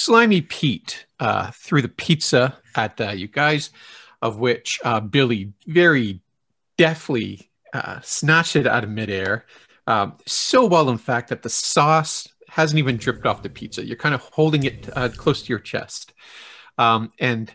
Slimy 0.00 0.40
Pete 0.40 1.04
uh, 1.20 1.50
threw 1.50 1.82
the 1.82 1.88
pizza 1.88 2.56
at 2.74 2.98
uh, 2.98 3.10
you 3.10 3.28
guys, 3.28 3.68
of 4.22 4.38
which 4.38 4.80
uh, 4.82 4.98
Billy 5.00 5.52
very 5.66 6.22
deftly 6.78 7.50
uh, 7.74 8.00
snatched 8.00 8.56
it 8.56 8.66
out 8.66 8.82
of 8.82 8.88
midair. 8.88 9.44
Um, 9.86 10.14
so 10.24 10.64
well, 10.64 10.88
in 10.88 10.96
fact, 10.96 11.28
that 11.28 11.42
the 11.42 11.50
sauce 11.50 12.26
hasn't 12.48 12.78
even 12.78 12.96
dripped 12.96 13.26
off 13.26 13.42
the 13.42 13.50
pizza. 13.50 13.84
You're 13.84 13.98
kind 13.98 14.14
of 14.14 14.22
holding 14.22 14.64
it 14.64 14.88
uh, 14.96 15.10
close 15.10 15.42
to 15.42 15.50
your 15.50 15.58
chest. 15.58 16.14
Um, 16.78 17.12
and 17.18 17.54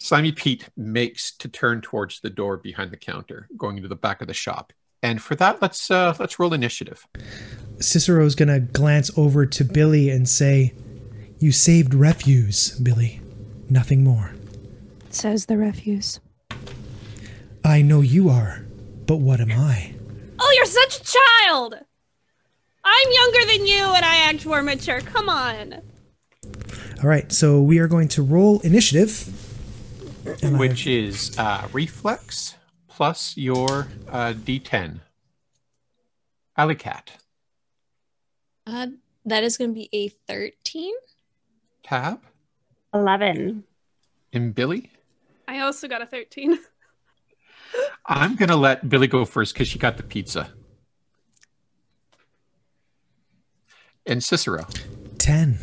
Slimy 0.00 0.32
Pete 0.32 0.68
makes 0.76 1.30
to 1.36 1.48
turn 1.48 1.80
towards 1.80 2.18
the 2.18 2.28
door 2.28 2.56
behind 2.56 2.90
the 2.90 2.96
counter, 2.96 3.48
going 3.56 3.76
into 3.76 3.88
the 3.88 3.94
back 3.94 4.20
of 4.20 4.26
the 4.26 4.34
shop. 4.34 4.72
And 5.00 5.22
for 5.22 5.36
that, 5.36 5.62
let's 5.62 5.88
uh, 5.92 6.16
let's 6.18 6.40
roll 6.40 6.54
initiative. 6.54 7.06
Cicero's 7.78 8.34
gonna 8.34 8.58
glance 8.58 9.16
over 9.16 9.46
to 9.46 9.64
Billy 9.64 10.10
and 10.10 10.28
say, 10.28 10.74
"You 11.38 11.52
saved 11.52 11.94
refuse, 11.94 12.70
Billy. 12.78 13.20
Nothing 13.68 14.04
more." 14.04 14.32
Says 15.10 15.46
the 15.46 15.56
refuse. 15.56 16.20
I 17.64 17.82
know 17.82 18.00
you 18.00 18.28
are, 18.28 18.64
but 19.06 19.16
what 19.16 19.40
am 19.40 19.52
I? 19.52 19.94
Oh, 20.38 20.52
you're 20.56 20.66
such 20.66 21.00
a 21.00 21.04
child! 21.04 21.74
I'm 22.84 23.12
younger 23.12 23.46
than 23.46 23.66
you 23.66 23.82
and 23.94 24.04
I 24.04 24.16
act 24.16 24.44
more 24.44 24.62
mature. 24.62 25.00
Come 25.00 25.28
on. 25.28 25.80
All 27.02 27.08
right, 27.08 27.32
so 27.32 27.60
we 27.60 27.78
are 27.78 27.88
going 27.88 28.08
to 28.08 28.22
roll 28.22 28.60
initiative. 28.60 29.28
And 30.42 30.56
I 30.56 30.58
which 30.58 30.86
is 30.86 31.36
uh, 31.38 31.68
reflex 31.72 32.54
plus 32.88 33.36
your 33.36 33.88
uh, 34.08 34.34
d10. 34.34 35.00
Alicat. 36.58 37.08
Uh, 38.66 38.86
that 39.24 39.42
is 39.42 39.56
going 39.56 39.70
to 39.70 39.74
be 39.74 39.88
a 39.92 40.08
13. 40.08 40.92
Tab. 41.84 42.20
11. 42.92 43.64
And 44.32 44.54
Billy. 44.54 44.90
I 45.46 45.60
also 45.60 45.86
got 45.86 46.02
a 46.02 46.06
13. 46.06 46.58
I'm 48.06 48.36
going 48.36 48.48
to 48.48 48.56
let 48.56 48.88
Billy 48.88 49.06
go 49.06 49.24
first 49.24 49.54
because 49.54 49.68
she 49.68 49.78
got 49.78 49.96
the 49.96 50.02
pizza. 50.02 50.50
And 54.06 54.22
Cicero. 54.22 54.66
ten. 55.18 55.58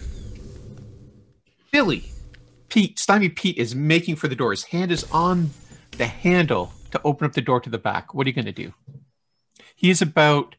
Billy. 1.71 2.11
Pete, 2.69 2.97
Slimy 2.97 3.29
Pete 3.29 3.57
is 3.57 3.75
making 3.75 4.15
for 4.15 4.27
the 4.27 4.35
door. 4.35 4.51
His 4.51 4.63
hand 4.65 4.91
is 4.91 5.05
on 5.11 5.51
the 5.97 6.07
handle 6.07 6.73
to 6.91 6.99
open 7.03 7.25
up 7.25 7.33
the 7.33 7.41
door 7.41 7.59
to 7.59 7.69
the 7.69 7.77
back. 7.77 8.13
What 8.13 8.25
are 8.25 8.29
you 8.29 8.33
going 8.33 8.45
to 8.45 8.51
do? 8.51 8.73
He 9.75 9.89
is 9.89 10.01
about 10.01 10.55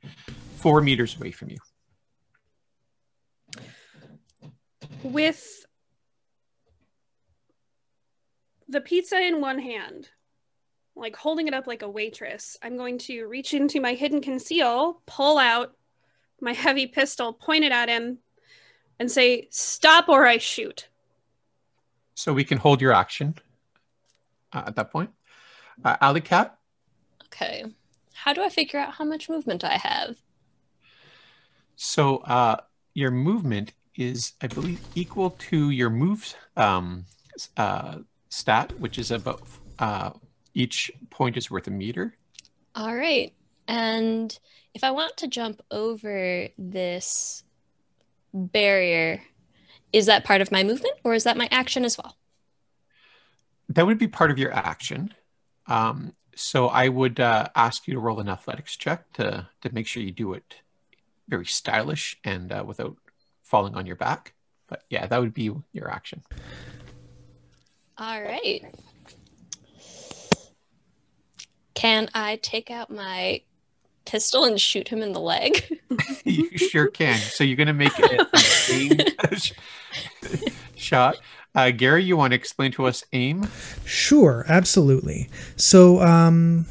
four 0.56 0.80
meters 0.80 1.16
away 1.16 1.32
from 1.32 1.50
you. 1.50 1.56
With 5.02 5.66
the 8.68 8.80
pizza 8.80 9.20
in 9.20 9.40
one 9.40 9.58
hand, 9.58 10.10
like 10.94 11.16
holding 11.16 11.48
it 11.48 11.54
up 11.54 11.66
like 11.66 11.82
a 11.82 11.88
waitress, 11.88 12.56
I'm 12.62 12.76
going 12.76 12.98
to 12.98 13.26
reach 13.26 13.54
into 13.54 13.80
my 13.80 13.94
hidden 13.94 14.20
conceal, 14.20 15.02
pull 15.06 15.38
out 15.38 15.76
my 16.40 16.52
heavy 16.52 16.86
pistol, 16.86 17.32
point 17.32 17.64
it 17.64 17.72
at 17.72 17.88
him, 17.88 18.18
and 18.98 19.10
say, 19.10 19.48
Stop 19.50 20.08
or 20.08 20.26
I 20.26 20.38
shoot. 20.38 20.88
So 22.14 22.32
we 22.32 22.44
can 22.44 22.58
hold 22.58 22.80
your 22.80 22.92
action 22.92 23.34
uh, 24.52 24.64
at 24.66 24.76
that 24.76 24.90
point. 24.90 25.10
Uh, 25.84 25.96
Alicat, 25.96 26.50
Okay. 27.26 27.64
How 28.12 28.32
do 28.32 28.42
I 28.42 28.50
figure 28.50 28.78
out 28.78 28.94
how 28.94 29.04
much 29.04 29.28
movement 29.28 29.64
I 29.64 29.78
have? 29.78 30.16
so 31.74 32.18
uh, 32.18 32.56
your 32.94 33.10
movement 33.10 33.72
is, 33.96 34.32
I 34.40 34.46
believe, 34.46 34.80
equal 34.94 35.30
to 35.50 35.70
your 35.70 35.90
move 35.90 36.34
um, 36.56 37.04
uh, 37.56 37.98
stat, 38.28 38.78
which 38.78 38.98
is 38.98 39.10
about 39.10 39.42
uh, 39.78 40.10
each 40.54 40.90
point 41.10 41.36
is 41.36 41.50
worth 41.50 41.66
a 41.66 41.70
meter. 41.70 42.16
All 42.74 42.94
right. 42.94 43.32
And 43.68 44.36
if 44.74 44.84
I 44.84 44.90
want 44.90 45.16
to 45.18 45.28
jump 45.28 45.62
over 45.70 46.48
this 46.58 47.44
barrier, 48.32 49.22
is 49.92 50.06
that 50.06 50.24
part 50.24 50.40
of 50.40 50.50
my 50.50 50.64
movement 50.64 50.94
or 51.04 51.14
is 51.14 51.24
that 51.24 51.36
my 51.36 51.48
action 51.50 51.84
as 51.84 51.98
well? 51.98 52.16
That 53.68 53.86
would 53.86 53.98
be 53.98 54.08
part 54.08 54.30
of 54.30 54.38
your 54.38 54.52
action. 54.52 55.14
Um, 55.66 56.14
so 56.34 56.68
I 56.68 56.88
would 56.88 57.20
uh, 57.20 57.48
ask 57.54 57.86
you 57.86 57.94
to 57.94 58.00
roll 58.00 58.20
an 58.20 58.28
athletics 58.28 58.76
check 58.76 59.12
to 59.14 59.48
to 59.60 59.74
make 59.74 59.86
sure 59.86 60.02
you 60.02 60.10
do 60.10 60.32
it 60.32 60.56
very 61.28 61.46
stylish 61.46 62.18
and 62.24 62.52
uh, 62.52 62.64
without 62.66 62.96
falling 63.52 63.74
on 63.74 63.86
your 63.86 63.96
back. 63.96 64.32
But 64.66 64.82
yeah, 64.88 65.06
that 65.06 65.20
would 65.20 65.34
be 65.34 65.52
your 65.72 65.90
action. 65.90 66.22
All 67.98 68.20
right. 68.20 68.64
Can 71.74 72.08
I 72.14 72.36
take 72.42 72.70
out 72.70 72.90
my 72.90 73.42
pistol 74.06 74.44
and 74.44 74.58
shoot 74.58 74.88
him 74.88 75.02
in 75.02 75.12
the 75.12 75.20
leg? 75.20 75.80
you 76.24 76.56
sure 76.56 76.86
can. 76.86 77.18
So 77.18 77.44
you're 77.44 77.56
going 77.56 77.66
to 77.66 77.74
make 77.74 77.92
it 77.98 78.26
aim 78.72 80.32
shot. 80.76 81.18
Uh, 81.54 81.70
Gary, 81.70 82.02
you 82.02 82.16
want 82.16 82.30
to 82.30 82.36
explain 82.36 82.72
to 82.72 82.86
us 82.86 83.04
aim? 83.12 83.46
Sure, 83.84 84.46
absolutely. 84.48 85.28
So, 85.56 86.00
um, 86.00 86.64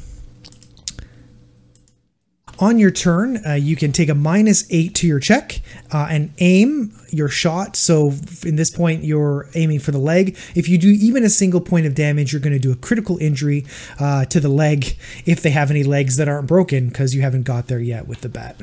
on 2.62 2.78
your 2.78 2.92
turn, 2.92 3.44
uh, 3.44 3.54
you 3.54 3.74
can 3.74 3.90
take 3.90 4.08
a 4.08 4.14
minus 4.14 4.64
eight 4.70 4.94
to 4.94 5.06
your 5.06 5.18
check 5.18 5.60
uh, 5.92 6.06
and 6.08 6.32
aim 6.38 6.96
your 7.10 7.28
shot. 7.28 7.74
So, 7.74 8.12
in 8.44 8.54
this 8.54 8.70
point, 8.70 9.02
you're 9.02 9.48
aiming 9.56 9.80
for 9.80 9.90
the 9.90 9.98
leg. 9.98 10.38
If 10.54 10.68
you 10.68 10.78
do 10.78 10.88
even 10.88 11.24
a 11.24 11.28
single 11.28 11.60
point 11.60 11.86
of 11.86 11.96
damage, 11.96 12.32
you're 12.32 12.40
going 12.40 12.52
to 12.52 12.60
do 12.60 12.70
a 12.70 12.76
critical 12.76 13.18
injury 13.18 13.66
uh, 13.98 14.26
to 14.26 14.38
the 14.38 14.48
leg 14.48 14.96
if 15.26 15.42
they 15.42 15.50
have 15.50 15.72
any 15.72 15.82
legs 15.82 16.16
that 16.18 16.28
aren't 16.28 16.46
broken 16.46 16.88
because 16.88 17.16
you 17.16 17.22
haven't 17.22 17.42
got 17.42 17.66
there 17.66 17.80
yet 17.80 18.06
with 18.06 18.20
the 18.20 18.28
bat. 18.28 18.56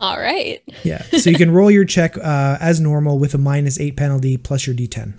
All 0.00 0.18
right. 0.18 0.60
Yeah. 0.82 1.02
So 1.02 1.30
you 1.30 1.36
can 1.36 1.52
roll 1.52 1.70
your 1.70 1.84
check 1.84 2.16
uh, 2.16 2.58
as 2.60 2.80
normal 2.80 3.20
with 3.20 3.34
a 3.34 3.38
minus 3.38 3.78
eight 3.78 3.96
penalty 3.96 4.36
plus 4.36 4.66
your 4.66 4.74
d10. 4.74 5.12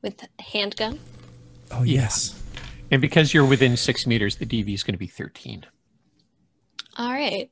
With 0.00 0.26
handgun. 0.38 0.98
Oh, 1.70 1.82
yes. 1.82 2.41
And 2.92 3.00
because 3.00 3.32
you're 3.32 3.46
within 3.46 3.78
six 3.78 4.06
meters, 4.06 4.36
the 4.36 4.44
DV 4.44 4.74
is 4.74 4.82
going 4.82 4.92
to 4.92 4.98
be 4.98 5.06
13. 5.06 5.64
All 6.98 7.10
right. 7.10 7.50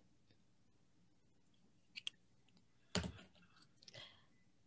All 2.94 3.02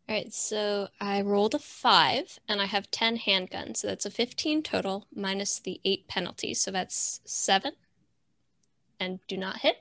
right, 0.10 0.34
so 0.34 0.88
I 1.00 1.22
rolled 1.22 1.54
a 1.54 1.60
five 1.60 2.40
and 2.50 2.60
I 2.60 2.66
have 2.66 2.90
10 2.90 3.20
handguns. 3.20 3.78
So 3.78 3.88
that's 3.88 4.08
a 4.08 4.10
15 4.10 4.64
total 4.64 5.06
minus 5.16 5.60
the 5.60 5.80
eight 5.86 6.08
penalties. 6.08 6.60
So 6.60 6.72
that's 6.72 7.22
seven. 7.24 7.74
And 9.00 9.20
do 9.28 9.38
not 9.38 9.60
hit. 9.60 9.78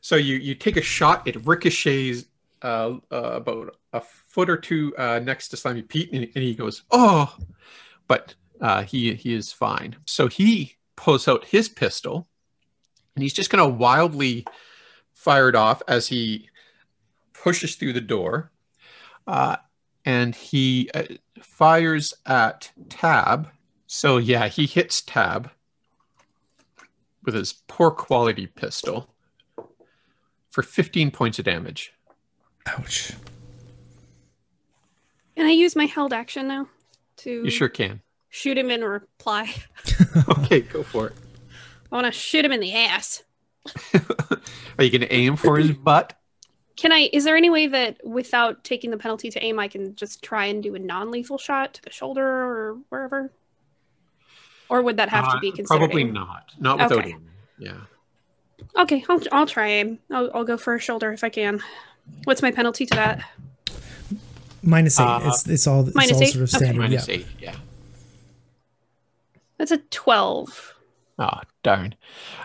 So 0.00 0.16
you 0.16 0.36
you 0.36 0.54
take 0.54 0.78
a 0.78 0.82
shot, 0.82 1.28
it 1.28 1.46
ricochets 1.46 2.24
uh, 2.62 2.96
uh, 3.10 3.32
about 3.34 3.76
a 3.92 4.00
foot 4.00 4.48
or 4.48 4.56
two 4.56 4.96
uh, 4.96 5.20
next 5.22 5.48
to 5.48 5.56
Slimy 5.56 5.82
Pete, 5.82 6.12
and, 6.12 6.24
and 6.34 6.44
he 6.44 6.54
goes, 6.54 6.82
"Oh!" 6.90 7.36
But 8.08 8.34
uh, 8.62 8.84
he 8.84 9.14
he 9.14 9.34
is 9.34 9.52
fine. 9.52 9.96
So 10.06 10.28
he 10.28 10.76
pulls 10.96 11.26
out 11.26 11.46
his 11.46 11.68
pistol, 11.68 12.28
and 13.14 13.22
he's 13.22 13.34
just 13.34 13.50
going 13.50 13.62
to 13.62 13.76
wildly 13.76 14.46
fire 15.12 15.48
it 15.48 15.56
off 15.56 15.82
as 15.88 16.06
he 16.06 16.48
pushes 17.34 17.74
through 17.74 17.92
the 17.92 18.00
door, 18.00 18.52
uh, 19.26 19.56
and 20.04 20.34
he 20.34 20.88
uh, 20.94 21.02
fires 21.40 22.14
at 22.24 22.70
Tab. 22.88 23.48
So 23.88 24.16
yeah, 24.16 24.46
he 24.46 24.66
hits 24.66 25.02
Tab 25.02 25.50
with 27.24 27.34
his 27.34 27.52
poor 27.66 27.90
quality 27.90 28.46
pistol 28.46 29.08
for 30.50 30.62
15 30.62 31.10
points 31.10 31.38
of 31.38 31.44
damage. 31.44 31.92
Ouch. 32.66 33.12
Can 35.34 35.46
I 35.46 35.50
use 35.50 35.74
my 35.74 35.86
held 35.86 36.12
action 36.12 36.46
now 36.46 36.68
to 37.18 37.42
You 37.44 37.50
sure 37.50 37.68
can. 37.68 38.02
Shoot 38.32 38.56
him 38.58 38.70
in 38.70 38.82
reply? 38.82 39.52
Okay, 40.28 40.60
go 40.62 40.82
for 40.82 41.08
it. 41.08 41.12
I 41.90 41.94
want 41.94 42.06
to 42.06 42.12
shoot 42.12 42.44
him 42.44 42.52
in 42.52 42.60
the 42.60 42.74
ass. 42.74 43.22
Are 43.94 44.84
you 44.84 44.90
going 44.90 45.02
to 45.02 45.12
aim 45.12 45.36
for 45.36 45.56
his 45.58 45.70
butt? 45.72 46.18
Can 46.76 46.90
I? 46.90 47.08
Is 47.12 47.24
there 47.24 47.36
any 47.36 47.50
way 47.50 47.66
that 47.68 47.98
without 48.04 48.64
taking 48.64 48.90
the 48.90 48.96
penalty 48.96 49.30
to 49.30 49.42
aim, 49.44 49.58
I 49.58 49.68
can 49.68 49.94
just 49.94 50.22
try 50.22 50.46
and 50.46 50.62
do 50.62 50.74
a 50.74 50.78
non-lethal 50.78 51.38
shot 51.38 51.74
to 51.74 51.82
the 51.82 51.90
shoulder 51.90 52.26
or 52.26 52.78
wherever? 52.88 53.30
Or 54.68 54.82
would 54.82 54.96
that 54.96 55.08
have 55.10 55.26
to 55.30 55.36
Uh, 55.36 55.40
be 55.40 55.52
considered? 55.52 55.78
Probably 55.78 56.02
aim? 56.02 56.12
not. 56.14 56.50
Not 56.58 56.78
without 56.78 56.92
Okay. 56.92 57.10
aiming. 57.10 57.28
Yeah. 57.58 57.74
Okay, 58.76 59.04
I'll 59.08 59.20
I'll 59.32 59.46
try 59.46 59.68
aim. 59.68 59.98
I'll 60.10 60.30
I'll 60.34 60.44
go 60.44 60.56
for 60.56 60.74
a 60.74 60.80
shoulder 60.80 61.12
if 61.12 61.22
I 61.22 61.28
can. 61.28 61.60
What's 62.24 62.40
my 62.42 62.50
penalty 62.50 62.86
to 62.86 62.94
that? 62.96 63.22
Minus 64.62 64.98
eight. 64.98 65.04
Uh, 65.04 65.20
it's, 65.24 65.46
it's 65.48 65.66
all, 65.66 65.86
it's 65.86 65.94
minus 65.94 66.12
all 66.16 66.22
eight? 66.22 66.32
sort 66.32 66.42
of 66.44 66.54
Okay. 66.54 66.64
standard. 66.64 66.80
Minus 66.80 67.08
yeah. 67.08 67.14
eight. 67.14 67.26
Yeah. 67.40 67.56
That's 69.62 69.70
a 69.70 69.78
twelve. 69.78 70.74
Oh, 71.20 71.38
darn. 71.62 71.94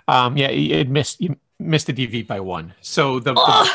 Um, 0.08 0.38
yeah, 0.38 0.52
you- 0.52 0.76
it 0.76 0.88
missed. 0.88 1.20
You 1.20 1.36
missed 1.58 1.88
the 1.88 1.94
DV 1.94 2.28
by 2.28 2.40
one. 2.40 2.76
So 2.82 3.20
the, 3.20 3.34
the, 3.34 3.72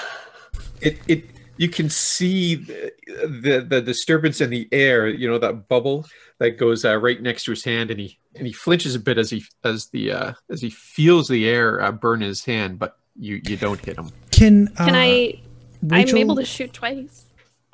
it 0.80 0.98
it 1.08 1.24
you 1.56 1.68
can 1.68 1.90
see 1.90 2.54
the, 2.54 2.92
the 3.08 3.66
the 3.68 3.80
disturbance 3.82 4.40
in 4.40 4.50
the 4.50 4.68
air 4.70 5.08
you 5.08 5.28
know 5.28 5.38
that 5.38 5.66
bubble 5.68 6.06
that 6.38 6.50
goes 6.50 6.84
uh, 6.84 6.96
right 6.98 7.20
next 7.20 7.42
to 7.46 7.50
his 7.50 7.64
hand 7.64 7.90
and 7.90 7.98
he 7.98 8.16
and 8.36 8.46
he 8.46 8.52
flinches 8.52 8.94
a 8.94 9.00
bit 9.00 9.18
as 9.18 9.30
he 9.30 9.44
as 9.64 9.88
the 9.88 10.12
uh 10.12 10.32
as 10.48 10.62
he 10.62 10.70
feels 10.70 11.26
the 11.26 11.48
air 11.48 11.82
uh, 11.82 11.90
burn 11.90 12.20
his 12.20 12.44
hand 12.44 12.78
but 12.78 12.96
you 13.18 13.40
you 13.44 13.56
don't 13.56 13.84
hit 13.84 13.98
him 13.98 14.08
Can 14.30 14.68
Can 14.68 14.94
uh, 14.94 14.98
I? 14.98 15.40
Rachel, 15.82 16.18
I'm 16.18 16.22
able 16.22 16.36
to 16.36 16.44
shoot 16.44 16.72
twice. 16.72 17.24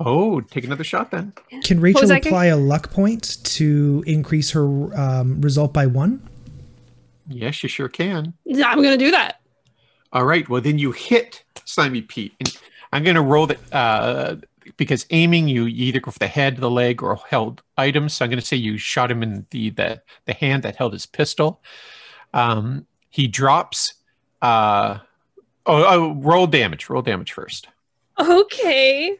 Oh 0.00 0.40
take 0.40 0.64
another 0.64 0.84
shot 0.84 1.10
then 1.10 1.32
Can 1.64 1.80
Rachel 1.80 2.02
was 2.02 2.10
that, 2.10 2.22
Gary? 2.22 2.30
apply 2.32 2.46
a 2.46 2.56
luck 2.56 2.90
point 2.90 3.38
to 3.44 4.02
increase 4.06 4.50
her 4.52 4.64
um, 4.98 5.40
result 5.40 5.72
by 5.72 5.86
one? 5.86 6.26
yes 7.28 7.62
you 7.62 7.68
sure 7.68 7.88
can 7.88 8.32
Yeah, 8.44 8.68
I'm 8.70 8.82
gonna 8.82 8.96
do 8.96 9.10
that. 9.10 9.40
all 10.12 10.24
right 10.24 10.48
well 10.48 10.60
then 10.62 10.78
you 10.78 10.92
hit 10.92 11.44
slimy 11.64 12.00
pete 12.00 12.32
and 12.40 12.56
i'm 12.92 13.04
gonna 13.04 13.20
roll 13.22 13.46
that 13.46 13.58
uh 13.72 14.36
because 14.78 15.04
aiming 15.10 15.48
you, 15.48 15.64
you 15.64 15.86
either 15.86 16.00
go 16.00 16.10
for 16.10 16.18
the 16.18 16.26
head 16.26 16.56
the 16.56 16.70
leg 16.70 17.02
or 17.02 17.16
held 17.28 17.62
items 17.76 18.14
so 18.14 18.24
i'm 18.24 18.30
gonna 18.30 18.40
say 18.40 18.56
you 18.56 18.78
shot 18.78 19.10
him 19.10 19.22
in 19.22 19.46
the 19.50 19.68
the, 19.70 20.00
the 20.24 20.32
hand 20.32 20.62
that 20.62 20.76
held 20.76 20.92
his 20.94 21.04
pistol 21.04 21.60
um 22.32 22.86
he 23.10 23.26
drops 23.26 23.94
uh 24.40 24.96
oh, 25.66 25.84
oh 25.86 26.14
roll 26.20 26.46
damage 26.46 26.88
roll 26.88 27.02
damage 27.02 27.32
first 27.32 27.68
Okay. 28.18 29.16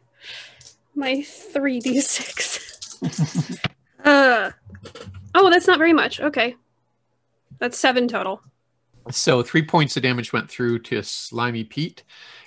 My 0.98 1.14
3d6. 1.18 2.58
uh, 4.04 4.50
oh, 5.32 5.48
that's 5.48 5.68
not 5.68 5.78
very 5.78 5.92
much. 5.92 6.18
Okay. 6.18 6.56
That's 7.60 7.78
seven 7.78 8.08
total. 8.08 8.42
So 9.12 9.44
three 9.44 9.64
points 9.64 9.96
of 9.96 10.02
damage 10.02 10.32
went 10.32 10.50
through 10.50 10.80
to 10.80 11.04
Slimy 11.04 11.62
Pete, 11.62 12.02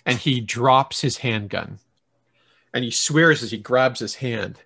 and 0.06 0.18
he 0.18 0.42
drops 0.42 1.00
his 1.00 1.16
handgun. 1.16 1.80
And 2.74 2.84
he 2.84 2.92
swears 2.92 3.42
as 3.42 3.52
he 3.52 3.58
grabs 3.58 4.02
his 4.02 4.16
hand, 4.16 4.60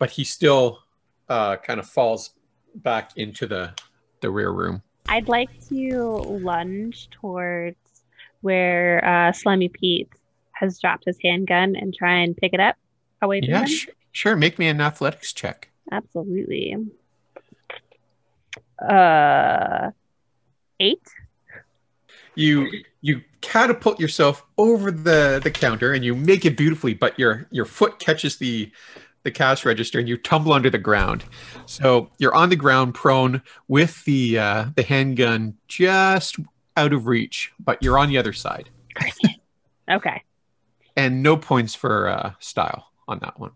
but 0.00 0.10
he 0.10 0.24
still 0.24 0.80
uh, 1.28 1.54
kind 1.58 1.78
of 1.78 1.86
falls 1.86 2.30
back 2.74 3.16
into 3.16 3.46
the, 3.46 3.72
the 4.22 4.30
rear 4.32 4.50
room. 4.50 4.82
I'd 5.08 5.28
like 5.28 5.50
to 5.68 6.02
lunge 6.26 7.08
towards 7.10 7.76
where 8.40 9.04
uh, 9.04 9.30
Slimy 9.30 9.68
Pete 9.68 10.08
has 10.50 10.80
dropped 10.80 11.04
his 11.04 11.18
handgun 11.22 11.76
and 11.76 11.94
try 11.94 12.16
and 12.16 12.36
pick 12.36 12.54
it 12.54 12.58
up 12.58 12.74
away 13.22 13.40
from 13.40 13.50
Yeah, 13.50 13.60
him. 13.60 13.66
sh- 13.66 13.88
sure. 14.12 14.36
Make 14.36 14.58
me 14.58 14.68
an 14.68 14.80
athletics 14.80 15.32
check. 15.32 15.70
Absolutely. 15.92 16.76
Uh, 18.78 19.90
eight. 20.78 21.02
You 22.34 22.68
you 23.02 23.22
catapult 23.40 23.98
yourself 24.00 24.44
over 24.56 24.90
the 24.90 25.40
the 25.42 25.50
counter 25.50 25.92
and 25.92 26.04
you 26.04 26.14
make 26.14 26.44
it 26.44 26.56
beautifully, 26.56 26.94
but 26.94 27.18
your 27.18 27.46
your 27.50 27.64
foot 27.66 27.98
catches 27.98 28.36
the 28.36 28.70
the 29.22 29.30
cash 29.30 29.66
register 29.66 29.98
and 29.98 30.08
you 30.08 30.16
tumble 30.16 30.52
under 30.52 30.70
the 30.70 30.78
ground. 30.78 31.24
So 31.66 32.10
you're 32.18 32.34
on 32.34 32.48
the 32.48 32.56
ground, 32.56 32.94
prone, 32.94 33.42
with 33.68 34.02
the 34.04 34.38
uh, 34.38 34.66
the 34.76 34.82
handgun 34.82 35.56
just 35.68 36.36
out 36.76 36.92
of 36.94 37.06
reach, 37.06 37.52
but 37.58 37.82
you're 37.82 37.98
on 37.98 38.08
the 38.08 38.16
other 38.16 38.32
side, 38.32 38.70
Okay. 39.90 40.22
and 40.96 41.22
no 41.22 41.36
points 41.36 41.74
for 41.74 42.08
uh, 42.08 42.32
style 42.38 42.86
on 43.10 43.18
that 43.20 43.38
one 43.38 43.50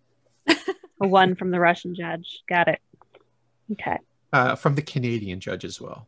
A 1.01 1.09
one 1.09 1.35
from 1.37 1.51
the 1.51 1.61
Russian 1.61 1.95
judge. 1.95 2.43
Got 2.49 2.69
it. 2.69 2.81
Okay. 3.73 3.97
uh, 4.33 4.55
from 4.57 4.75
the 4.75 4.83
Canadian 4.83 5.41
judge 5.41 5.65
as 5.65 5.81
well. 5.81 6.07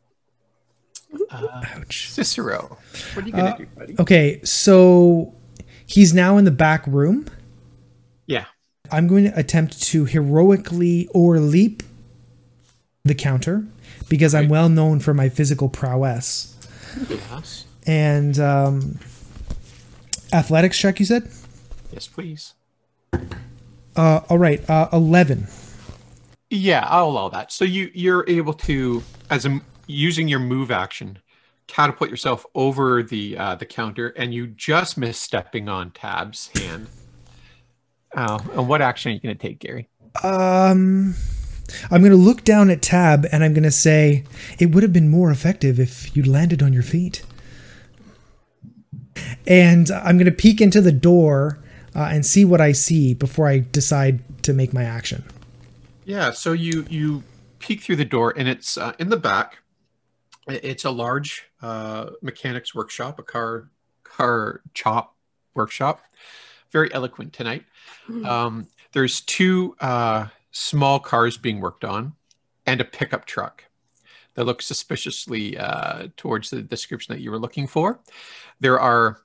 Uh, 1.31 1.63
Ouch. 1.77 2.11
Cicero, 2.11 2.77
what 3.15 3.25
are 3.25 3.29
you 3.29 3.33
gonna 3.33 3.51
Uh, 3.51 3.57
do, 3.57 3.67
buddy? 3.77 3.95
Okay, 4.01 4.41
so 4.45 5.33
he's 5.87 6.13
now 6.13 6.37
in 6.37 6.45
the 6.45 6.51
back 6.51 6.87
room. 6.87 7.27
Yeah. 8.27 8.47
I'm 8.91 9.07
going 9.09 9.25
to 9.25 9.37
attempt 9.39 9.81
to 9.85 10.05
heroically 10.05 11.09
or 11.15 11.39
leap 11.41 11.83
the 13.05 13.15
counter 13.15 13.65
because 14.09 14.35
I'm 14.35 14.49
well 14.49 14.69
known 14.69 15.01
for 15.01 15.15
my 15.15 15.29
physical 15.29 15.69
prowess. 15.69 16.57
Yes, 17.09 17.65
And 17.87 18.39
um, 18.39 18.99
athletics 20.33 20.79
check, 20.79 20.99
you 21.01 21.07
said? 21.07 21.29
yes, 21.93 22.07
please. 22.09 22.55
Uh, 23.97 24.21
all 24.29 24.39
right, 24.39 24.69
uh, 24.69 24.89
11. 24.93 25.47
Yeah, 26.51 26.87
I'll 26.89 27.09
allow 27.09 27.29
that. 27.31 27.51
So 27.51 27.65
you 27.65 27.91
you're 27.93 28.25
able 28.29 28.53
to, 28.55 29.03
as 29.31 29.47
a 29.47 29.61
using 29.87 30.29
your 30.29 30.39
move 30.39 30.71
action, 30.71 31.19
catapult 31.67 32.11
yourself 32.11 32.47
over 32.55 33.03
the 33.03 33.37
uh, 33.37 33.55
the 33.57 33.67
counter, 33.67 34.09
and 34.11 34.33
you 34.33 34.47
just 34.47 34.97
miss 34.97 35.19
stepping 35.19 35.69
on 35.69 35.91
Tab's 35.91 36.51
hand. 36.55 36.87
Oh, 38.17 38.39
and 38.55 38.69
what 38.69 38.81
action 38.81 39.11
are 39.11 39.15
you 39.15 39.21
going 39.21 39.37
to 39.37 39.43
take, 39.43 39.59
Gary? 39.59 39.89
Um, 40.23 41.15
I'm 41.91 42.01
going 42.01 42.13
to 42.13 42.17
look 42.17 42.45
down 42.45 42.71
at 42.71 42.81
Tab 42.81 43.27
and 43.31 43.45
I'm 43.45 43.53
going 43.53 43.65
to 43.65 43.71
say, 43.71 44.25
it 44.59 44.75
would 44.75 44.83
have 44.83 44.93
been 44.93 45.09
more 45.09 45.31
effective 45.31 45.79
if 45.79 46.17
you'd 46.17 46.27
landed 46.27 46.63
on 46.63 46.73
your 46.73 46.83
feet. 46.83 47.23
And 49.47 49.91
I'm 49.91 50.17
going 50.17 50.27
to 50.27 50.33
peek 50.33 50.61
into 50.61 50.81
the 50.81 50.93
door 50.93 51.63
uh, 51.97 52.11
and 52.13 52.27
see 52.27 52.45
what 52.45 52.61
I 52.61 52.73
see 52.73 53.15
before 53.15 53.49
I 53.49 53.61
decide 53.61 54.21
to 54.45 54.53
make 54.53 54.75
my 54.75 54.85
action. 54.85 55.25
Yeah, 56.05 56.31
so 56.31 56.53
you 56.53 56.87
you 56.89 57.25
peek 57.59 57.81
through 57.81 57.97
the 57.97 58.05
door, 58.05 58.35
and 58.37 58.49
it's 58.49 58.77
uh, 58.77 58.93
in 58.99 59.09
the 59.09 59.17
back. 59.17 59.59
It's 60.47 60.85
a 60.85 60.91
large 60.91 61.49
uh, 61.63 62.11
mechanics 62.23 62.75
workshop, 62.75 63.19
a 63.19 63.23
car 63.23 63.71
car 64.05 64.61
chop 64.75 65.17
workshop. 65.55 66.03
Very 66.71 66.93
eloquent 66.93 67.33
tonight. 67.33 67.65
Um, 68.25 68.69
there's 68.93 69.21
two 69.23 69.75
uh, 69.81 70.27
small 70.51 71.01
cars 71.01 71.37
being 71.37 71.61
worked 71.61 71.85
on, 71.85 72.13
and 72.67 72.81
a 72.81 72.85
pickup 72.85 73.25
truck 73.25 73.65
that 74.35 74.45
looks 74.45 74.67
suspiciously 74.67 75.57
uh, 75.57 76.09
towards 76.17 76.51
the 76.51 76.63
description 76.63 77.15
that 77.15 77.21
you 77.21 77.31
were 77.31 77.39
looking 77.39 77.67
for. 77.67 77.99
There 78.61 78.79
are 78.79 79.23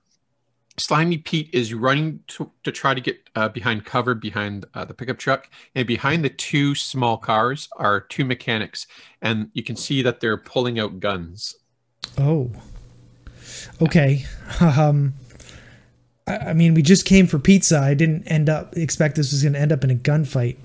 Slimy 0.77 1.17
Pete 1.17 1.49
is 1.53 1.73
running 1.73 2.21
to, 2.27 2.51
to 2.63 2.71
try 2.71 2.93
to 2.93 3.01
get 3.01 3.29
uh, 3.35 3.49
behind 3.49 3.85
cover 3.85 4.15
behind 4.15 4.65
uh, 4.73 4.85
the 4.85 4.93
pickup 4.93 5.17
truck, 5.17 5.49
and 5.75 5.85
behind 5.85 6.23
the 6.23 6.29
two 6.29 6.75
small 6.75 7.17
cars 7.17 7.67
are 7.77 8.01
two 8.01 8.25
mechanics, 8.25 8.87
and 9.21 9.49
you 9.53 9.63
can 9.63 9.75
see 9.75 10.01
that 10.01 10.21
they're 10.21 10.37
pulling 10.37 10.79
out 10.79 10.99
guns. 10.99 11.55
Oh. 12.17 12.51
Okay. 13.81 14.25
Um, 14.59 15.13
I, 16.25 16.37
I 16.37 16.53
mean, 16.53 16.73
we 16.73 16.81
just 16.81 17.05
came 17.05 17.27
for 17.27 17.37
pizza. 17.37 17.79
I 17.79 17.93
didn't 17.93 18.23
end 18.27 18.49
up 18.49 18.77
expect 18.77 19.15
this 19.15 19.31
was 19.31 19.43
going 19.43 19.53
to 19.53 19.59
end 19.59 19.71
up 19.71 19.83
in 19.83 19.91
a 19.91 19.95
gunfight. 19.95 20.57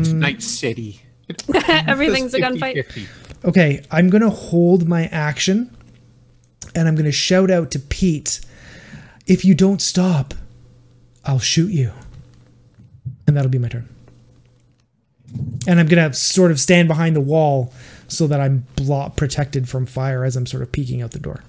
It's 0.00 0.08
Night 0.08 0.42
City. 0.42 1.00
Everything's 1.68 2.34
a 2.34 2.40
gunfight. 2.40 3.08
Okay, 3.44 3.82
I'm 3.90 4.08
gonna 4.08 4.30
hold 4.30 4.88
my 4.88 5.06
action, 5.06 5.76
and 6.74 6.86
I'm 6.86 6.94
gonna 6.94 7.12
shout 7.12 7.50
out 7.50 7.70
to 7.72 7.78
Pete, 7.78 8.40
"If 9.26 9.44
you 9.44 9.54
don't 9.54 9.80
stop, 9.80 10.34
I'll 11.24 11.38
shoot 11.38 11.70
you." 11.70 11.92
And 13.26 13.36
that'll 13.36 13.50
be 13.50 13.58
my 13.58 13.68
turn. 13.68 13.88
And 15.66 15.80
I'm 15.80 15.86
gonna 15.86 16.12
sort 16.12 16.50
of 16.50 16.60
stand 16.60 16.88
behind 16.88 17.16
the 17.16 17.20
wall 17.20 17.72
so 18.08 18.26
that 18.26 18.40
I'm 18.40 18.66
blo- 18.76 19.10
protected 19.16 19.68
from 19.68 19.86
fire 19.86 20.24
as 20.24 20.36
I'm 20.36 20.46
sort 20.46 20.62
of 20.62 20.70
peeking 20.72 21.00
out 21.00 21.12
the 21.12 21.18
door. 21.18 21.42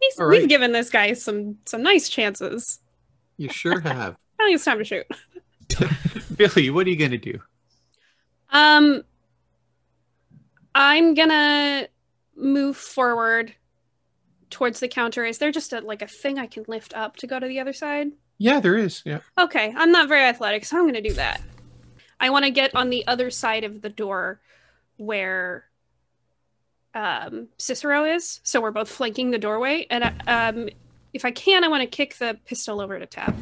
He's, 0.00 0.18
All 0.18 0.28
We've 0.28 0.48
given 0.48 0.72
this 0.72 0.88
guy 0.88 1.12
some 1.12 1.58
some 1.66 1.82
nice 1.82 2.08
chances. 2.08 2.80
You 3.36 3.48
sure 3.50 3.80
have. 3.84 4.16
I 4.38 4.44
think 4.44 4.54
it's 4.54 4.64
time 4.64 4.78
to 4.78 4.84
shoot. 4.84 5.06
Billy, 6.36 6.70
what 6.70 6.86
are 6.86 6.90
you 6.90 6.96
going 6.96 7.10
to 7.10 7.18
do? 7.18 7.38
Um, 8.50 9.02
I'm 10.74 11.14
gonna 11.14 11.88
move 12.36 12.76
forward 12.76 13.54
towards 14.50 14.80
the 14.80 14.88
counter. 14.88 15.24
Is 15.24 15.38
there 15.38 15.52
just 15.52 15.72
a 15.72 15.80
like 15.80 16.02
a 16.02 16.06
thing 16.06 16.38
I 16.38 16.46
can 16.46 16.64
lift 16.68 16.94
up 16.94 17.16
to 17.16 17.26
go 17.26 17.38
to 17.38 17.46
the 17.46 17.60
other 17.60 17.72
side? 17.72 18.08
Yeah, 18.38 18.60
there 18.60 18.76
is. 18.76 19.02
Yeah. 19.04 19.20
Okay, 19.38 19.72
I'm 19.76 19.92
not 19.92 20.08
very 20.08 20.24
athletic, 20.24 20.64
so 20.64 20.78
I'm 20.78 20.86
gonna 20.86 21.00
do 21.00 21.14
that. 21.14 21.40
I 22.20 22.30
want 22.30 22.44
to 22.44 22.50
get 22.50 22.74
on 22.74 22.90
the 22.90 23.06
other 23.06 23.30
side 23.30 23.64
of 23.64 23.80
the 23.80 23.88
door 23.88 24.40
where 24.98 25.64
um, 26.94 27.48
Cicero 27.56 28.04
is, 28.04 28.40
so 28.42 28.60
we're 28.60 28.70
both 28.70 28.90
flanking 28.90 29.30
the 29.30 29.38
doorway. 29.38 29.86
And 29.88 30.04
um, 30.26 30.68
if 31.14 31.24
I 31.24 31.30
can, 31.30 31.64
I 31.64 31.68
want 31.68 31.82
to 31.82 31.86
kick 31.86 32.16
the 32.18 32.38
pistol 32.44 32.80
over 32.80 32.98
to 32.98 33.06
Tab. 33.06 33.34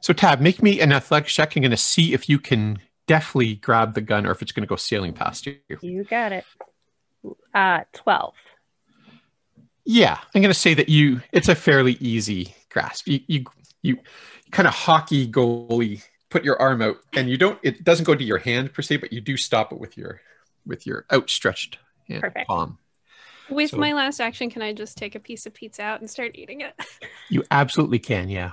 So, 0.00 0.12
Tab, 0.12 0.40
make 0.40 0.62
me 0.62 0.80
an 0.80 0.92
athletics 0.92 1.34
check. 1.34 1.56
I'm 1.56 1.62
going 1.62 1.70
to 1.70 1.76
see 1.76 2.12
if 2.12 2.28
you 2.28 2.38
can 2.38 2.78
deftly 3.06 3.56
grab 3.56 3.94
the 3.94 4.00
gun 4.00 4.26
or 4.26 4.30
if 4.30 4.42
it's 4.42 4.52
going 4.52 4.62
to 4.62 4.68
go 4.68 4.76
sailing 4.76 5.12
past 5.12 5.46
you. 5.46 5.56
You 5.80 6.04
got 6.04 6.32
it. 6.32 6.44
Uh, 7.54 7.80
12. 7.92 8.34
Yeah, 9.84 10.18
I'm 10.34 10.42
going 10.42 10.52
to 10.52 10.58
say 10.58 10.74
that 10.74 10.88
you. 10.88 11.20
It's 11.32 11.48
a 11.48 11.54
fairly 11.54 11.94
easy 12.00 12.54
grasp. 12.70 13.08
You 13.08 13.20
you 13.26 13.44
you 13.82 13.98
kind 14.50 14.68
of 14.68 14.74
hockey 14.74 15.26
goalie 15.30 16.02
put 16.30 16.44
your 16.44 16.60
arm 16.62 16.82
out, 16.82 16.98
and 17.14 17.28
you 17.28 17.36
don't. 17.36 17.58
It 17.62 17.82
doesn't 17.84 18.04
go 18.04 18.14
to 18.14 18.24
your 18.24 18.38
hand 18.38 18.72
per 18.72 18.82
se, 18.82 18.98
but 18.98 19.12
you 19.12 19.20
do 19.20 19.36
stop 19.36 19.72
it 19.72 19.78
with 19.80 19.96
your 19.98 20.20
with 20.64 20.86
your 20.86 21.04
outstretched 21.12 21.78
hand, 22.08 22.20
Perfect. 22.22 22.46
palm. 22.46 22.78
With 23.50 23.70
So- 23.70 23.76
my 23.78 23.92
last 23.92 24.20
action, 24.20 24.48
can 24.50 24.62
I 24.62 24.72
just 24.72 24.96
take 24.96 25.16
a 25.16 25.20
piece 25.20 25.44
of 25.46 25.52
pizza 25.52 25.82
out 25.82 26.00
and 26.00 26.08
start 26.08 26.32
eating 26.36 26.60
it? 26.60 26.74
You 27.28 27.42
absolutely 27.50 27.98
can, 27.98 28.28
yeah. 28.28 28.50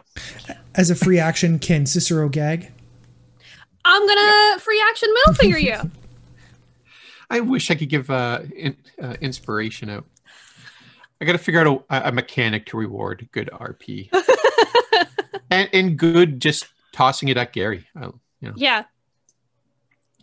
As 0.74 0.90
a 0.90 0.96
free 0.96 1.20
action, 1.20 1.60
can 1.60 1.86
Cicero 1.86 2.30
gag? 2.30 2.72
I'm 3.84 4.08
gonna 4.08 4.58
free 4.60 4.82
action 4.90 5.10
middle 5.14 5.34
finger 5.34 5.60
you. 5.60 5.92
I 7.30 7.42
wish 7.42 7.70
I 7.70 7.76
could 7.76 7.90
give 7.90 8.10
uh, 8.10 8.42
in, 8.56 8.78
uh, 9.02 9.16
inspiration 9.20 9.90
out. 9.90 10.06
I 11.22 11.26
got 11.26 11.34
to 11.34 11.38
figure 11.38 11.60
out 11.68 11.86
a, 11.90 12.10
a 12.10 12.12
mechanic 12.12 12.66
to 12.68 12.78
reward 12.78 13.28
good 13.32 13.50
RP 13.54 14.10
and, 15.52 15.70
and 15.74 15.98
good 15.98 16.40
just 16.40 16.68
tossing 16.94 17.28
it 17.30 17.38
at 17.38 17.52
Gary. 17.54 17.86
I, 17.96 18.06
you 18.06 18.14
know, 18.42 18.54
yeah. 18.56 18.84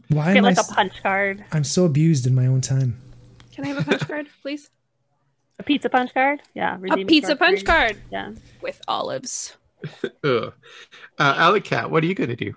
Why 0.09 0.27
Get 0.33 0.39
am 0.39 0.45
I? 0.45 0.49
like 0.49 0.57
a 0.57 0.61
s- 0.61 0.73
punch 0.73 1.03
card, 1.03 1.45
I'm 1.53 1.65
so 1.65 1.85
abused 1.85 2.27
in 2.27 2.35
my 2.35 2.47
own 2.47 2.61
time. 2.61 3.01
Can 3.53 3.65
I 3.65 3.69
have 3.69 3.79
a 3.79 3.85
punch 3.85 4.01
card, 4.09 4.27
please? 4.43 4.71
a 5.59 5.63
pizza 5.63 5.89
punch 5.89 6.13
card. 6.13 6.43
Yeah, 6.55 6.77
A 6.91 7.05
pizza 7.05 7.29
store 7.29 7.37
punch 7.37 7.65
card. 7.65 7.93
card 7.97 8.03
Yeah. 8.11 8.33
with 8.63 8.81
olives. 8.89 9.57
Uh, 10.25 10.51
Alley 11.19 11.61
Cat, 11.61 11.91
what 11.91 12.03
are 12.03 12.07
you 12.07 12.15
going 12.15 12.31
to 12.31 12.37
do? 12.37 12.55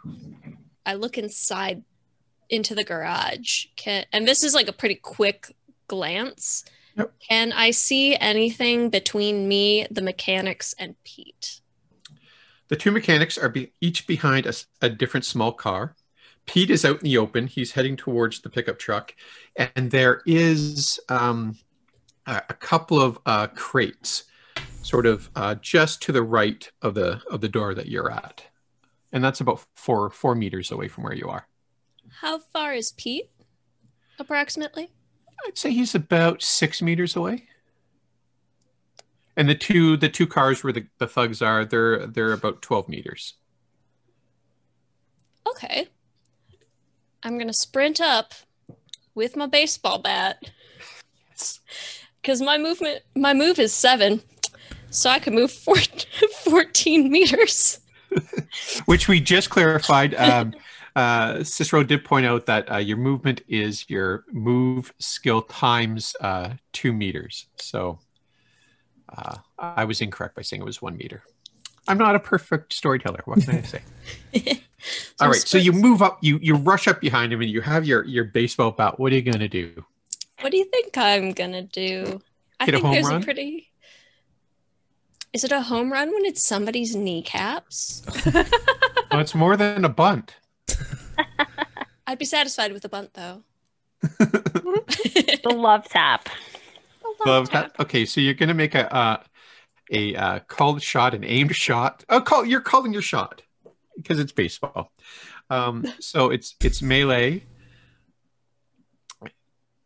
I 0.85 0.95
look 0.95 1.17
inside 1.17 1.83
into 2.49 2.73
the 2.75 2.83
garage. 2.83 3.65
Can 3.75 4.05
and 4.11 4.27
this 4.27 4.43
is 4.43 4.53
like 4.53 4.67
a 4.67 4.73
pretty 4.73 4.95
quick 4.95 5.53
glance. 5.87 6.65
Yep. 6.99 7.13
Can 7.27 7.53
I 7.53 7.71
see 7.71 8.15
anything 8.17 8.89
between 8.89 9.47
me, 9.47 9.87
the 9.89 10.01
mechanics, 10.01 10.75
and 10.77 10.95
Pete? 11.03 11.61
The 12.67 12.75
two 12.75 12.91
mechanics 12.91 13.37
are 13.37 13.49
be- 13.49 13.73
each 13.81 14.05
behind 14.05 14.45
a 14.81 14.89
different 14.89 15.25
small 15.25 15.53
car. 15.53 15.95
Pete 16.45 16.69
is 16.69 16.83
out 16.83 16.97
in 16.97 17.03
the 17.03 17.17
open. 17.17 17.47
He's 17.47 17.71
heading 17.71 17.95
towards 17.95 18.41
the 18.41 18.49
pickup 18.49 18.79
truck, 18.79 19.15
and 19.55 19.91
there 19.91 20.21
is 20.25 20.99
um, 21.09 21.57
a, 22.25 22.41
a 22.49 22.53
couple 22.53 23.01
of 23.01 23.19
uh, 23.25 23.47
crates, 23.47 24.25
sort 24.81 25.05
of 25.05 25.29
uh, 25.35 25.55
just 25.55 26.01
to 26.03 26.11
the 26.11 26.23
right 26.23 26.69
of 26.81 26.95
the 26.95 27.21
of 27.29 27.41
the 27.41 27.49
door 27.49 27.73
that 27.75 27.87
you're 27.87 28.11
at, 28.11 28.43
and 29.13 29.23
that's 29.23 29.41
about 29.41 29.63
four 29.75 30.09
four 30.09 30.35
meters 30.35 30.71
away 30.71 30.87
from 30.87 31.03
where 31.03 31.13
you 31.13 31.29
are. 31.29 31.47
How 32.21 32.39
far 32.39 32.73
is 32.73 32.91
Pete? 32.91 33.29
Approximately. 34.17 34.91
I'd 35.47 35.57
say 35.57 35.71
he's 35.71 35.95
about 35.95 36.41
six 36.41 36.81
meters 36.81 37.15
away. 37.15 37.45
And 39.37 39.47
the 39.49 39.55
two 39.55 39.95
the 39.97 40.09
two 40.09 40.27
cars 40.27 40.63
where 40.63 40.73
the, 40.73 40.85
the 40.97 41.07
thugs 41.07 41.41
are, 41.41 41.63
they're 41.65 42.05
they're 42.07 42.33
about 42.33 42.61
twelve 42.61 42.89
meters. 42.89 43.35
Okay. 45.47 45.87
I'm 47.23 47.37
gonna 47.37 47.53
sprint 47.53 47.99
up 48.01 48.33
with 49.15 49.35
my 49.35 49.45
baseball 49.47 49.99
bat 49.99 50.41
Yes. 51.31 51.59
because 52.21 52.41
my 52.41 52.57
movement, 52.57 53.01
my 53.15 53.33
move 53.33 53.59
is 53.59 53.73
seven, 53.73 54.21
so 54.89 55.09
I 55.09 55.19
can 55.19 55.35
move 55.35 55.51
four, 55.51 55.75
14 56.45 57.11
meters. 57.11 57.79
which 58.85 59.07
we 59.07 59.19
just 59.19 59.49
clarified. 59.49 60.15
Um, 60.15 60.53
uh, 60.95 61.43
Cicero 61.43 61.83
did 61.83 62.03
point 62.03 62.25
out 62.25 62.45
that 62.47 62.71
uh, 62.71 62.77
your 62.77 62.97
movement 62.97 63.41
is 63.47 63.89
your 63.89 64.25
move 64.31 64.93
skill 64.99 65.41
times 65.43 66.15
uh, 66.21 66.51
two 66.73 66.93
meters. 66.93 67.47
So 67.57 67.99
uh, 69.15 69.37
I 69.57 69.85
was 69.85 70.01
incorrect 70.01 70.35
by 70.35 70.41
saying 70.41 70.61
it 70.61 70.65
was 70.65 70.81
one 70.81 70.97
meter. 70.97 71.23
I'm 71.87 71.97
not 71.97 72.15
a 72.15 72.19
perfect 72.19 72.73
storyteller. 72.73 73.21
What 73.25 73.41
can 73.41 73.57
I 73.57 73.61
say? 73.63 73.81
All 75.19 75.27
right. 75.27 75.35
I'm 75.37 75.45
so 75.45 75.57
you 75.57 75.71
move 75.71 76.01
up, 76.01 76.19
you 76.21 76.39
you 76.41 76.55
rush 76.55 76.87
up 76.87 77.01
behind 77.01 77.33
him, 77.33 77.41
and 77.41 77.49
you 77.49 77.61
have 77.61 77.85
your 77.85 78.05
your 78.05 78.25
baseball 78.25 78.71
bat. 78.71 78.99
What 78.99 79.11
are 79.11 79.15
you 79.15 79.21
gonna 79.23 79.49
do? 79.49 79.83
What 80.41 80.51
do 80.51 80.57
you 80.57 80.65
think 80.65 80.97
I'm 80.97 81.31
gonna 81.31 81.63
do? 81.63 82.21
I 82.59 82.65
Hit 82.65 82.75
a 82.75 82.77
think 82.77 82.85
home 82.85 82.93
there's 82.93 83.07
run? 83.07 83.21
a 83.21 83.25
pretty. 83.25 83.67
Is 85.33 85.43
it 85.43 85.51
a 85.51 85.61
home 85.61 85.91
run 85.91 86.13
when 86.13 86.25
it's 86.25 86.43
somebody's 86.43 86.95
kneecaps? 86.95 88.03
Well, 89.11 89.21
it's 89.21 89.33
more 89.33 89.57
than 89.57 89.85
a 89.85 89.89
bunt. 89.89 90.35
I'd 92.09 92.17
be 92.17 92.25
satisfied 92.25 92.73
with 92.73 92.83
a 92.85 92.89
bunt 92.89 93.13
though. 93.13 93.43
The 94.17 95.53
love 95.55 95.87
tap. 95.87 96.27
Love 97.23 97.51
that. 97.51 97.75
Okay, 97.79 98.03
so 98.05 98.19
you're 98.19 98.33
gonna 98.33 98.55
make 98.55 98.73
a 98.73 98.91
uh, 98.91 99.21
a 99.91 100.15
uh, 100.15 100.39
called 100.47 100.81
shot, 100.81 101.13
an 101.13 101.23
aimed 101.23 101.55
shot. 101.55 102.03
Oh, 102.09 102.19
call 102.19 102.45
you're 102.45 102.61
calling 102.61 102.93
your 102.93 103.03
shot 103.03 103.43
because 103.95 104.19
it's 104.19 104.31
baseball. 104.31 104.91
Um, 105.51 105.85
so 105.99 106.31
it's 106.31 106.55
it's 106.63 106.81
melee. 106.81 107.43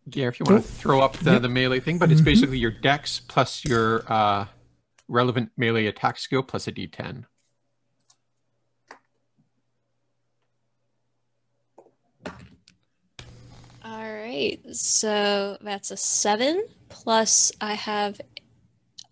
Yeah, 0.10 0.27
if 0.30 0.39
you 0.39 0.46
want 0.48 0.63
to 0.63 0.72
throw 0.72 1.01
up 1.01 1.18
the, 1.18 1.39
the 1.39 1.50
melee 1.50 1.82
thing, 1.82 1.98
but 1.98 2.10
it's 2.10 2.22
Mhm. 2.22 2.25
basically 2.25 2.58
your 2.58 2.72
dex 2.72 3.20
plus 3.20 3.65
your 3.65 4.03
uh, 4.12 4.46
relevant 5.10 5.51
melee 5.58 5.88
attack 5.88 6.18
skill 6.20 6.44
plus 6.44 6.70
a 6.70 6.72
d10. 6.72 7.25
All 13.86 14.01
right, 14.34 14.75
so 14.75 15.58
that's 15.62 15.92
a 15.92 15.98
seven 15.98 16.66
plus 16.90 17.52
I 17.62 17.74
have 17.74 18.20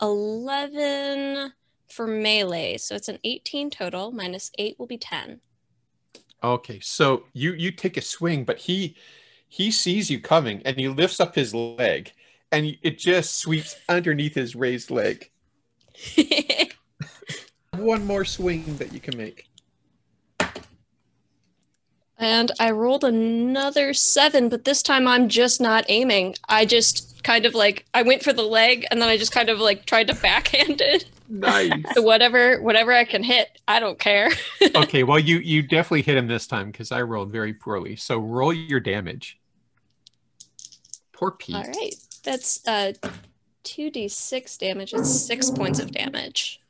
eleven 0.02 1.54
for 1.90 2.08
melee, 2.08 2.78
so 2.78 2.96
it's 2.96 3.08
an 3.08 3.20
eighteen 3.24 3.70
total. 3.70 4.12
Minus 4.12 4.52
eight 4.58 4.78
will 4.80 4.88
be 4.88 4.98
ten. 4.98 5.42
Okay, 6.44 6.80
so 6.82 7.24
you 7.34 7.54
you 7.54 7.72
take 7.72 7.98
a 7.98 8.02
swing, 8.02 8.44
but 8.44 8.58
he 8.58 8.96
he 9.48 9.72
sees 9.72 10.10
you 10.10 10.20
coming 10.20 10.62
and 10.66 10.78
he 10.78 10.88
lifts 10.88 11.20
up 11.20 11.36
his 11.36 11.54
leg 11.54 12.14
and 12.52 12.78
it 12.82 12.98
just 12.98 13.40
sweeps 13.40 13.76
underneath 13.90 14.36
his 14.36 14.56
raised 14.56 14.92
leg. 14.92 15.30
One 17.78 18.06
more 18.06 18.26
swing 18.26 18.78
that 18.78 18.94
you 18.94 19.00
can 19.00 19.18
make. 19.18 19.51
And 22.22 22.52
I 22.60 22.70
rolled 22.70 23.04
another 23.04 23.96
seven, 23.96 24.48
but 24.48 24.64
this 24.64 24.84
time 24.84 25.08
I'm 25.08 25.28
just 25.28 25.60
not 25.60 25.86
aiming. 25.90 26.36
I 26.48 26.66
just 26.66 27.24
kind 27.24 27.48
of 27.48 27.56
like 27.56 27.86
I 27.96 28.04
went 28.04 28.24
for 28.24 28.32
the 28.32 28.44
leg 28.44 28.86
and 28.92 29.02
then 29.02 29.10
I 29.10 29.18
just 29.18 29.32
kind 29.32 29.50
of 29.50 29.60
like 29.60 29.86
tried 29.88 30.08
to 30.08 30.14
backhand 30.22 30.82
it. 30.82 31.06
Nice. 31.28 31.72
So 31.96 32.02
whatever 32.04 32.62
whatever 32.62 32.94
I 32.94 33.06
can 33.06 33.24
hit, 33.24 33.60
I 33.68 33.80
don't 33.80 33.98
care. 33.98 34.30
okay, 34.76 35.02
well 35.02 35.18
you 35.18 35.40
you 35.40 35.64
definitely 35.64 36.04
hit 36.04 36.16
him 36.16 36.28
this 36.28 36.46
time 36.46 36.68
because 36.68 36.92
I 36.92 37.02
rolled 37.02 37.32
very 37.32 37.56
poorly. 37.56 37.96
So 37.96 38.20
roll 38.20 38.54
your 38.54 38.80
damage. 38.80 39.40
Poor 41.12 41.32
Pete. 41.32 41.56
All 41.56 41.64
right. 41.64 41.96
That's 42.24 42.68
uh 42.68 42.94
2d6 43.64 44.60
damage. 44.60 44.94
It's 44.94 45.10
6 45.10 45.52
points 45.52 45.80
of 45.80 45.92
damage. 45.92 46.62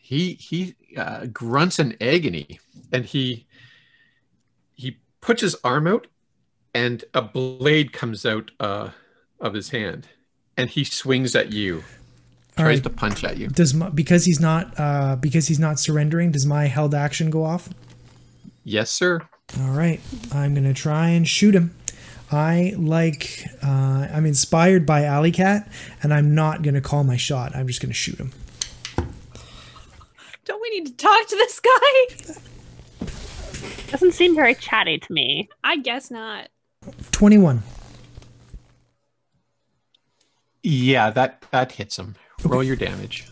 He 0.00 0.34
he 0.34 0.76
uh, 0.96 1.26
grunts 1.26 1.80
in 1.80 1.96
agony 2.00 2.60
and 2.92 3.04
he 3.04 3.46
he 4.80 4.98
puts 5.20 5.42
his 5.42 5.54
arm 5.62 5.86
out 5.86 6.06
and 6.74 7.04
a 7.12 7.20
blade 7.20 7.92
comes 7.92 8.24
out 8.24 8.50
uh, 8.58 8.90
of 9.38 9.52
his 9.54 9.70
hand 9.70 10.08
and 10.56 10.70
he 10.70 10.84
swings 10.84 11.36
at 11.36 11.52
you. 11.52 11.84
All 12.56 12.64
Tries 12.64 12.78
right. 12.78 12.84
to 12.84 12.90
punch 12.90 13.22
at 13.24 13.36
you. 13.36 13.48
Does 13.48 13.74
my, 13.74 13.90
because 13.90 14.24
he's 14.24 14.40
not 14.40 14.78
uh, 14.78 15.16
because 15.16 15.48
he's 15.48 15.58
not 15.58 15.78
surrendering? 15.78 16.32
Does 16.32 16.46
my 16.46 16.66
held 16.66 16.94
action 16.94 17.30
go 17.30 17.44
off? 17.44 17.68
Yes, 18.64 18.90
sir. 18.90 19.20
All 19.60 19.70
right, 19.70 20.00
I'm 20.32 20.54
gonna 20.54 20.74
try 20.74 21.08
and 21.08 21.26
shoot 21.26 21.54
him. 21.54 21.74
I 22.30 22.74
like. 22.76 23.46
Uh, 23.62 24.08
I'm 24.12 24.26
inspired 24.26 24.84
by 24.84 25.04
Alley 25.04 25.32
Cat, 25.32 25.70
and 26.02 26.12
I'm 26.12 26.34
not 26.34 26.62
gonna 26.62 26.80
call 26.80 27.04
my 27.04 27.16
shot. 27.16 27.54
I'm 27.54 27.66
just 27.66 27.80
gonna 27.80 27.94
shoot 27.94 28.18
him. 28.18 28.32
Don't 30.44 30.60
we 30.60 30.70
need 30.70 30.86
to 30.86 30.92
talk 30.92 31.28
to 31.28 31.36
this 31.36 31.60
guy? 31.60 32.40
Doesn't 33.90 34.12
seem 34.12 34.34
very 34.34 34.54
chatty 34.54 34.98
to 34.98 35.12
me. 35.12 35.48
I 35.64 35.78
guess 35.78 36.10
not. 36.10 36.48
Twenty-one. 37.10 37.62
Yeah, 40.62 41.10
that 41.10 41.44
that 41.50 41.72
hits 41.72 41.98
him. 41.98 42.14
Roll 42.44 42.62
your 42.62 42.76
damage. 42.76 43.26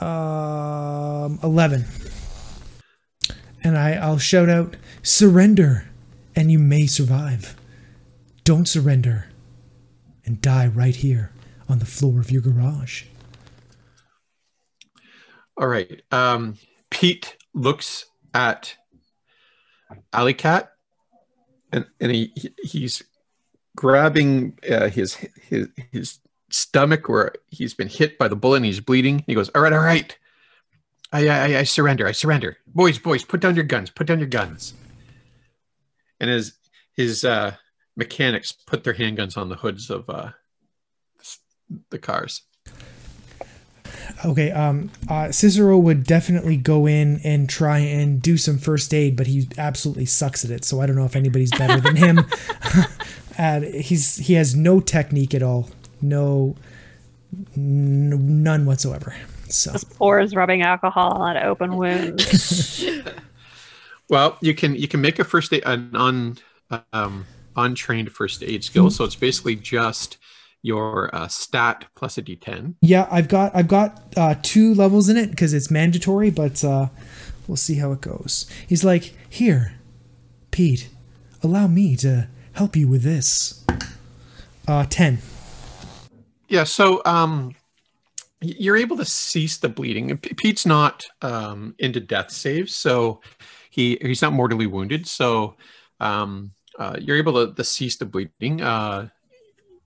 Um, 0.00 1.38
eleven. 1.42 1.84
And 3.64 3.78
I, 3.78 3.92
I'll 3.92 4.18
shout 4.18 4.48
out, 4.48 4.76
"Surrender, 5.02 5.88
and 6.34 6.50
you 6.50 6.58
may 6.58 6.86
survive. 6.86 7.56
Don't 8.44 8.66
surrender, 8.66 9.26
and 10.24 10.40
die 10.40 10.66
right 10.66 10.96
here 10.96 11.30
on 11.68 11.78
the 11.78 11.86
floor 11.86 12.20
of 12.20 12.30
your 12.30 12.42
garage." 12.42 13.04
All 15.56 15.66
right. 15.68 16.02
Um, 16.10 16.56
Pete 16.90 17.36
looks 17.54 18.06
at 18.34 18.76
Alley 20.12 20.34
Cat, 20.34 20.72
and 21.72 21.86
and 22.00 22.10
he 22.12 22.32
he- 22.34 22.54
he's 22.62 23.02
grabbing 23.76 24.58
uh, 24.70 24.88
his 24.88 25.14
his 25.14 25.68
his 25.90 26.18
stomach 26.50 27.08
where 27.08 27.32
he's 27.48 27.74
been 27.74 27.88
hit 27.88 28.18
by 28.18 28.28
the 28.28 28.36
bullet 28.36 28.56
and 28.56 28.66
he's 28.66 28.80
bleeding. 28.80 29.24
He 29.26 29.34
goes, 29.34 29.48
"All 29.50 29.62
right, 29.62 29.72
all 29.72 29.78
right. 29.80 30.16
I 31.12 31.28
I, 31.28 31.58
I 31.58 31.62
surrender. 31.64 32.06
I 32.06 32.12
surrender. 32.12 32.56
Boys, 32.66 32.98
boys, 32.98 33.24
put 33.24 33.40
down 33.40 33.54
your 33.54 33.64
guns. 33.64 33.90
Put 33.90 34.06
down 34.06 34.18
your 34.18 34.28
guns." 34.28 34.74
And 36.20 36.30
as 36.30 36.54
his 36.96 37.24
uh, 37.24 37.56
mechanics 37.96 38.52
put 38.52 38.84
their 38.84 38.94
handguns 38.94 39.36
on 39.36 39.48
the 39.48 39.56
hoods 39.56 39.90
of 39.90 40.08
uh, 40.08 40.30
the 41.90 41.98
cars. 41.98 42.42
Okay, 44.24 44.50
um, 44.50 44.90
uh, 45.08 45.32
Cicero 45.32 45.78
would 45.78 46.04
definitely 46.04 46.56
go 46.56 46.86
in 46.86 47.20
and 47.24 47.48
try 47.48 47.78
and 47.78 48.20
do 48.20 48.36
some 48.36 48.58
first 48.58 48.92
aid, 48.94 49.16
but 49.16 49.26
he 49.26 49.48
absolutely 49.58 50.06
sucks 50.06 50.44
at 50.44 50.50
it. 50.50 50.64
So 50.64 50.80
I 50.80 50.86
don't 50.86 50.96
know 50.96 51.04
if 51.04 51.16
anybody's 51.16 51.50
better 51.50 51.80
than 51.80 51.96
him. 51.96 52.20
and 53.38 53.64
he's 53.64 54.16
he 54.16 54.34
has 54.34 54.54
no 54.54 54.80
technique 54.80 55.34
at 55.34 55.42
all, 55.42 55.68
no, 56.00 56.56
n- 57.56 58.42
none 58.42 58.66
whatsoever. 58.66 59.14
So 59.48 59.72
Just 59.72 59.96
pours 59.98 60.34
rubbing 60.34 60.62
alcohol 60.62 61.12
on 61.22 61.36
open 61.36 61.76
wounds. 61.76 62.84
Well, 64.08 64.36
you 64.42 64.52
can 64.52 64.74
you 64.74 64.88
can 64.88 65.00
make 65.00 65.18
a 65.20 65.24
first 65.24 65.54
aid 65.54 65.62
an 65.64 65.96
un 65.96 66.36
um, 66.92 67.24
untrained 67.56 68.12
first 68.12 68.42
aid 68.42 68.62
skill. 68.62 68.90
So 68.90 69.04
it's 69.04 69.14
basically 69.14 69.56
just 69.56 70.18
your 70.62 71.14
uh, 71.14 71.28
stat 71.28 71.84
plus 71.96 72.16
a 72.18 72.22
d10. 72.22 72.74
yeah, 72.80 73.08
I've 73.10 73.28
got 73.28 73.54
I've 73.54 73.68
got 73.68 74.02
uh, 74.16 74.36
two 74.42 74.74
levels 74.74 75.08
in 75.08 75.16
it 75.16 75.30
because 75.30 75.52
it's 75.52 75.70
mandatory, 75.70 76.30
but 76.30 76.64
uh, 76.64 76.88
we'll 77.46 77.56
see 77.56 77.76
how 77.76 77.92
it 77.92 78.00
goes. 78.00 78.48
He's 78.66 78.84
like, 78.84 79.14
here, 79.28 79.74
Pete, 80.50 80.88
allow 81.42 81.66
me 81.66 81.96
to 81.96 82.28
help 82.52 82.76
you 82.76 82.86
with 82.88 83.02
this. 83.02 83.64
Uh, 84.68 84.86
ten. 84.88 85.18
Yeah, 86.48 86.64
so 86.64 87.02
um, 87.04 87.54
you're 88.40 88.76
able 88.76 88.96
to 88.98 89.04
cease 89.04 89.58
the 89.58 89.68
bleeding. 89.68 90.16
Pete's 90.18 90.66
not 90.66 91.04
um, 91.22 91.74
into 91.78 91.98
death 91.98 92.30
saves, 92.30 92.74
so 92.74 93.20
he 93.70 93.98
he's 94.00 94.22
not 94.22 94.32
mortally 94.32 94.66
wounded. 94.66 95.06
So 95.06 95.56
um, 95.98 96.52
uh, 96.78 96.96
you're 97.00 97.16
able 97.16 97.46
to, 97.46 97.54
to 97.54 97.64
cease 97.64 97.96
the 97.96 98.04
bleeding. 98.04 98.60
Uh, 98.60 99.08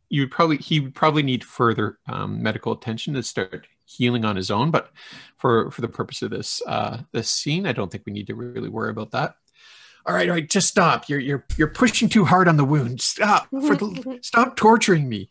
you 0.09 0.23
would 0.23 0.31
probably 0.31 0.57
he 0.59 0.81
would 0.81 0.95
probably 0.95 1.23
need 1.23 1.45
further 1.45 1.99
um, 2.09 2.43
medical 2.43 2.73
attention 2.73 3.15
to 3.15 3.23
start 3.23 3.67
healing 3.85 4.25
on 4.25 4.37
his 4.37 4.51
own. 4.51 4.71
But 4.71 4.91
for 5.37 5.71
for 5.71 5.81
the 5.81 5.89
purpose 5.89 6.23
of 6.23 6.31
this 6.31 6.63
uh, 6.67 6.99
this 7.13 7.31
scene, 7.31 7.67
I 7.67 7.73
don't 7.73 7.91
think 7.91 8.05
we 8.07 8.13
need 8.13 8.27
to 8.29 8.35
really 8.35 8.69
worry 8.69 8.91
about 8.91 9.13
that. 9.13 9.35
All 10.07 10.15
right, 10.15 10.29
all 10.29 10.35
right, 10.35 10.49
just 10.49 10.69
stop. 10.69 11.09
You're 11.09 11.21
you're 11.21 11.45
you're 11.57 11.69
pushing 11.69 12.09
too 12.09 12.25
hard 12.25 12.49
on 12.49 12.57
the 12.57 12.65
wound. 12.65 13.01
Stop. 13.01 13.49
For 13.51 13.75
the, 13.75 14.19
stop 14.23 14.57
torturing 14.57 15.09
me. 15.09 15.31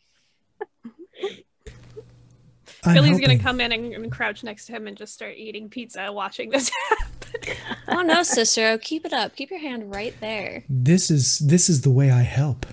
I'm 2.83 2.93
Billy's 2.93 3.19
gonna 3.19 3.39
come 3.39 3.61
in 3.61 3.71
and, 3.71 3.93
and 3.93 4.11
crouch 4.11 4.43
next 4.43 4.65
to 4.67 4.73
him 4.73 4.85
and 4.87 4.95
just 4.95 5.13
start 5.13 5.35
eating 5.37 5.69
pizza, 5.69 6.11
watching 6.11 6.49
this 6.49 6.69
happen. 6.89 7.55
Oh 7.87 8.01
no, 8.01 8.21
Cicero, 8.21 8.77
keep 8.77 9.05
it 9.05 9.13
up. 9.13 9.35
Keep 9.35 9.49
your 9.49 9.59
hand 9.59 9.93
right 9.93 10.13
there. 10.19 10.63
This 10.69 11.09
is 11.09 11.39
this 11.39 11.69
is 11.69 11.81
the 11.81 11.89
way 11.89 12.11
I 12.11 12.21
help. 12.21 12.65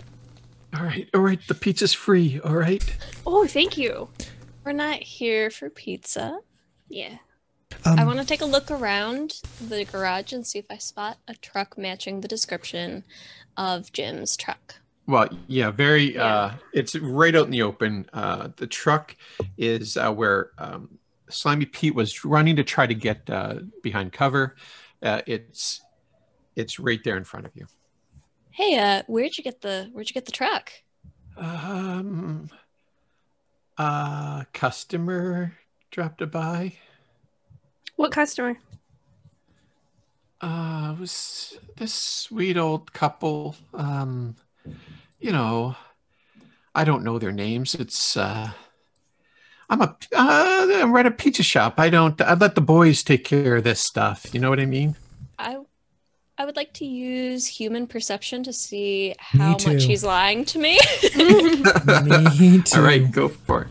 All 0.75 0.83
right, 0.83 1.09
all 1.13 1.21
right. 1.21 1.41
The 1.47 1.55
pizza's 1.55 1.93
free. 1.93 2.41
All 2.41 2.57
right. 2.57 2.85
oh, 3.27 3.47
thank 3.47 3.77
you. 3.77 4.09
We're 4.65 4.73
not 4.73 5.03
here 5.03 5.51
for 5.51 5.69
pizza. 5.69 6.39
Yeah. 6.89 7.19
Um, 7.85 7.99
I 7.99 8.05
want 8.05 8.19
to 8.21 8.25
take 8.25 8.41
a 8.41 8.47
look 8.47 8.71
around 8.71 9.41
the 9.61 9.85
garage 9.85 10.33
and 10.33 10.47
see 10.47 10.59
if 10.59 10.67
I 10.71 10.79
spot 10.79 11.19
a 11.27 11.35
truck 11.35 11.77
matching 11.77 12.21
the 12.21 12.29
description 12.29 13.05
of 13.57 13.93
Jim's 13.93 14.37
truck. 14.37 14.77
Well, 15.07 15.29
yeah, 15.49 15.71
very. 15.71 16.15
Yeah. 16.15 16.25
Uh, 16.25 16.55
it's 16.73 16.95
right 16.97 17.35
out 17.35 17.47
in 17.47 17.51
the 17.51 17.63
open. 17.63 18.09
Uh, 18.13 18.49
the 18.57 18.67
truck 18.67 19.17
is 19.59 19.97
uh, 19.97 20.13
where 20.13 20.51
um, 20.59 20.99
Slimy 21.29 21.67
Pete 21.67 21.95
was 21.95 22.25
running 22.25 22.57
to 22.57 22.65
try 22.65 22.87
to 22.87 22.95
get 22.95 23.29
uh, 23.29 23.57
behind 23.83 24.13
cover. 24.13 24.57
Uh, 25.03 25.23
it's 25.27 25.83
it's 26.55 26.79
right 26.79 27.03
there 27.05 27.17
in 27.17 27.25
front 27.25 27.47
of 27.47 27.53
you. 27.55 27.67
Hey, 28.53 28.77
uh, 28.77 29.03
where'd 29.07 29.39
you 29.39 29.45
get 29.45 29.63
the 29.63 29.89
where'd 29.93 30.11
you 30.11 30.15
get 30.15 30.27
the 30.27 30.33
truck? 30.33 30.71
Um, 31.39 32.51
uh, 33.79 34.45
customer 34.53 35.55
dropped 35.91 36.21
a 36.21 36.27
by. 36.27 36.75
What 37.97 38.13
customer? 38.13 38.59
Uh, 40.43 40.93
it 40.95 41.01
was 41.01 41.59
this 41.77 41.95
sweet 41.95 42.59
old 42.59 42.93
couple. 42.93 43.57
Um, 43.73 44.37
you 45.19 45.33
know, 45.33 45.75
I 46.75 46.85
don't 46.85 47.05
know 47.05 47.19
their 47.19 47.33
names. 47.33 47.75
It's 47.75 48.19
uh, 48.19 48.51
I'm 49.71 49.81
a 49.81 49.97
uh, 50.15 50.67
I'm 50.83 50.95
at 50.97 51.07
a 51.07 51.11
pizza 51.11 51.43
shop. 51.43 51.75
I 51.79 51.89
don't. 51.89 52.21
I 52.21 52.35
let 52.35 52.55
the 52.55 52.61
boys 52.61 53.03
take 53.03 53.25
care 53.25 53.57
of 53.57 53.65
this 53.65 53.81
stuff. 53.81 54.27
You 54.35 54.41
know 54.41 54.51
what 54.51 54.61
I 54.61 54.67
mean? 54.67 54.97
I 55.39 55.59
I 56.39 56.45
would 56.45 56.57
like 56.57 56.73
to 56.75 56.85
use 56.85 57.47
human 57.47 57.87
perception 57.87 58.43
to 58.45 58.53
see 58.53 59.15
how 59.19 59.51
much 59.51 59.85
he's 59.85 60.03
lying 60.03 60.45
to 60.47 60.59
me. 60.59 60.79
me 62.39 62.63
too. 62.63 62.79
All 62.79 62.83
right, 62.83 63.11
go 63.11 63.29
for 63.29 63.63
it. 63.63 63.69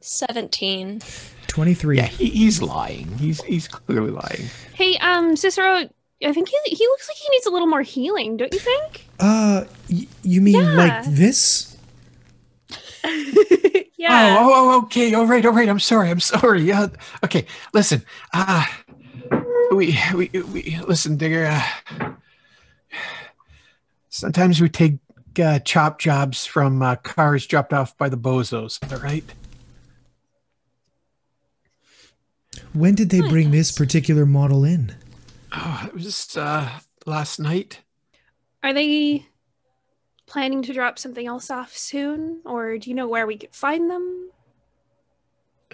17. 0.00 1.02
23. 1.46 1.96
Yeah, 1.96 2.06
he, 2.06 2.26
he's 2.30 2.62
lying. 2.62 3.06
He's 3.18 3.42
he's 3.42 3.68
clearly 3.68 4.10
lying. 4.10 4.46
Hey, 4.74 4.96
um, 4.98 5.36
Cicero, 5.36 5.88
I 6.24 6.32
think 6.32 6.48
he, 6.48 6.58
he 6.74 6.86
looks 6.86 7.08
like 7.08 7.16
he 7.16 7.28
needs 7.30 7.46
a 7.46 7.50
little 7.50 7.66
more 7.68 7.82
healing, 7.82 8.36
don't 8.36 8.52
you 8.52 8.58
think? 8.60 9.06
Uh, 9.20 9.64
y- 9.90 10.06
you 10.22 10.40
mean 10.40 10.54
Yeah. 10.56 10.72
like 10.72 11.04
this? 11.04 11.76
yeah. 13.96 14.36
Oh, 14.40 14.50
oh, 14.52 14.70
oh, 14.72 14.82
okay. 14.84 15.14
All 15.14 15.26
right, 15.26 15.44
all 15.44 15.52
right. 15.52 15.68
I'm 15.68 15.80
sorry. 15.80 16.10
I'm 16.10 16.20
sorry. 16.20 16.62
Yeah. 16.62 16.88
Okay. 17.24 17.46
Listen. 17.72 18.02
Ah, 18.32 18.77
we, 19.72 19.98
we, 20.14 20.28
we. 20.28 20.80
Listen, 20.86 21.16
Digger. 21.16 21.46
Uh, 21.46 22.12
sometimes 24.08 24.60
we 24.60 24.68
take 24.68 24.98
uh, 25.38 25.58
chop 25.60 25.98
jobs 25.98 26.46
from 26.46 26.82
uh, 26.82 26.96
cars 26.96 27.46
dropped 27.46 27.72
off 27.72 27.96
by 27.96 28.08
the 28.08 28.16
bozos. 28.16 28.78
All 28.92 28.98
right. 28.98 29.24
When 32.72 32.94
did 32.94 33.10
they 33.10 33.20
bring 33.20 33.50
this 33.50 33.72
particular 33.72 34.26
model 34.26 34.64
in? 34.64 34.94
Oh, 35.52 35.84
it 35.86 35.94
was 35.94 36.36
uh, 36.36 36.68
last 37.06 37.38
night. 37.38 37.80
Are 38.62 38.74
they 38.74 39.26
planning 40.26 40.62
to 40.62 40.74
drop 40.74 40.98
something 40.98 41.26
else 41.26 41.50
off 41.50 41.76
soon, 41.76 42.42
or 42.44 42.76
do 42.78 42.90
you 42.90 42.96
know 42.96 43.08
where 43.08 43.26
we 43.26 43.38
could 43.38 43.54
find 43.54 43.90
them? 43.90 44.30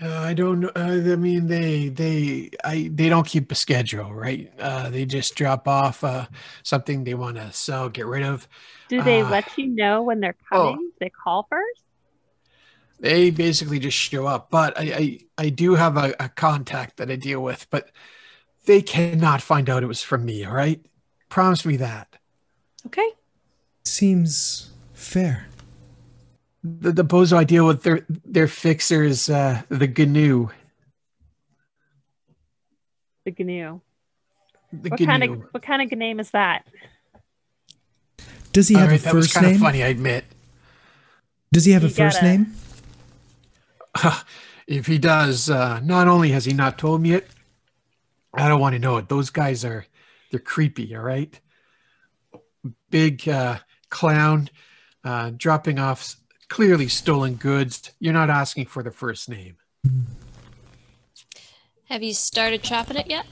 Uh, 0.02 0.08
I 0.08 0.34
don't 0.34 0.60
know. 0.60 0.72
Uh, 0.74 1.12
I 1.12 1.16
mean, 1.16 1.46
they 1.46 1.88
they 1.88 2.50
I 2.64 2.90
they 2.92 3.08
don't 3.08 3.26
keep 3.26 3.52
a 3.52 3.54
schedule, 3.54 4.12
right? 4.12 4.52
Uh, 4.58 4.90
they 4.90 5.04
just 5.04 5.36
drop 5.36 5.68
off 5.68 6.02
uh, 6.02 6.26
something 6.64 7.04
they 7.04 7.14
want 7.14 7.36
to 7.36 7.52
sell, 7.52 7.88
get 7.88 8.06
rid 8.06 8.24
of. 8.24 8.48
Do 8.88 9.02
they 9.02 9.22
Uh, 9.22 9.30
let 9.30 9.56
you 9.56 9.68
know 9.68 10.02
when 10.02 10.20
they're 10.20 10.36
oh. 10.52 10.74
coming? 10.74 10.90
They 10.98 11.10
call 11.10 11.46
first? 11.48 11.82
They 13.00 13.30
basically 13.30 13.78
just 13.78 13.96
show 13.96 14.26
up. 14.26 14.50
But 14.50 14.78
I 14.78 14.82
I, 14.82 15.44
I 15.46 15.48
do 15.50 15.74
have 15.74 15.96
a, 15.96 16.14
a 16.18 16.28
contact 16.28 16.96
that 16.96 17.10
I 17.10 17.16
deal 17.16 17.40
with, 17.42 17.66
but 17.70 17.90
they 18.66 18.82
cannot 18.82 19.42
find 19.42 19.68
out 19.70 19.82
it 19.82 19.86
was 19.86 20.02
from 20.02 20.24
me. 20.24 20.44
All 20.44 20.54
right, 20.54 20.84
promise 21.28 21.64
me 21.64 21.76
that. 21.78 22.16
Okay. 22.86 23.08
Seems 23.84 24.70
fair. 24.92 25.48
The 26.66 26.92
the 26.92 27.04
bozo 27.04 27.36
I 27.36 27.44
deal 27.44 27.66
with 27.66 27.82
their 27.82 28.06
their 28.24 28.48
fixers, 28.48 29.28
uh, 29.28 29.62
the 29.68 29.86
GNU. 29.86 30.48
The 33.24 33.32
GNU. 33.38 33.80
The 34.72 34.88
What 34.90 34.98
GNU. 35.00 35.06
kind 35.06 35.22
of 35.24 35.42
what 35.52 35.62
kind 35.62 35.82
of 35.82 35.98
name 35.98 36.20
is 36.20 36.30
that? 36.30 36.66
Does 38.52 38.68
he 38.68 38.74
have 38.76 38.90
right, 38.90 39.00
a 39.00 39.04
that 39.04 39.14
was 39.14 39.32
first 39.32 39.42
name? 39.42 39.58
funny, 39.58 39.82
I 39.82 39.88
admit. 39.88 40.24
Does 41.52 41.64
he 41.64 41.72
have 41.72 41.84
a 41.84 41.88
first 41.88 42.20
gotta- 42.20 42.38
name? 42.38 42.54
if 44.66 44.86
he 44.86 44.98
does, 44.98 45.50
uh, 45.50 45.80
not 45.80 46.08
only 46.08 46.30
has 46.30 46.44
he 46.44 46.52
not 46.52 46.78
told 46.78 47.00
me 47.00 47.12
it, 47.12 47.28
I 48.32 48.48
don't 48.48 48.60
want 48.60 48.72
to 48.74 48.78
know 48.78 48.96
it. 48.96 49.08
Those 49.08 49.30
guys 49.30 49.64
are, 49.64 49.86
they're 50.30 50.40
creepy. 50.40 50.94
All 50.96 51.02
right. 51.02 51.38
Big 52.90 53.28
uh, 53.28 53.58
clown, 53.90 54.50
uh, 55.04 55.30
dropping 55.36 55.78
off 55.78 56.00
s- 56.00 56.16
clearly 56.48 56.88
stolen 56.88 57.34
goods. 57.34 57.90
You're 58.00 58.12
not 58.12 58.30
asking 58.30 58.66
for 58.66 58.82
the 58.82 58.90
first 58.90 59.28
name. 59.28 59.56
Have 61.86 62.02
you 62.02 62.14
started 62.14 62.62
chopping 62.62 62.96
it 62.96 63.08
yet? 63.08 63.26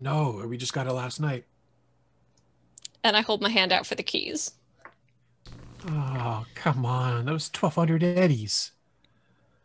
No, 0.00 0.44
we 0.46 0.56
just 0.56 0.72
got 0.72 0.86
it 0.86 0.92
last 0.92 1.20
night. 1.20 1.44
And 3.02 3.16
I 3.16 3.22
hold 3.22 3.40
my 3.40 3.48
hand 3.48 3.72
out 3.72 3.86
for 3.86 3.94
the 3.94 4.02
keys. 4.02 4.52
Oh, 5.88 6.44
come 6.54 6.84
on. 6.84 7.24
Those 7.26 7.48
1200 7.48 8.02
eddies. 8.02 8.72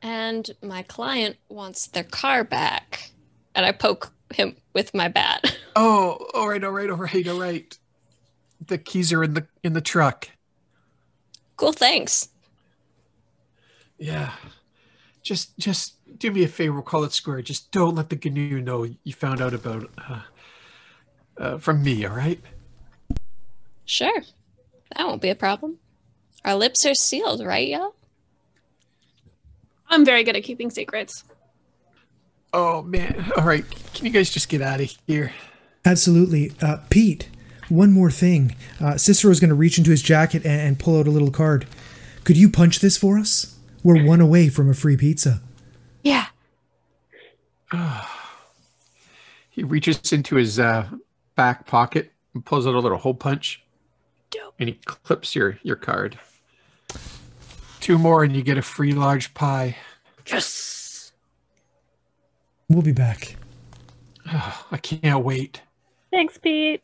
And 0.01 0.49
my 0.61 0.83
client 0.83 1.37
wants 1.49 1.87
their 1.87 2.03
car 2.03 2.43
back. 2.43 3.11
And 3.55 3.65
I 3.65 3.71
poke 3.71 4.11
him 4.33 4.55
with 4.73 4.93
my 4.93 5.07
bat. 5.07 5.57
Oh, 5.73 6.27
all 6.33 6.49
right, 6.49 6.61
all 6.65 6.71
right, 6.71 6.89
all 6.89 6.97
right, 6.97 7.27
all 7.29 7.39
right. 7.39 7.77
The 8.67 8.77
keys 8.77 9.13
are 9.13 9.23
in 9.23 9.35
the 9.35 9.47
in 9.63 9.71
the 9.71 9.79
truck. 9.79 10.27
Cool, 11.61 11.71
thanks. 11.71 12.29
Yeah. 13.99 14.31
Just 15.21 15.55
just 15.59 15.93
do 16.17 16.31
me 16.31 16.43
a 16.43 16.47
favor, 16.47 16.81
call 16.81 17.03
it 17.03 17.13
square. 17.13 17.43
Just 17.43 17.71
don't 17.71 17.93
let 17.93 18.09
the 18.09 18.15
GNU 18.15 18.61
know 18.61 18.87
you 19.03 19.13
found 19.13 19.41
out 19.41 19.53
about 19.53 19.87
uh, 20.09 20.21
uh, 21.37 21.57
from 21.59 21.83
me, 21.83 22.03
all 22.03 22.15
right? 22.15 22.41
Sure. 23.85 24.21
That 24.95 25.05
won't 25.05 25.21
be 25.21 25.29
a 25.29 25.35
problem. 25.35 25.77
Our 26.43 26.55
lips 26.55 26.83
are 26.87 26.95
sealed, 26.95 27.45
right, 27.45 27.67
y'all? 27.67 27.93
I'm 29.87 30.03
very 30.03 30.23
good 30.23 30.35
at 30.35 30.43
keeping 30.43 30.71
secrets. 30.71 31.23
Oh 32.53 32.81
man! 32.81 33.31
All 33.37 33.43
right, 33.43 33.63
can 33.93 34.07
you 34.07 34.11
guys 34.11 34.31
just 34.31 34.49
get 34.49 34.63
out 34.63 34.81
of 34.81 34.91
here? 35.05 35.31
Absolutely. 35.85 36.53
Uh, 36.59 36.77
Pete, 36.89 37.29
one 37.71 37.91
more 37.91 38.11
thing. 38.11 38.55
Uh, 38.79 38.97
Cicero's 38.97 39.39
going 39.39 39.49
to 39.49 39.55
reach 39.55 39.77
into 39.77 39.91
his 39.91 40.01
jacket 40.01 40.45
and, 40.45 40.61
and 40.61 40.79
pull 40.79 40.99
out 40.99 41.07
a 41.07 41.11
little 41.11 41.31
card. 41.31 41.65
Could 42.23 42.37
you 42.37 42.49
punch 42.49 42.79
this 42.79 42.97
for 42.97 43.17
us? 43.17 43.57
We're 43.83 44.05
one 44.05 44.21
away 44.21 44.49
from 44.49 44.69
a 44.69 44.73
free 44.73 44.97
pizza. 44.97 45.41
Yeah. 46.03 46.27
He 49.53 49.63
reaches 49.63 50.13
into 50.13 50.37
his 50.37 50.59
uh, 50.59 50.87
back 51.35 51.67
pocket 51.67 52.13
and 52.33 52.43
pulls 52.43 52.65
out 52.65 52.73
a 52.73 52.79
little 52.79 52.97
hole 52.97 53.13
punch, 53.13 53.61
Dope. 54.29 54.55
and 54.59 54.69
he 54.69 54.75
clips 54.85 55.35
your 55.35 55.59
your 55.61 55.75
card. 55.75 56.17
Two 57.81 57.97
more, 57.97 58.23
and 58.23 58.33
you 58.33 58.43
get 58.43 58.57
a 58.57 58.61
free 58.61 58.93
large 58.93 59.33
pie. 59.33 59.75
Yes. 60.25 61.11
We'll 62.69 62.81
be 62.81 62.93
back. 62.93 63.35
Oh, 64.31 64.65
I 64.71 64.77
can't 64.77 65.25
wait. 65.25 65.61
Thanks, 66.11 66.37
Pete. 66.37 66.81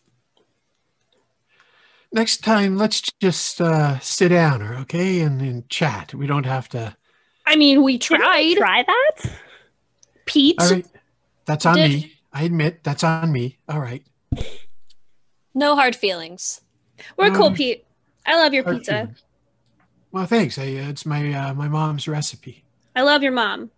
Next 2.18 2.38
time, 2.38 2.78
let's 2.78 3.00
just 3.22 3.62
uh, 3.62 4.00
sit 4.00 4.30
down, 4.30 4.64
or 4.64 4.74
okay, 4.80 5.20
and, 5.22 5.40
and 5.40 5.70
chat. 5.70 6.16
We 6.16 6.26
don't 6.26 6.48
have 6.48 6.68
to. 6.70 6.98
I 7.46 7.56
mean, 7.56 7.84
we 7.84 8.00
Didn't 8.00 8.22
tried. 8.22 8.40
we 8.44 8.56
try 8.56 8.84
that? 8.88 9.32
Pete. 10.26 10.56
All 10.60 10.68
right, 10.68 10.86
that's 11.46 11.64
on 11.68 11.76
Did- 11.76 11.92
me. 11.92 12.14
I 12.34 12.42
admit 12.42 12.84
that's 12.84 13.04
on 13.04 13.32
me. 13.32 13.60
All 13.70 13.80
right. 13.80 14.04
No 15.54 15.76
hard 15.76 15.96
feelings. 15.96 16.62
We're 17.18 17.30
cool, 17.30 17.48
Um, 17.48 17.54
Pete. 17.54 17.86
I 18.26 18.36
love 18.42 18.52
your 18.52 18.64
pizza. 18.64 18.92
feelings. 18.92 19.24
Well, 20.12 20.26
thanks. 20.26 20.58
I, 20.58 20.64
uh, 20.64 20.90
it's 20.90 21.06
my 21.06 21.32
uh, 21.32 21.54
my 21.54 21.68
mom's 21.68 22.08
recipe. 22.08 22.64
I 22.96 23.04
love 23.04 23.22
your 23.22 23.32
mom. 23.32 23.70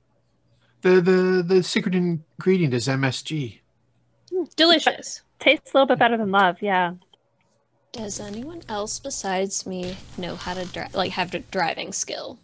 The 0.81 1.01
the 1.01 1.43
the 1.45 1.61
secret 1.61 1.93
ingredient 1.93 2.73
is 2.73 2.87
MSG. 2.87 3.59
Delicious. 4.55 5.23
Tastes 5.39 5.73
a 5.73 5.77
little 5.77 5.87
bit 5.87 5.99
better 5.99 6.15
than 6.15 6.31
love, 6.31 6.55
yeah. 6.61 6.93
Does 7.91 8.19
anyone 8.19 8.61
else 8.69 8.99
besides 8.99 9.65
me 9.65 9.97
know 10.17 10.35
how 10.35 10.53
to 10.53 10.65
drive, 10.65 10.93
like 10.93 11.11
have 11.13 11.33
a 11.33 11.39
driving 11.39 11.91
skill? 11.91 12.37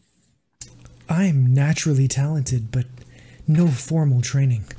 I'm 1.08 1.54
naturally 1.54 2.08
talented, 2.08 2.72
but 2.72 2.86
no 3.48 3.68
formal 3.68 4.22
training. 4.22 4.66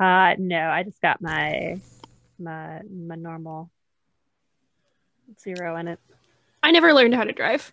Uh 0.00 0.34
no, 0.38 0.58
I 0.70 0.82
just 0.82 1.00
got 1.00 1.22
my 1.22 1.80
my 2.36 2.80
my 2.82 3.14
normal 3.14 3.70
zero 5.40 5.76
in 5.76 5.86
it. 5.86 6.00
I 6.64 6.72
never 6.72 6.92
learned 6.92 7.14
how 7.14 7.22
to 7.22 7.32
drive. 7.32 7.72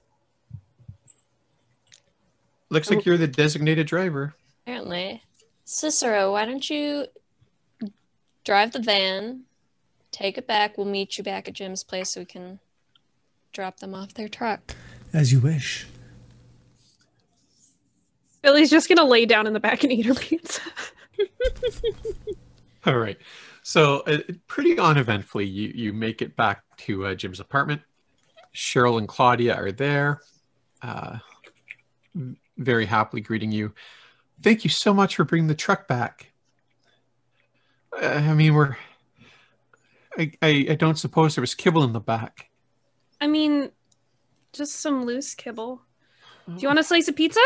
Looks 2.70 2.92
like 2.92 3.06
you're 3.06 3.18
the 3.18 3.28
designated 3.28 3.88
driver. 3.88 4.36
Apparently. 4.64 5.24
Cicero, 5.66 6.32
why 6.32 6.46
don't 6.46 6.70
you 6.70 7.08
drive 8.46 8.72
the 8.72 8.80
van, 8.80 9.42
take 10.12 10.38
it 10.38 10.48
back. 10.48 10.78
We'll 10.78 10.88
meet 10.88 11.18
you 11.18 11.24
back 11.24 11.48
at 11.48 11.54
Jim's 11.54 11.84
place 11.84 12.12
so 12.12 12.22
we 12.22 12.26
can 12.26 12.60
drop 13.54 13.80
them 13.80 13.94
off 13.94 14.14
their 14.14 14.30
truck. 14.30 14.76
As 15.14 15.32
you 15.32 15.40
wish. 15.40 15.88
Billy's 18.42 18.70
just 18.70 18.90
gonna 18.90 19.06
lay 19.06 19.26
down 19.26 19.48
in 19.48 19.54
the 19.54 19.60
back 19.60 19.84
and 19.84 19.92
eat 19.92 20.06
her 20.06 20.14
pizza. 20.14 20.62
All 22.86 22.98
right. 22.98 23.18
So, 23.64 24.00
uh, 24.08 24.20
pretty 24.48 24.80
uneventfully, 24.80 25.46
you 25.46 25.72
you 25.76 25.94
make 25.94 26.22
it 26.22 26.36
back 26.36 26.64
to 26.78 27.06
uh, 27.06 27.16
Jim's 27.16 27.40
apartment. 27.40 27.82
Cheryl 28.56 28.98
and 28.98 29.08
Claudia 29.08 29.56
are 29.56 29.72
there, 29.72 30.22
uh, 30.82 31.20
very 32.58 32.86
happily 32.86 33.22
greeting 33.22 33.52
you. 33.52 33.74
Thank 34.42 34.64
you 34.64 34.70
so 34.70 34.94
much 34.94 35.16
for 35.16 35.24
bringing 35.24 35.48
the 35.48 35.56
truck 35.56 35.88
back. 35.88 36.32
I 38.02 38.34
mean, 38.34 38.54
we're. 38.54 38.78
I, 40.18 40.32
I 40.42 40.66
I 40.72 40.76
don't 40.76 40.98
suppose 40.98 41.36
there 41.36 41.42
was 41.42 41.56
kibble 41.56 41.84
in 41.84 41.94
the 41.94 42.00
back. 42.00 42.50
I 43.20 43.28
mean, 43.28 43.72
just 44.54 44.74
some 44.82 45.06
loose 45.06 45.34
kibble. 45.36 45.82
Do 46.48 46.56
you 46.58 46.68
want 46.68 46.80
a 46.80 46.84
slice 46.84 47.08
of 47.08 47.16
pizza? 47.16 47.40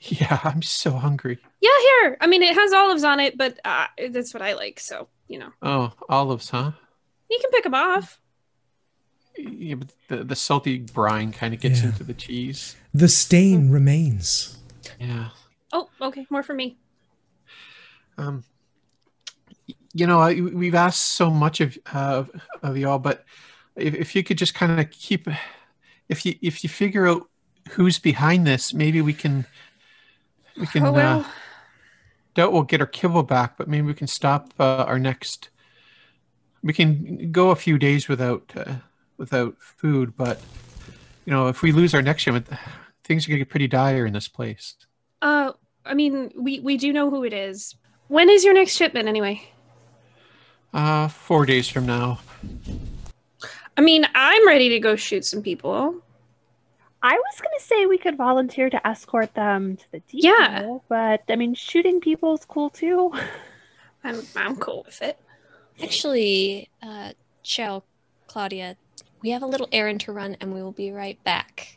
Yeah, 0.00 0.40
I'm 0.44 0.62
so 0.62 0.92
hungry. 0.92 1.38
Yeah, 1.60 1.70
here. 2.00 2.16
I 2.20 2.26
mean, 2.26 2.42
it 2.42 2.54
has 2.54 2.72
olives 2.72 3.04
on 3.04 3.20
it, 3.20 3.36
but 3.38 3.58
uh, 3.64 3.86
that's 4.10 4.32
what 4.34 4.42
I 4.42 4.54
like. 4.54 4.80
So 4.80 5.08
you 5.28 5.38
know, 5.38 5.50
Oh, 5.62 5.92
olives, 6.08 6.50
huh? 6.50 6.72
you 7.30 7.38
can 7.40 7.50
pick 7.50 7.64
them 7.64 7.74
off. 7.74 8.18
Yeah, 9.36 9.76
but 9.76 9.92
the, 10.08 10.24
the 10.24 10.36
salty 10.36 10.78
brine 10.80 11.32
kind 11.32 11.54
of 11.54 11.60
gets 11.60 11.80
Yeah. 11.80 11.88
into 11.88 12.04
the 12.04 12.14
cheese. 12.14 12.76
The 12.92 13.08
stain 13.08 13.70
remains. 13.70 14.58
Yeah. 15.00 15.28
Oh, 15.72 15.88
okay, 16.00 16.26
more 16.30 16.42
for 16.42 16.52
me. 16.54 16.76
Um, 18.18 18.44
y- 18.44 18.51
you 19.94 20.06
know, 20.06 20.20
I, 20.20 20.40
we've 20.40 20.74
asked 20.74 21.02
so 21.02 21.30
much 21.30 21.60
of 21.60 21.78
uh, 21.92 22.24
of 22.62 22.76
y'all, 22.76 22.98
but 22.98 23.24
if, 23.76 23.94
if 23.94 24.16
you 24.16 24.22
could 24.22 24.38
just 24.38 24.54
kind 24.54 24.80
of 24.80 24.90
keep, 24.90 25.28
if 26.08 26.24
you 26.24 26.34
if 26.40 26.64
you 26.64 26.70
figure 26.70 27.06
out 27.06 27.28
who's 27.70 27.98
behind 27.98 28.46
this, 28.46 28.72
maybe 28.72 29.00
we 29.02 29.12
can 29.12 29.46
we 30.58 30.66
can 30.66 30.86
oh 30.86 30.92
well. 30.92 31.20
uh, 31.20 31.24
doubt 32.34 32.52
we'll 32.52 32.62
get 32.62 32.80
our 32.80 32.86
kibble 32.86 33.22
back, 33.22 33.56
but 33.56 33.68
maybe 33.68 33.86
we 33.86 33.94
can 33.94 34.06
stop 34.06 34.52
uh, 34.58 34.84
our 34.84 34.98
next. 34.98 35.50
We 36.62 36.72
can 36.72 37.30
go 37.32 37.50
a 37.50 37.56
few 37.56 37.78
days 37.78 38.08
without 38.08 38.50
uh, 38.56 38.76
without 39.18 39.56
food, 39.58 40.16
but 40.16 40.40
you 41.26 41.32
know, 41.32 41.48
if 41.48 41.62
we 41.62 41.72
lose 41.72 41.94
our 41.94 42.02
next 42.02 42.22
shipment, 42.22 42.48
things 43.04 43.26
are 43.26 43.30
gonna 43.30 43.38
get 43.38 43.50
pretty 43.50 43.68
dire 43.68 44.06
in 44.06 44.12
this 44.12 44.28
place. 44.28 44.74
Uh, 45.20 45.52
I 45.84 45.94
mean, 45.94 46.32
we 46.34 46.60
we 46.60 46.78
do 46.78 46.92
know 46.92 47.10
who 47.10 47.24
it 47.24 47.32
is. 47.32 47.76
When 48.08 48.30
is 48.30 48.44
your 48.44 48.54
next 48.54 48.76
shipment 48.76 49.08
anyway? 49.08 49.42
Uh, 50.72 51.08
four 51.08 51.44
days 51.46 51.68
from 51.68 51.86
now. 51.86 52.18
I 53.76 53.80
mean, 53.80 54.06
I'm 54.14 54.46
ready 54.46 54.70
to 54.70 54.80
go 54.80 54.96
shoot 54.96 55.24
some 55.24 55.42
people. 55.42 55.96
I 57.02 57.14
was 57.14 57.40
gonna 57.40 57.60
say 57.60 57.86
we 57.86 57.98
could 57.98 58.16
volunteer 58.16 58.70
to 58.70 58.86
escort 58.86 59.34
them 59.34 59.76
to 59.76 59.84
the 59.92 59.98
depot, 60.00 60.18
Yeah. 60.28 60.78
but 60.88 61.22
I 61.28 61.34
mean 61.36 61.54
shooting 61.54 62.00
people 62.00 62.34
is 62.34 62.44
cool 62.44 62.70
too. 62.70 63.12
I'm 64.04 64.22
I'm 64.36 64.56
cool 64.56 64.84
with 64.86 65.02
it. 65.02 65.18
Actually, 65.82 66.70
uh, 66.82 67.12
ciao, 67.42 67.82
Claudia. 68.28 68.76
We 69.20 69.30
have 69.30 69.42
a 69.42 69.46
little 69.46 69.68
errand 69.72 70.00
to 70.02 70.12
run 70.12 70.36
and 70.40 70.54
we 70.54 70.62
will 70.62 70.72
be 70.72 70.90
right 70.92 71.22
back. 71.24 71.76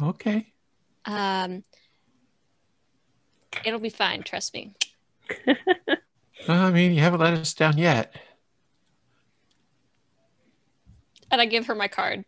Okay. 0.00 0.52
Um, 1.04 1.64
it'll 3.64 3.80
be 3.80 3.90
fine, 3.90 4.22
trust 4.22 4.54
me. 4.54 4.74
I 6.48 6.70
mean, 6.70 6.92
you 6.92 7.00
haven't 7.00 7.20
let 7.20 7.34
us 7.34 7.54
down 7.54 7.78
yet. 7.78 8.14
And 11.30 11.40
I 11.40 11.46
give 11.46 11.66
her 11.66 11.74
my 11.74 11.88
card. 11.88 12.24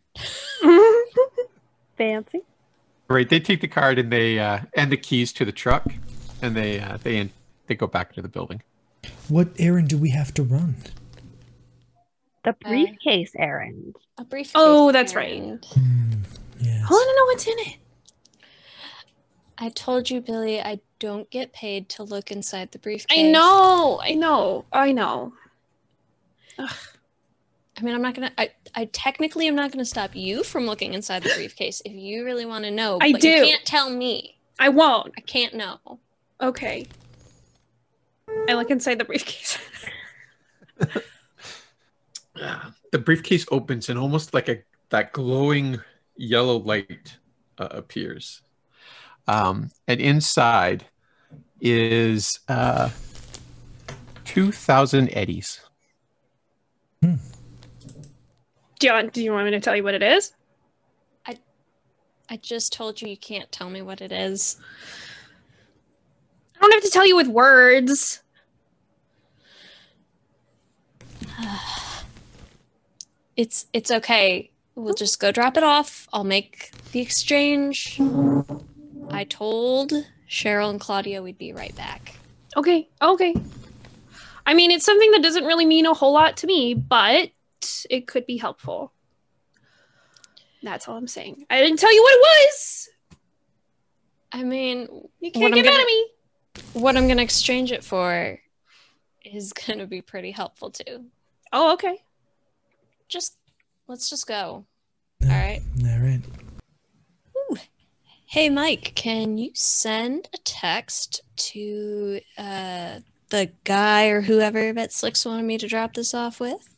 Fancy. 1.99 2.41
Right. 3.09 3.29
They 3.29 3.41
take 3.41 3.61
the 3.61 3.69
card 3.69 3.99
and 3.99 4.11
they 4.11 4.39
uh, 4.39 4.61
and 4.75 4.91
the 4.91 4.97
keys 4.97 5.33
to 5.35 5.45
the 5.45 5.53
truck, 5.53 5.93
and 6.41 6.57
they 6.57 6.81
uh, 6.81 6.97
they 7.03 7.31
they 7.67 7.75
go 7.75 7.87
back 7.87 8.15
to 8.15 8.23
the 8.23 8.29
building. 8.29 8.63
What 9.29 9.49
errand 9.59 9.89
do 9.89 9.99
we 9.99 10.11
have 10.11 10.33
to 10.35 10.43
run? 10.43 10.77
The 12.45 12.55
briefcase 12.63 13.33
errand. 13.39 13.97
A 14.19 14.25
brief. 14.25 14.53
Oh, 14.55 14.91
that's 14.93 15.15
right. 15.15 15.43
Yes. 16.61 16.85
I 16.89 16.91
want 16.91 17.11
to 17.11 17.17
know 17.17 17.25
what's 17.27 17.47
in 17.47 17.59
it. 17.59 17.77
I 19.59 19.69
told 19.71 20.11
you, 20.11 20.21
Billy, 20.21 20.61
I 20.61 20.81
don't 20.99 21.31
get 21.31 21.53
paid 21.53 21.89
to 21.91 22.03
look 22.03 22.31
inside 22.31 22.73
the 22.73 22.79
briefcase. 22.79 23.19
I 23.19 23.31
know, 23.31 24.01
I 24.03 24.15
know, 24.15 24.65
I 24.73 24.93
know. 24.93 25.33
I 26.59 27.83
mean, 27.83 27.95
I'm 27.95 28.03
not 28.03 28.15
gonna. 28.15 28.33
I, 28.39 28.51
I 28.75 28.85
technically 28.87 29.49
am 29.49 29.57
not 29.57 29.73
gonna 29.73 29.85
stop 29.85 30.15
you 30.15 30.45
from 30.45 30.67
looking 30.67 30.95
inside 30.95 31.23
the 31.25 31.33
briefcase 31.35 31.83
if 31.85 31.93
you 31.93 32.25
really 32.25 32.47
want 32.47 32.65
to 32.65 32.71
know. 32.71 32.99
I 33.01 33.13
but 33.13 33.21
do. 33.21 33.29
You 33.29 33.45
can't 33.45 33.65
tell 33.65 33.91
me. 33.91 34.39
I 34.59 34.69
won't. 34.69 35.13
I 35.17 35.21
can't 35.21 35.55
know. 35.55 35.79
Okay. 36.41 36.87
I 38.49 38.55
look 38.55 38.71
inside 38.71 38.99
the 38.99 39.05
briefcase. 39.05 39.59
The 42.95 43.01
briefcase 43.01 43.45
opens 43.51 43.89
and 43.89 43.99
almost 43.99 44.35
like 44.35 44.49
a 44.49 44.63
that 44.91 45.13
glowing 45.13 45.81
yellow 46.17 46.59
light 46.59 47.19
uh, 47.59 47.67
appears, 47.73 48.43
um, 49.27 49.71
and 49.89 50.01
inside 50.01 50.85
is 51.61 52.39
uh, 52.49 52.91
two 54.25 54.53
thousand 54.53 55.11
eddies. 55.13 55.61
do 57.01 57.17
you 58.83 58.93
want, 58.93 59.13
do 59.13 59.23
you 59.23 59.33
want 59.33 59.45
me 59.45 59.51
to 59.53 59.61
tell 59.61 59.77
you 59.77 59.85
what 59.85 59.95
it 59.95 60.03
is? 60.03 60.33
I 62.31 62.37
just 62.39 62.73
told 62.73 63.01
you 63.03 63.09
you 63.09 63.17
can't 63.17 63.51
tell 63.53 63.69
me 63.69 63.83
what 63.83 64.01
it 64.01 64.11
is. 64.11 64.57
I 66.57 66.61
don't 66.61 66.73
have 66.73 66.83
to 66.83 66.91
tell 66.91 67.07
you 67.07 67.17
with 67.17 67.29
words. 67.29 68.23
It's 73.37 73.67
it's 73.73 73.91
okay. 73.91 74.53
We'll 74.77 74.95
just 74.95 75.19
go 75.19 75.33
drop 75.33 75.57
it 75.57 75.65
off. 75.65 76.07
I'll 76.13 76.23
make 76.23 76.71
the 76.93 77.01
exchange. 77.01 77.99
I 79.15 79.25
told 79.25 79.93
Cheryl 80.29 80.71
and 80.71 80.81
Claudia 80.81 81.23
we'd 81.23 81.39
be 81.39 81.53
right 81.53 81.75
back. 81.77 82.15
Okay, 82.57 82.89
okay. 83.01 83.35
I 84.47 84.55
mean, 84.55 84.71
it's 84.71 84.85
something 84.85 85.11
that 85.13 85.23
doesn't 85.23 85.45
really 85.45 85.65
mean 85.67 85.87
a 85.87 85.95
whole 85.95 86.13
lot 86.13 86.37
to 86.39 86.47
me, 86.47 86.75
but 86.75 87.31
it 87.89 88.07
could 88.07 88.27
be 88.27 88.37
helpful. 88.37 88.93
That's 90.63 90.89
all 90.89 90.97
I'm 90.97 91.09
saying. 91.09 91.47
I 91.51 91.61
didn't 91.61 91.79
tell 91.79 91.95
you 91.95 92.03
what 92.03 92.15
it 92.15 92.21
was. 92.21 92.89
I 94.33 94.43
mean, 94.43 94.89
You 95.21 95.31
can't 95.31 95.55
get 95.55 95.65
mad 95.65 95.71
gonna- 95.71 95.83
at 95.83 95.87
me. 95.87 96.07
what 96.73 96.97
I'm 96.97 97.07
gonna 97.07 97.23
exchange 97.23 97.71
it 97.71 97.85
for 97.85 98.41
is 99.25 99.53
gonna 99.53 99.87
be 99.87 100.01
pretty 100.03 100.33
helpful 100.33 100.71
too. 100.71 101.07
Oh, 101.53 101.73
okay. 101.75 102.03
Just 103.09 103.37
let's 103.87 104.11
just 104.11 104.27
go. 104.27 104.67
All 105.23 105.29
right. 105.29 105.63
All 105.83 105.99
right. 106.01 106.21
Hey 108.35 108.51
Mike, 108.51 108.91
can 108.97 109.39
you 109.39 109.53
send 109.55 110.29
a 110.35 110.39
text 110.39 111.21
to 111.37 112.19
uh 112.37 112.99
the 113.29 113.53
guy 113.63 114.09
or 114.09 114.23
whoever 114.23 114.73
that 114.73 114.93
Slicks 114.93 115.25
wanted 115.25 115.45
me 115.45 115.57
to 115.57 115.69
drop 115.69 115.95
this 115.95 116.15
off 116.15 116.41
with? 116.41 116.69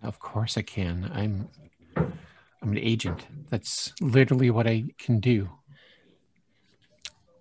Of 0.00 0.20
course 0.20 0.56
I 0.56 0.62
can. 0.62 1.10
I'm 1.12 1.48
I'm 1.96 2.70
an 2.70 2.78
agent. 2.78 3.26
That's 3.50 3.92
literally 4.00 4.48
what 4.50 4.68
I 4.68 4.84
can 4.96 5.18
do. 5.18 5.50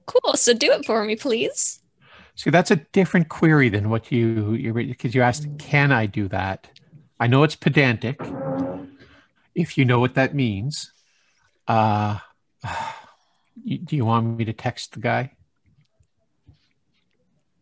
Cool. 0.07 0.33
So 0.33 0.51
do 0.51 0.71
it 0.71 0.83
for 0.83 1.05
me, 1.05 1.15
please. 1.15 1.83
See, 2.33 2.49
that's 2.49 2.71
a 2.71 2.77
different 2.77 3.29
query 3.29 3.69
than 3.69 3.91
what 3.91 4.11
you 4.11 4.53
you 4.53 4.73
because 4.73 5.13
you 5.13 5.21
asked, 5.21 5.47
can 5.59 5.91
I 5.91 6.07
do 6.07 6.27
that? 6.29 6.67
I 7.19 7.27
know 7.27 7.43
it's 7.43 7.55
pedantic. 7.55 8.19
If 9.53 9.77
you 9.77 9.85
know 9.85 9.99
what 9.99 10.15
that 10.15 10.33
means, 10.33 10.91
uh, 11.67 12.17
do 13.65 13.95
you 13.95 14.05
want 14.05 14.37
me 14.37 14.45
to 14.45 14.53
text 14.53 14.93
the 14.93 14.99
guy? 14.99 15.31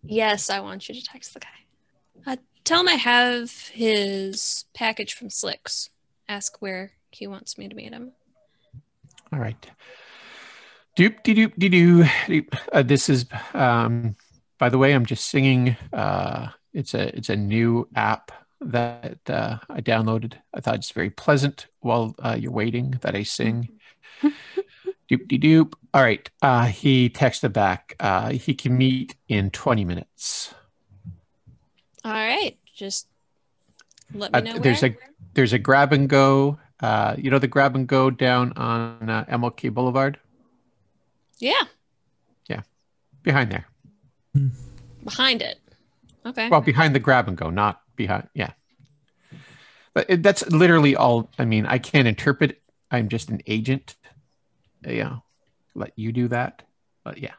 Yes, 0.03 0.49
I 0.49 0.59
want 0.61 0.87
you 0.87 0.95
to 0.95 1.03
text 1.03 1.33
the 1.33 1.39
guy. 1.39 1.47
Uh, 2.25 2.37
tell 2.63 2.81
him 2.81 2.87
I 2.87 2.93
have 2.93 3.51
his 3.69 4.65
package 4.73 5.13
from 5.13 5.29
Slicks. 5.29 5.89
Ask 6.27 6.61
where 6.61 6.91
he 7.11 7.27
wants 7.27 7.57
me 7.57 7.67
to 7.67 7.75
meet 7.75 7.91
him. 7.91 8.11
All 9.31 9.39
right. 9.39 9.69
Doop 10.97 11.23
de 11.23 11.33
doop 11.33 11.53
de 11.57 11.69
doo. 11.69 12.03
doop. 12.03 12.57
Uh, 12.71 12.81
this 12.81 13.09
is, 13.09 13.25
um, 13.53 14.15
by 14.57 14.69
the 14.69 14.77
way, 14.77 14.93
I'm 14.93 15.05
just 15.05 15.29
singing. 15.29 15.77
Uh, 15.93 16.49
it's 16.73 16.93
a 16.93 17.15
it's 17.15 17.29
a 17.29 17.35
new 17.35 17.87
app 17.95 18.31
that 18.61 19.19
uh, 19.29 19.57
I 19.69 19.81
downloaded. 19.81 20.33
I 20.53 20.59
thought 20.59 20.75
it's 20.75 20.91
very 20.91 21.09
pleasant 21.09 21.67
while 21.79 22.15
uh, 22.19 22.37
you're 22.39 22.51
waiting 22.51 22.97
that 23.01 23.15
I 23.15 23.23
sing. 23.23 23.69
doop 25.09 25.27
de 25.27 25.37
doop. 25.39 25.73
All 25.93 26.01
right. 26.03 26.29
Uh, 26.41 26.65
he 26.65 27.09
texted 27.09 27.53
back. 27.53 27.95
Uh, 27.99 28.29
he 28.31 28.53
can 28.53 28.77
meet 28.77 29.15
in 29.27 29.49
20 29.49 29.85
minutes. 29.85 30.53
All 32.05 32.11
right, 32.13 32.57
just 32.75 33.07
let 34.13 34.31
me 34.31 34.37
Uh, 34.39 34.41
know 34.41 34.59
there's 34.59 34.81
where. 34.81 34.91
a 34.91 34.95
there's 35.33 35.53
a 35.53 35.59
grab 35.59 35.91
and 35.93 36.07
go. 36.09 36.57
Uh, 36.79 37.15
you 37.17 37.29
know 37.29 37.39
the 37.39 37.47
grab 37.47 37.75
and 37.75 37.87
go 37.87 38.09
down 38.09 38.53
on 38.55 39.09
uh, 39.09 39.25
MLK 39.25 39.73
Boulevard 39.73 40.17
yeah, 41.39 41.61
Yeah. 42.47 42.61
behind 43.23 43.51
there. 43.51 43.65
behind 45.03 45.41
it. 45.41 45.59
Okay. 46.25 46.49
Well, 46.49 46.61
behind 46.61 46.95
the 46.95 46.99
grab 46.99 47.27
and 47.27 47.37
go, 47.37 47.49
not 47.49 47.81
behind. 47.95 48.27
Yeah. 48.33 48.51
But 49.93 50.05
it, 50.09 50.23
that's 50.23 50.47
literally 50.49 50.95
all. 50.95 51.29
I 51.39 51.45
mean, 51.45 51.65
I 51.65 51.79
can't 51.79 52.07
interpret. 52.07 52.61
I'm 52.91 53.09
just 53.09 53.29
an 53.29 53.41
agent. 53.47 53.95
Uh, 54.87 54.91
Yeah. 54.91 55.17
Let 55.75 55.93
you 55.95 56.11
do 56.11 56.27
that. 56.29 56.63
But 57.03 57.19
yeah. 57.19 57.33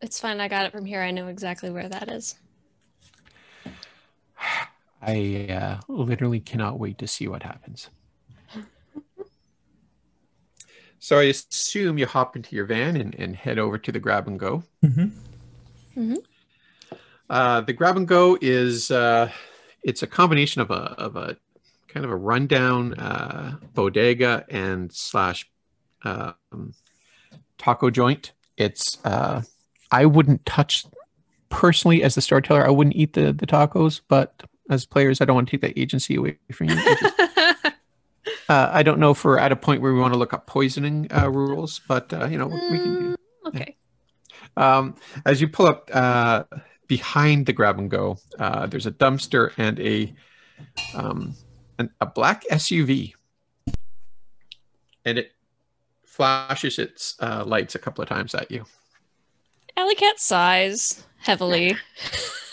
It's 0.00 0.20
fine. 0.20 0.40
I 0.40 0.48
got 0.48 0.66
it 0.66 0.72
from 0.72 0.84
here. 0.84 1.00
I 1.00 1.10
know 1.10 1.28
exactly 1.28 1.70
where 1.70 1.88
that 1.88 2.10
is. 2.10 2.34
I 5.02 5.46
uh, 5.50 5.80
literally 5.88 6.40
cannot 6.40 6.78
wait 6.78 6.98
to 6.98 7.06
see 7.06 7.28
what 7.28 7.42
happens. 7.42 7.88
So 10.98 11.18
I 11.18 11.24
assume 11.24 11.98
you 11.98 12.06
hop 12.06 12.34
into 12.34 12.56
your 12.56 12.64
van 12.64 12.96
and, 12.96 13.14
and 13.16 13.36
head 13.36 13.58
over 13.58 13.76
to 13.76 13.92
the 13.92 13.98
grab 13.98 14.26
and 14.26 14.40
go. 14.40 14.62
hmm 14.82 16.14
Uh, 17.28 17.60
the 17.60 17.74
grab 17.74 17.98
and 17.98 18.08
go 18.08 18.38
is 18.40 18.90
uh, 18.90 19.30
it's 19.82 20.02
a 20.02 20.06
combination 20.06 20.62
of 20.62 20.70
a 20.70 20.94
of 20.96 21.16
a 21.16 21.36
kind 21.88 22.06
of 22.06 22.10
a 22.10 22.16
rundown 22.16 22.94
uh, 22.94 23.58
bodega 23.74 24.46
and 24.48 24.90
slash 24.92 25.46
um, 26.04 26.74
taco 27.58 27.90
joint. 27.90 28.32
It's 28.56 28.98
uh, 29.04 29.42
I 29.90 30.06
wouldn't 30.06 30.44
touch 30.46 30.84
personally 31.48 32.02
as 32.02 32.14
the 32.14 32.20
storyteller. 32.20 32.66
I 32.66 32.70
wouldn't 32.70 32.96
eat 32.96 33.14
the 33.14 33.32
the 33.32 33.46
tacos, 33.46 34.00
but 34.08 34.42
as 34.70 34.86
players, 34.86 35.20
I 35.20 35.24
don't 35.24 35.34
want 35.34 35.48
to 35.48 35.56
take 35.56 35.60
that 35.62 35.78
agency 35.78 36.16
away 36.16 36.38
from 36.52 36.70
you. 36.70 36.76
Just- 36.76 37.20
uh, 38.48 38.70
I 38.72 38.82
don't 38.82 38.98
know 38.98 39.10
if 39.10 39.24
we're 39.24 39.38
at 39.38 39.52
a 39.52 39.56
point 39.56 39.82
where 39.82 39.92
we 39.92 40.00
want 40.00 40.14
to 40.14 40.18
look 40.18 40.32
up 40.32 40.46
poisoning 40.46 41.08
uh, 41.14 41.30
rules, 41.30 41.80
but 41.88 42.12
uh, 42.12 42.26
you 42.26 42.38
know 42.38 42.46
we 42.46 42.78
can 42.78 42.94
do. 42.94 43.10
Mm, 43.10 43.48
okay. 43.48 43.76
Um, 44.56 44.94
as 45.26 45.40
you 45.40 45.48
pull 45.48 45.66
up 45.66 45.90
uh, 45.92 46.44
behind 46.86 47.46
the 47.46 47.52
grab 47.52 47.78
and 47.78 47.90
go, 47.90 48.18
uh, 48.38 48.66
there's 48.66 48.86
a 48.86 48.92
dumpster 48.92 49.52
and 49.58 49.80
a 49.80 50.14
um, 50.94 51.34
an, 51.78 51.90
a 52.00 52.06
black 52.06 52.44
SUV, 52.50 53.14
and 55.04 55.18
it 55.18 55.32
flashes 56.14 56.78
its 56.78 57.16
uh, 57.20 57.42
lights 57.44 57.74
a 57.74 57.78
couple 57.78 58.00
of 58.00 58.08
times 58.08 58.36
at 58.36 58.48
you. 58.48 58.64
Alley 59.76 59.96
cat 59.96 60.20
sighs 60.20 61.04
heavily. 61.18 61.76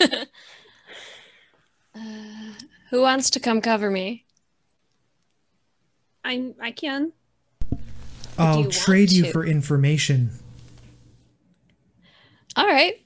uh, 0.00 0.24
who 2.90 3.00
wants 3.00 3.30
to 3.30 3.38
come 3.40 3.60
cover 3.60 3.88
me? 3.88 4.24
I 6.24 6.52
I 6.60 6.72
can. 6.72 7.12
I'll 8.36 8.62
you 8.62 8.68
trade 8.68 9.12
you 9.12 9.24
to? 9.24 9.32
for 9.32 9.46
information. 9.46 10.30
All 12.56 12.66
right. 12.66 13.00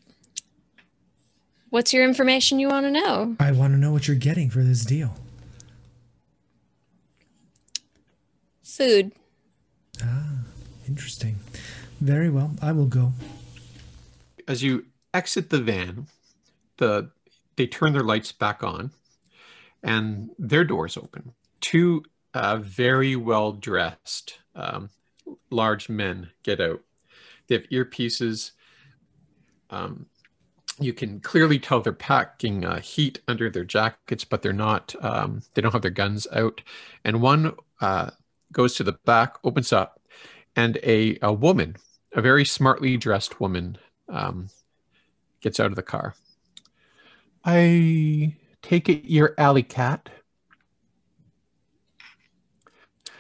What's 1.69 1.93
your 1.93 2.05
information 2.05 2.59
you 2.59 2.69
want 2.69 2.87
to 2.87 2.91
know? 2.91 3.37
I 3.39 3.53
want 3.53 3.75
to 3.75 3.79
know 3.79 3.93
what 3.93 4.09
you're 4.09 4.17
getting 4.17 4.49
for 4.49 4.63
this 4.63 4.87
deal. 4.87 5.15
Food. 8.63 9.13
Interesting. 10.89 11.37
Very 12.01 12.31
well. 12.31 12.53
I 12.63 12.73
will 12.73 12.87
go. 12.87 13.13
As 14.47 14.63
you 14.63 14.87
exit 15.13 15.51
the 15.51 15.61
van, 15.61 16.07
the 16.77 17.11
they 17.57 17.67
turn 17.67 17.93
their 17.93 18.03
lights 18.03 18.33
back 18.33 18.63
on, 18.63 18.91
and 19.83 20.31
their 20.39 20.65
doors 20.65 20.97
open. 20.97 21.33
Two 21.61 22.05
uh, 22.35 22.57
very 22.59 23.17
well 23.17 23.53
dressed 23.53 24.39
um, 24.55 24.91
large 25.51 25.89
men 25.89 26.31
get 26.43 26.61
out. 26.61 26.83
They 27.49 27.57
have 27.57 27.69
earpieces. 27.71 28.53
Um, 29.71 30.07
you 30.79 30.93
can 30.93 31.21
clearly 31.21 31.59
tell 31.59 31.81
they're 31.81 31.93
packing 31.93 32.65
uh, 32.65 32.81
heat 32.81 33.21
under 33.27 33.49
their 33.49 33.65
jackets, 33.65 34.25
but 34.25 34.43
they're 34.43 34.53
not. 34.53 34.95
Um, 35.01 35.43
they 35.55 35.63
don't 35.63 35.73
have 35.73 35.83
their 35.83 35.91
guns 35.91 36.27
out. 36.33 36.61
And 37.05 37.23
one 37.23 37.55
uh, 37.81 38.11
goes 38.53 38.75
to 38.77 38.85
the 38.85 38.93
back, 39.05 39.37
opens 39.45 39.73
up, 39.73 40.01
and 40.55 40.79
a, 40.83 41.19
a 41.23 41.33
woman, 41.33 41.77
a 42.15 42.23
very 42.23 42.45
smartly 42.45 42.97
dressed 42.97 43.41
woman, 43.41 43.79
um, 44.09 44.49
gets 45.41 45.61
out 45.61 45.67
of 45.67 45.77
the 45.77 45.83
car. 45.83 46.15
I 47.45 48.37
take 48.63 48.89
it 48.89 49.05
you're 49.05 49.35
Alley 49.39 49.63
Cat. 49.63 50.09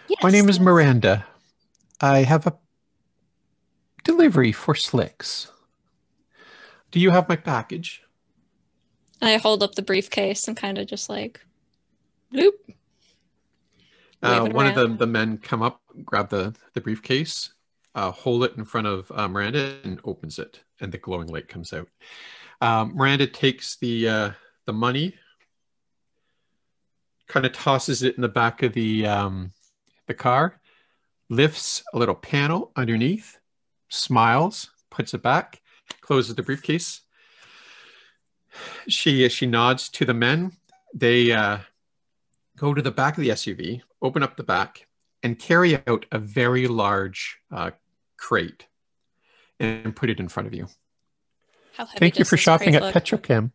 Yes. 0.08 0.22
My 0.22 0.30
name 0.30 0.48
is 0.48 0.58
Miranda. 0.58 1.26
I 2.00 2.18
have 2.18 2.46
a 2.46 2.56
delivery 4.04 4.52
for 4.52 4.74
Slicks. 4.74 5.50
Do 6.90 7.00
you 7.00 7.10
have 7.10 7.28
my 7.28 7.36
package? 7.36 8.02
I 9.20 9.36
hold 9.36 9.62
up 9.62 9.74
the 9.74 9.82
briefcase 9.82 10.46
and 10.46 10.56
kind 10.56 10.78
of 10.78 10.86
just 10.86 11.08
like, 11.08 11.40
bloop. 12.32 12.52
Uh, 14.26 14.48
one 14.50 14.66
of 14.66 14.74
the, 14.74 14.88
the 14.88 15.06
men 15.06 15.38
come 15.38 15.62
up, 15.62 15.80
grab 16.04 16.28
the, 16.28 16.54
the 16.74 16.80
briefcase, 16.80 17.52
uh, 17.94 18.10
hold 18.10 18.44
it 18.44 18.56
in 18.56 18.64
front 18.64 18.86
of 18.86 19.10
uh, 19.14 19.28
Miranda, 19.28 19.78
and 19.84 20.00
opens 20.04 20.38
it, 20.38 20.60
and 20.80 20.92
the 20.92 20.98
glowing 20.98 21.28
light 21.28 21.48
comes 21.48 21.72
out. 21.72 21.88
Um, 22.60 22.94
Miranda 22.94 23.26
takes 23.26 23.76
the 23.76 24.08
uh, 24.08 24.30
the 24.66 24.72
money, 24.72 25.14
kind 27.28 27.46
of 27.46 27.52
tosses 27.52 28.02
it 28.02 28.16
in 28.16 28.22
the 28.22 28.28
back 28.28 28.62
of 28.62 28.72
the 28.72 29.06
um, 29.06 29.52
the 30.06 30.14
car, 30.14 30.60
lifts 31.28 31.82
a 31.92 31.98
little 31.98 32.14
panel 32.14 32.72
underneath, 32.76 33.38
smiles, 33.88 34.70
puts 34.90 35.14
it 35.14 35.22
back, 35.22 35.60
closes 36.00 36.34
the 36.34 36.42
briefcase. 36.42 37.02
She 38.88 39.28
she 39.28 39.46
nods 39.46 39.88
to 39.90 40.04
the 40.04 40.14
men. 40.14 40.52
They 40.94 41.32
uh, 41.32 41.58
go 42.56 42.72
to 42.72 42.82
the 42.82 42.90
back 42.90 43.18
of 43.18 43.22
the 43.22 43.30
SUV, 43.30 43.82
open 44.06 44.22
up 44.22 44.36
the 44.36 44.42
back, 44.42 44.86
and 45.22 45.38
carry 45.38 45.76
out 45.86 46.06
a 46.12 46.18
very 46.18 46.68
large 46.68 47.38
uh, 47.52 47.72
crate 48.16 48.66
and 49.58 49.94
put 49.94 50.10
it 50.10 50.20
in 50.20 50.28
front 50.28 50.46
of 50.46 50.54
you. 50.54 50.68
How 51.74 51.86
heavy 51.86 51.98
Thank 51.98 52.18
you 52.18 52.24
for 52.24 52.36
shopping 52.36 52.74
at 52.74 52.82
look? 52.82 52.94
Petrochem. 52.94 53.50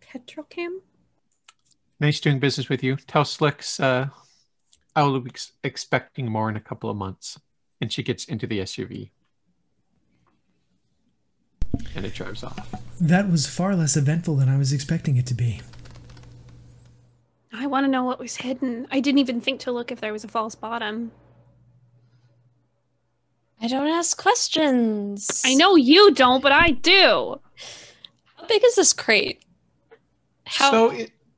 Petrochem? 0.00 0.78
Nice 2.00 2.18
doing 2.18 2.40
business 2.40 2.68
with 2.68 2.82
you. 2.82 2.96
Tell 2.96 3.24
Slicks 3.24 3.78
uh, 3.78 4.08
I 4.96 5.02
will 5.04 5.20
be 5.20 5.30
ex- 5.30 5.52
expecting 5.62 6.30
more 6.30 6.48
in 6.48 6.56
a 6.56 6.60
couple 6.60 6.90
of 6.90 6.96
months. 6.96 7.38
And 7.80 7.92
she 7.92 8.02
gets 8.02 8.24
into 8.24 8.46
the 8.46 8.60
SUV. 8.60 9.10
And 11.94 12.04
it 12.04 12.14
drives 12.14 12.42
off. 12.42 12.74
That 13.00 13.30
was 13.30 13.46
far 13.46 13.74
less 13.74 13.96
eventful 13.96 14.36
than 14.36 14.48
I 14.48 14.58
was 14.58 14.72
expecting 14.72 15.16
it 15.16 15.26
to 15.26 15.34
be. 15.34 15.60
I 17.70 17.72
want 17.72 17.84
to 17.84 17.88
know 17.88 18.02
what 18.02 18.18
was 18.18 18.34
hidden. 18.34 18.88
I 18.90 18.98
didn't 18.98 19.20
even 19.20 19.40
think 19.40 19.60
to 19.60 19.70
look 19.70 19.92
if 19.92 20.00
there 20.00 20.12
was 20.12 20.24
a 20.24 20.28
false 20.28 20.56
bottom. 20.56 21.12
I 23.62 23.68
don't 23.68 23.86
ask 23.86 24.20
questions. 24.20 25.40
I 25.44 25.54
know 25.54 25.76
you 25.76 26.12
don't, 26.12 26.42
but 26.42 26.50
I 26.50 26.70
do. 26.72 27.40
How 28.34 28.46
big 28.48 28.64
is 28.64 28.74
this 28.74 28.92
crate? 28.92 29.44
How 30.46 30.72
so 30.72 30.90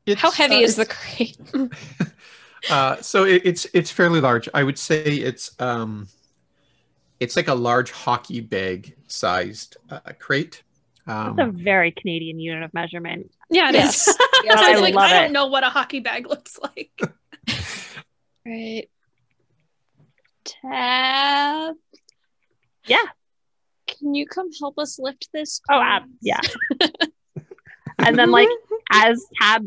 it, 0.07 0.17
how 0.17 0.31
heavy 0.31 0.57
uh, 0.57 0.61
is 0.61 0.77
the 0.77 0.87
crate? 0.87 1.37
Uh, 2.71 2.95
so 3.03 3.25
it, 3.25 3.43
it's 3.45 3.67
it's 3.75 3.91
fairly 3.91 4.21
large. 4.21 4.49
I 4.55 4.63
would 4.63 4.79
say 4.79 5.03
it's 5.03 5.51
um, 5.61 6.07
it's 7.19 7.35
like 7.35 7.49
a 7.49 7.55
large 7.55 7.91
hockey 7.91 8.41
bag 8.41 8.95
sized 9.09 9.77
uh, 9.91 9.99
crate. 10.21 10.63
Um, 11.07 11.35
That's 11.37 11.49
a 11.49 11.53
very 11.53 11.91
Canadian 11.91 12.39
unit 12.39 12.63
of 12.63 12.73
measurement. 12.75 13.33
Yeah, 13.51 13.71
it 13.71 13.75
is. 13.77 14.07
Yes. 14.07 14.17
Yeah, 14.45 14.55
I 14.57 14.71
I 14.71 14.73
was 14.73 14.81
like, 14.81 14.95
love 14.95 15.11
I 15.11 15.21
don't 15.21 15.33
know 15.33 15.47
what 15.47 15.63
a 15.63 15.69
hockey 15.69 16.01
bag 16.01 16.29
looks 16.29 16.59
like. 16.63 16.91
Right. 18.45 18.89
Tab. 20.45 21.77
Yeah. 22.87 23.05
Can 23.87 24.17
you 24.17 24.27
come 24.27 24.51
help 24.59 24.81
us 24.81 24.99
lift 24.99 25.29
this? 25.33 25.61
Oh, 25.71 25.81
ab- 25.81 26.11
yeah. 26.21 26.41
and 28.01 28.19
then 28.19 28.33
like 28.33 28.49
as 28.91 29.25
Tab 29.41 29.65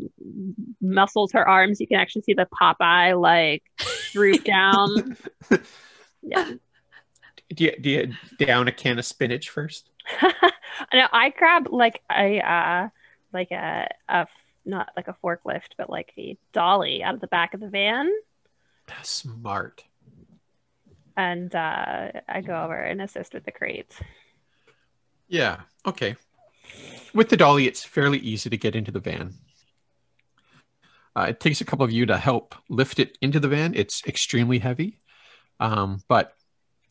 muscles 0.82 1.32
her 1.32 1.48
arms, 1.48 1.80
you 1.80 1.86
can 1.86 1.98
actually 1.98 2.22
see 2.22 2.34
the 2.34 2.46
Popeye 2.60 3.18
like 3.18 3.62
droop 4.12 4.44
down. 4.44 5.16
Yeah. 6.22 6.52
do 7.54 7.64
you, 7.64 7.72
do 7.80 7.90
you 7.90 8.12
down 8.38 8.68
a 8.68 8.72
can 8.72 8.98
of 8.98 9.06
spinach 9.06 9.48
first? 9.48 9.88
No, 10.92 11.06
I 11.12 11.30
grab 11.30 11.68
like 11.70 12.02
a 12.10 12.40
uh 12.40 12.88
like 13.32 13.50
a, 13.50 13.88
a 14.08 14.26
not 14.64 14.90
like 14.96 15.08
a 15.08 15.16
forklift, 15.22 15.74
but 15.76 15.90
like 15.90 16.12
a 16.18 16.36
dolly 16.52 17.02
out 17.02 17.14
of 17.14 17.20
the 17.20 17.26
back 17.28 17.54
of 17.54 17.60
the 17.60 17.68
van, 17.68 18.10
Smart. 19.02 19.84
and 21.16 21.54
uh, 21.54 22.12
I 22.28 22.40
go 22.40 22.64
over 22.64 22.76
and 22.76 23.00
assist 23.00 23.34
with 23.34 23.44
the 23.44 23.52
crate. 23.52 23.94
Yeah. 25.28 25.60
Okay. 25.86 26.16
With 27.14 27.28
the 27.28 27.36
dolly, 27.36 27.66
it's 27.66 27.84
fairly 27.84 28.18
easy 28.18 28.50
to 28.50 28.56
get 28.56 28.76
into 28.76 28.90
the 28.90 29.00
van. 29.00 29.34
Uh, 31.14 31.26
it 31.30 31.40
takes 31.40 31.60
a 31.60 31.64
couple 31.64 31.84
of 31.84 31.92
you 31.92 32.04
to 32.06 32.18
help 32.18 32.54
lift 32.68 32.98
it 32.98 33.16
into 33.22 33.40
the 33.40 33.48
van. 33.48 33.72
It's 33.74 34.04
extremely 34.06 34.58
heavy, 34.58 35.00
um, 35.60 36.02
but 36.08 36.34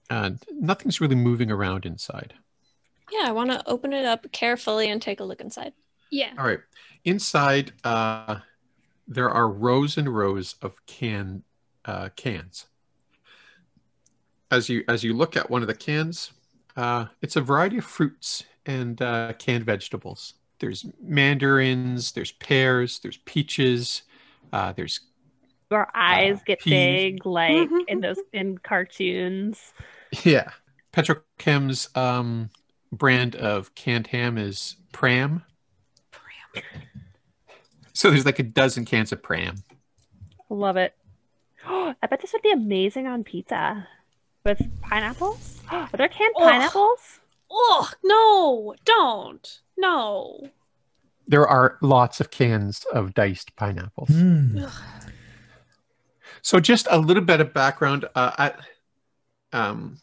uh, 0.09 0.31
nothing's 0.51 0.99
really 0.99 1.15
moving 1.15 1.51
around 1.51 1.85
inside. 1.85 2.33
Yeah, 3.11 3.27
I 3.29 3.31
want 3.31 3.51
to 3.51 3.67
open 3.67 3.93
it 3.93 4.05
up 4.05 4.31
carefully 4.31 4.89
and 4.89 5.01
take 5.01 5.19
a 5.19 5.23
look 5.23 5.41
inside. 5.41 5.73
yeah. 6.11 6.33
All 6.37 6.45
right. 6.45 6.59
Inside, 7.03 7.73
uh, 7.83 8.39
there 9.07 9.29
are 9.29 9.49
rows 9.49 9.97
and 9.97 10.09
rows 10.15 10.55
of 10.61 10.83
can 10.87 11.43
uh, 11.85 12.09
cans. 12.15 12.67
As 14.51 14.69
you 14.69 14.83
as 14.87 15.03
you 15.03 15.13
look 15.13 15.35
at 15.35 15.49
one 15.49 15.61
of 15.61 15.67
the 15.67 15.75
cans, 15.75 16.31
uh, 16.77 17.07
it's 17.21 17.35
a 17.35 17.41
variety 17.41 17.77
of 17.79 17.85
fruits 17.85 18.43
and 18.65 19.01
uh, 19.01 19.33
canned 19.39 19.65
vegetables. 19.65 20.35
There's 20.59 20.85
mandarins, 21.01 22.11
there's 22.13 22.31
pears, 22.31 22.99
there's 22.99 23.17
peaches, 23.17 24.03
uh, 24.53 24.71
there's 24.73 24.99
Our 25.71 25.89
eyes 25.93 26.41
get 26.43 26.59
peas. 26.59 26.69
big, 26.69 27.25
like 27.25 27.71
in 27.87 27.99
those 28.01 28.19
in 28.33 28.57
cartoons. 28.59 29.73
yeah. 30.23 30.51
Petrochem's 30.93 31.89
um, 31.95 32.49
brand 32.97 33.35
of 33.35 33.73
canned 33.75 34.07
ham 34.07 34.37
is 34.37 34.75
Pram. 34.91 35.43
Pram. 36.11 36.63
So 37.93 38.09
there's 38.09 38.25
like 38.25 38.39
a 38.39 38.43
dozen 38.43 38.85
cans 38.85 39.11
of 39.11 39.21
Pram. 39.23 39.55
Love 40.49 40.77
it. 40.77 40.93
I 41.65 41.95
bet 42.09 42.21
this 42.21 42.33
would 42.33 42.41
be 42.41 42.51
amazing 42.51 43.07
on 43.07 43.23
pizza 43.23 43.87
with 44.43 44.61
pineapples. 44.81 45.61
Are 45.71 45.89
there 45.93 46.07
canned 46.07 46.33
Ugh. 46.37 46.43
pineapples? 46.43 47.19
Oh 47.51 47.91
no! 48.03 48.75
Don't 48.85 49.61
no. 49.77 50.49
There 51.27 51.47
are 51.47 51.77
lots 51.81 52.19
of 52.19 52.31
cans 52.31 52.85
of 52.93 53.13
diced 53.13 53.55
pineapples. 53.55 54.09
Hmm. 54.09 54.65
So 56.41 56.59
just 56.59 56.87
a 56.91 56.99
little 56.99 57.23
bit 57.23 57.41
of 57.41 57.53
background. 57.53 58.05
Uh, 58.13 58.31
I, 58.37 58.53
um, 59.51 59.99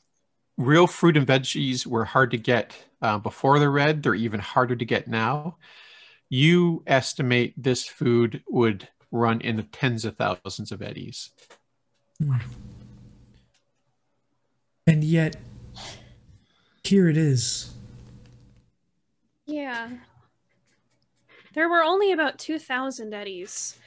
real 0.57 0.87
fruit 0.87 1.17
and 1.17 1.27
veggies 1.27 1.87
were 1.87 2.05
hard 2.05 2.31
to 2.31 2.39
get 2.39 2.77
uh, 3.01 3.19
before 3.19 3.59
the 3.59 3.69
red. 3.69 4.03
They're 4.03 4.15
even 4.15 4.41
harder 4.41 4.77
to 4.77 4.85
get 4.85 5.09
now. 5.09 5.57
You 6.29 6.83
estimate 6.87 7.55
this 7.57 7.87
food 7.87 8.43
would 8.49 8.89
run 9.11 9.41
in 9.41 9.57
the 9.57 9.65
tens 9.65 10.05
of 10.05 10.17
thousands 10.17 10.73
of 10.73 10.83
eddies. 10.83 11.31
And 14.87 15.05
yet, 15.05 15.37
here 16.85 17.09
it 17.09 17.17
is. 17.17 17.75
Yeah. 19.47 19.91
There 21.55 21.69
were 21.69 21.83
only 21.83 22.13
about 22.13 22.39
2,000 22.39 23.13
eddies 23.13 23.79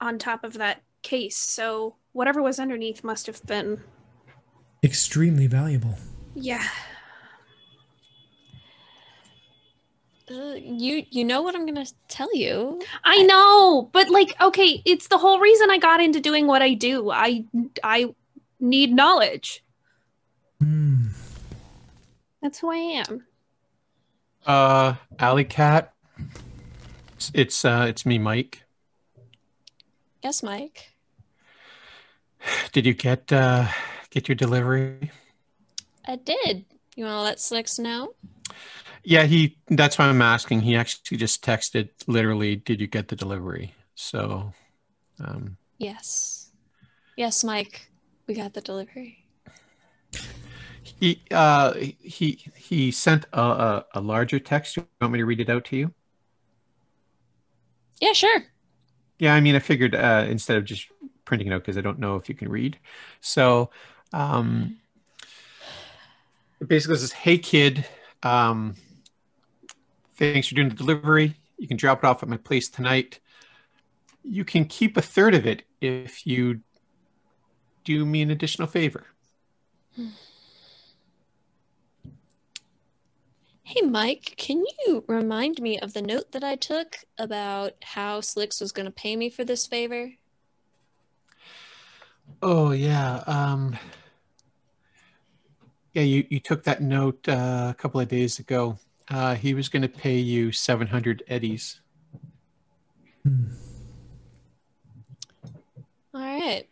on 0.00 0.18
top 0.18 0.44
of 0.44 0.54
that 0.54 0.82
case, 1.02 1.36
so 1.36 1.96
whatever 2.12 2.42
was 2.42 2.60
underneath 2.60 3.02
must 3.02 3.26
have 3.26 3.44
been. 3.46 3.82
Extremely 4.82 5.46
valuable. 5.46 5.96
Yeah. 6.34 6.66
Uh, 10.30 10.54
you 10.60 11.04
you 11.10 11.24
know 11.24 11.40
what 11.40 11.54
I'm 11.54 11.64
gonna 11.64 11.86
tell 12.08 12.34
you. 12.34 12.80
I 13.02 13.22
know, 13.22 13.88
but 13.92 14.10
like, 14.10 14.38
okay, 14.40 14.82
it's 14.84 15.08
the 15.08 15.16
whole 15.16 15.40
reason 15.40 15.70
I 15.70 15.78
got 15.78 16.02
into 16.02 16.20
doing 16.20 16.46
what 16.46 16.60
I 16.60 16.74
do. 16.74 17.10
I 17.10 17.44
I 17.82 18.14
need 18.60 18.92
knowledge. 18.92 19.64
Hmm. 20.60 21.06
That's 22.42 22.58
who 22.58 22.70
I 22.70 23.04
am. 23.08 23.24
Uh, 24.46 24.94
Alley 25.18 25.44
Cat. 25.44 25.94
It's 27.16 27.30
it's, 27.34 27.64
uh, 27.64 27.86
it's 27.88 28.06
me, 28.06 28.18
Mike. 28.18 28.62
Yes, 30.22 30.42
Mike. 30.42 30.92
Did 32.72 32.86
you 32.86 32.94
get 32.94 33.32
uh, 33.32 33.66
get 34.18 34.28
your 34.28 34.34
delivery? 34.34 35.10
I 36.04 36.16
did. 36.16 36.64
You 36.96 37.04
want 37.04 37.14
to 37.14 37.22
let 37.22 37.38
Slicks 37.38 37.78
know? 37.78 38.14
Yeah, 39.04 39.24
he. 39.24 39.56
That's 39.68 39.96
why 39.96 40.06
I'm 40.06 40.20
asking. 40.22 40.60
He 40.62 40.74
actually 40.74 41.18
just 41.18 41.44
texted 41.44 41.90
literally, 42.08 42.56
"Did 42.56 42.80
you 42.80 42.88
get 42.88 43.06
the 43.08 43.14
delivery?" 43.16 43.74
So, 43.94 44.52
um, 45.24 45.56
Yes. 45.78 46.50
Yes, 47.16 47.44
Mike. 47.44 47.90
We 48.26 48.34
got 48.34 48.54
the 48.54 48.60
delivery. 48.60 49.24
he 50.82 51.22
uh, 51.30 51.74
he 51.74 52.44
he 52.56 52.90
sent 52.90 53.24
a, 53.32 53.40
a, 53.40 53.86
a 53.94 54.00
larger 54.00 54.40
text. 54.40 54.76
You 54.76 54.86
want 55.00 55.12
me 55.12 55.20
to 55.20 55.26
read 55.26 55.40
it 55.40 55.48
out 55.48 55.64
to 55.66 55.76
you? 55.76 55.94
Yeah, 58.00 58.12
sure. 58.12 58.44
Yeah, 59.20 59.34
I 59.34 59.40
mean, 59.40 59.54
I 59.54 59.60
figured 59.60 59.94
uh, 59.94 60.26
instead 60.28 60.56
of 60.56 60.64
just 60.64 60.88
printing 61.24 61.48
it 61.48 61.54
out 61.54 61.62
because 61.62 61.76
I 61.78 61.82
don't 61.82 61.98
know 61.98 62.16
if 62.16 62.28
you 62.28 62.34
can 62.34 62.48
read. 62.48 62.78
So, 63.20 63.70
um, 64.12 64.78
it 66.60 66.68
basically 66.68 66.96
says, 66.96 67.12
"Hey 67.12 67.38
kid, 67.38 67.86
um, 68.22 68.74
thanks 70.16 70.48
for 70.48 70.54
doing 70.54 70.68
the 70.68 70.74
delivery. 70.74 71.34
You 71.58 71.68
can 71.68 71.76
drop 71.76 71.98
it 71.98 72.06
off 72.06 72.22
at 72.22 72.28
my 72.28 72.36
place 72.36 72.68
tonight. 72.68 73.20
You 74.22 74.44
can 74.44 74.64
keep 74.64 74.96
a 74.96 75.02
third 75.02 75.34
of 75.34 75.46
it 75.46 75.62
if 75.80 76.26
you 76.26 76.60
do 77.84 78.04
me 78.04 78.22
an 78.22 78.30
additional 78.30 78.68
favor." 78.68 79.06
Hey, 83.62 83.82
Mike, 83.82 84.32
can 84.38 84.64
you 84.86 85.04
remind 85.08 85.60
me 85.60 85.78
of 85.78 85.92
the 85.92 86.00
note 86.00 86.32
that 86.32 86.42
I 86.42 86.56
took 86.56 86.96
about 87.18 87.72
how 87.82 88.22
Slicks 88.22 88.62
was 88.62 88.72
going 88.72 88.86
to 88.86 88.92
pay 88.92 89.14
me 89.14 89.28
for 89.28 89.44
this 89.44 89.66
favor? 89.66 90.10
Oh 92.42 92.70
yeah. 92.72 93.22
Um, 93.26 93.76
yeah, 95.92 96.02
you, 96.02 96.26
you 96.28 96.40
took 96.40 96.64
that 96.64 96.80
note 96.80 97.28
uh, 97.28 97.68
a 97.70 97.74
couple 97.76 98.00
of 98.00 98.08
days 98.08 98.38
ago. 98.38 98.78
Uh, 99.10 99.34
he 99.34 99.54
was 99.54 99.68
going 99.68 99.82
to 99.82 99.88
pay 99.88 100.18
you 100.18 100.52
700 100.52 101.22
eddies. 101.28 101.80
Hmm. 103.24 103.46
All 106.14 106.20
right. 106.20 106.66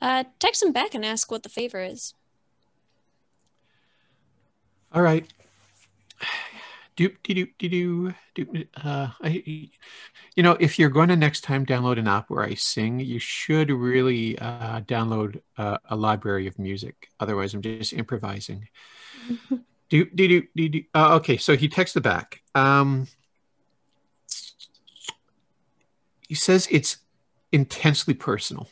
Uh, 0.00 0.24
text 0.38 0.62
him 0.62 0.72
back 0.72 0.94
and 0.94 1.04
ask 1.04 1.30
what 1.30 1.42
the 1.42 1.48
favor 1.48 1.82
is. 1.82 2.14
All 4.92 5.02
right. 5.02 5.26
Doop 6.96 7.16
de 7.24 7.34
doop 7.34 7.50
de 7.58 7.68
doo 7.68 8.14
doop. 8.36 8.68
Uh, 8.76 9.08
I, 9.20 9.70
you 10.36 10.42
know, 10.42 10.56
if 10.60 10.78
you're 10.78 10.90
going 10.90 11.08
to 11.08 11.16
next 11.16 11.40
time 11.40 11.66
download 11.66 11.98
an 11.98 12.06
app 12.06 12.30
where 12.30 12.44
I 12.44 12.54
sing, 12.54 13.00
you 13.00 13.18
should 13.18 13.70
really 13.70 14.38
uh, 14.38 14.80
download 14.82 15.40
uh, 15.58 15.78
a 15.90 15.96
library 15.96 16.46
of 16.46 16.56
music. 16.58 17.08
Otherwise, 17.18 17.52
I'm 17.52 17.62
just 17.62 17.92
improvising. 17.92 18.68
doop 19.90 20.14
de 20.14 20.28
doop 20.28 20.48
de 20.54 20.68
doo. 20.68 20.84
Uh, 20.94 21.16
okay, 21.16 21.36
so 21.36 21.56
he 21.56 21.68
texted 21.68 22.02
back. 22.02 22.42
Um, 22.54 23.08
he 26.28 26.34
says 26.36 26.68
it's 26.70 26.98
intensely 27.50 28.14
personal. 28.14 28.68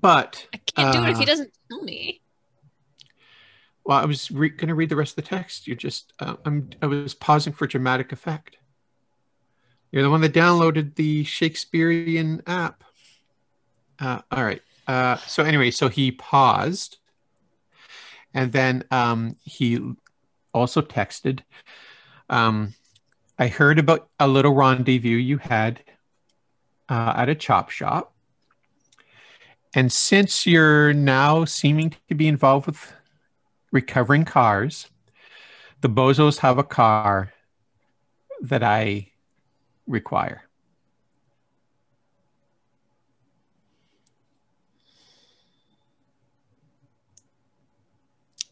But 0.00 0.46
I 0.52 0.58
can't 0.58 0.92
do 0.92 1.02
it 1.02 1.10
if 1.10 1.16
he 1.16 1.22
Uh, 1.22 1.26
doesn't 1.26 1.52
tell 1.68 1.82
me. 1.82 2.20
Well, 3.88 3.96
I 3.96 4.04
was 4.04 4.30
re- 4.30 4.50
going 4.50 4.68
to 4.68 4.74
read 4.74 4.90
the 4.90 4.96
rest 4.96 5.12
of 5.12 5.24
the 5.24 5.30
text. 5.30 5.66
You're 5.66 5.74
just, 5.74 6.12
uh, 6.20 6.36
I'm, 6.44 6.68
I 6.82 6.86
was 6.86 7.14
pausing 7.14 7.54
for 7.54 7.66
dramatic 7.66 8.12
effect. 8.12 8.58
You're 9.90 10.02
the 10.02 10.10
one 10.10 10.20
that 10.20 10.34
downloaded 10.34 10.96
the 10.96 11.24
Shakespearean 11.24 12.42
app. 12.46 12.84
Uh, 13.98 14.20
all 14.30 14.44
right. 14.44 14.60
Uh, 14.86 15.16
so 15.16 15.42
anyway, 15.42 15.70
so 15.70 15.88
he 15.88 16.10
paused, 16.12 16.98
and 18.34 18.52
then 18.52 18.84
um, 18.90 19.36
he 19.42 19.80
also 20.52 20.82
texted. 20.82 21.40
Um, 22.28 22.74
I 23.38 23.48
heard 23.48 23.78
about 23.78 24.10
a 24.20 24.28
little 24.28 24.52
rendezvous 24.52 25.16
you 25.16 25.38
had 25.38 25.82
uh, 26.90 27.14
at 27.16 27.30
a 27.30 27.34
chop 27.34 27.70
shop, 27.70 28.12
and 29.74 29.90
since 29.90 30.46
you're 30.46 30.92
now 30.92 31.46
seeming 31.46 31.94
to 32.08 32.14
be 32.14 32.28
involved 32.28 32.66
with 32.66 32.92
recovering 33.70 34.24
cars. 34.24 34.88
The 35.80 35.88
Bozos 35.88 36.38
have 36.38 36.58
a 36.58 36.64
car 36.64 37.32
that 38.40 38.62
I 38.62 39.12
require. 39.86 40.42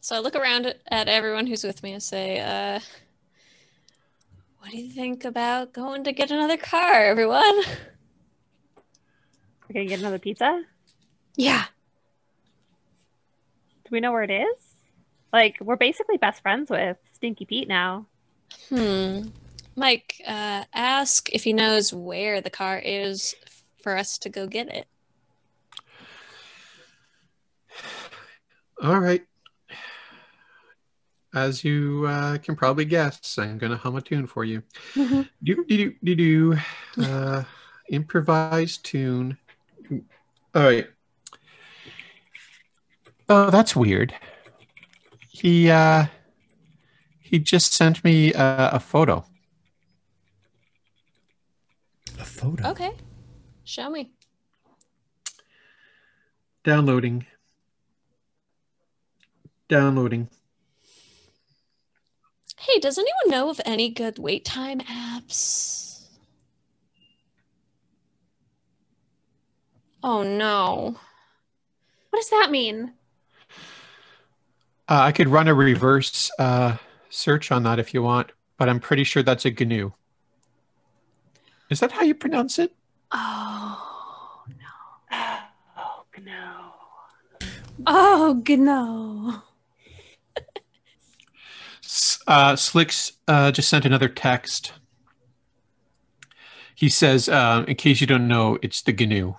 So 0.01 0.15
I 0.15 0.21
look 0.21 0.37
around 0.37 0.67
at- 0.67 0.81
at 0.87 1.09
everyone 1.09 1.49
who's 1.49 1.65
with 1.65 1.83
me 1.83 1.93
and 1.93 2.03
say, 2.03 2.39
uh, 2.39 2.79
what 4.59 4.71
do 4.71 4.79
you 4.79 4.93
think 4.93 5.25
about 5.25 5.73
going 5.73 6.05
to 6.05 6.13
get 6.13 6.31
another 6.31 6.57
car, 6.57 7.05
everyone? 7.05 7.57
We're 9.69 9.75
gonna 9.75 9.87
get 9.87 9.99
another 9.99 10.21
pizza. 10.21 10.63
Yeah. 11.35 11.65
Do 13.85 13.89
we 13.91 13.99
know 13.99 14.13
where 14.13 14.23
it 14.23 14.31
is? 14.31 14.66
Like, 15.37 15.59
we're 15.61 15.77
basically 15.77 16.17
best 16.17 16.41
friends 16.41 16.71
with 16.71 16.97
Stinky 17.13 17.45
Pete 17.45 17.69
now. 17.69 18.07
Hmm. 18.71 19.25
Mike, 19.75 20.15
uh, 20.27 20.65
ask 20.73 21.29
if 21.35 21.45
he 21.45 21.53
knows 21.53 21.93
where 21.93 22.41
the 22.41 22.49
car 22.49 22.79
is 22.83 23.35
for 23.83 23.99
us 23.99 24.17
to 24.21 24.31
go 24.31 24.47
get 24.47 24.75
it. 24.75 24.87
All 28.83 28.99
right. 28.99 29.27
As 31.35 31.63
you 31.63 32.07
uh, 32.09 32.39
can 32.39 32.57
probably 32.57 32.87
guess, 32.87 33.37
I'm 33.37 33.59
going 33.59 33.73
to 33.73 33.77
hum 33.77 33.97
a 33.97 34.01
tune 34.01 34.27
for 34.27 34.43
you. 34.43 34.63
Mhm. 34.95 35.29
Do 35.43 35.67
do 35.69 35.95
do 36.03 36.15
do. 36.15 36.59
Uh, 36.99 37.45
improvised 37.91 38.87
tune. 38.87 39.37
All 40.55 40.63
right. 40.63 40.89
Oh, 43.29 43.51
that's 43.51 43.77
weird. 43.77 44.15
He 45.41 45.71
uh, 45.71 46.07
he 47.21 47.39
just 47.39 47.75
sent 47.75 48.03
me 48.03 48.33
uh, 48.33 48.71
a 48.77 48.81
photo. 48.81 49.23
A 52.19 52.25
photo. 52.25 52.71
Okay. 52.71 52.93
Show 53.63 53.91
me. 53.91 54.13
Downloading. 56.65 57.27
Downloading. 59.69 60.31
Hey, 62.59 62.79
does 62.79 62.97
anyone 62.97 63.29
know 63.29 63.51
of 63.51 63.61
any 63.67 63.91
good 63.91 64.19
wait 64.19 64.43
time 64.43 64.81
apps? 64.81 66.07
Oh 70.03 70.23
no. 70.23 70.97
What 72.09 72.21
does 72.21 72.31
that 72.31 72.51
mean? 72.51 72.95
Uh, 74.89 75.01
I 75.01 75.13
could 75.13 75.29
run 75.29 75.49
a 75.49 75.55
reverse 75.55 76.31
uh, 76.39 76.77
search 77.11 77.51
on 77.51 77.65
that 77.65 77.79
if 77.79 77.93
you 77.93 78.03
want, 78.03 78.31
but 78.57 78.69
I'm 78.69 78.79
pretty 78.81 79.03
sure 79.05 79.23
that's 79.23 79.45
a 79.45 79.51
GNU. 79.51 79.93
Is 81.71 81.81
that 81.81 81.91
how 81.93 82.03
you 82.03 82.15
pronounce 82.15 82.59
it? 82.61 82.73
Oh 83.13 84.45
no! 84.49 85.39
Oh 85.77 86.05
GNU! 86.17 86.33
Oh 87.87 88.43
no. 88.47 89.43
S- 91.85 92.19
Uh, 92.27 92.55
Slicks 92.57 93.13
uh, 93.29 93.51
just 93.53 93.69
sent 93.69 93.85
another 93.85 94.09
text. 94.09 94.73
He 96.77 96.89
says, 96.89 97.29
uh, 97.29 97.65
in 97.67 97.75
case 97.77 98.01
you 98.01 98.07
don't 98.07 98.29
know, 98.29 98.59
it's 98.63 98.83
the 98.83 98.93
GNU. 98.93 99.35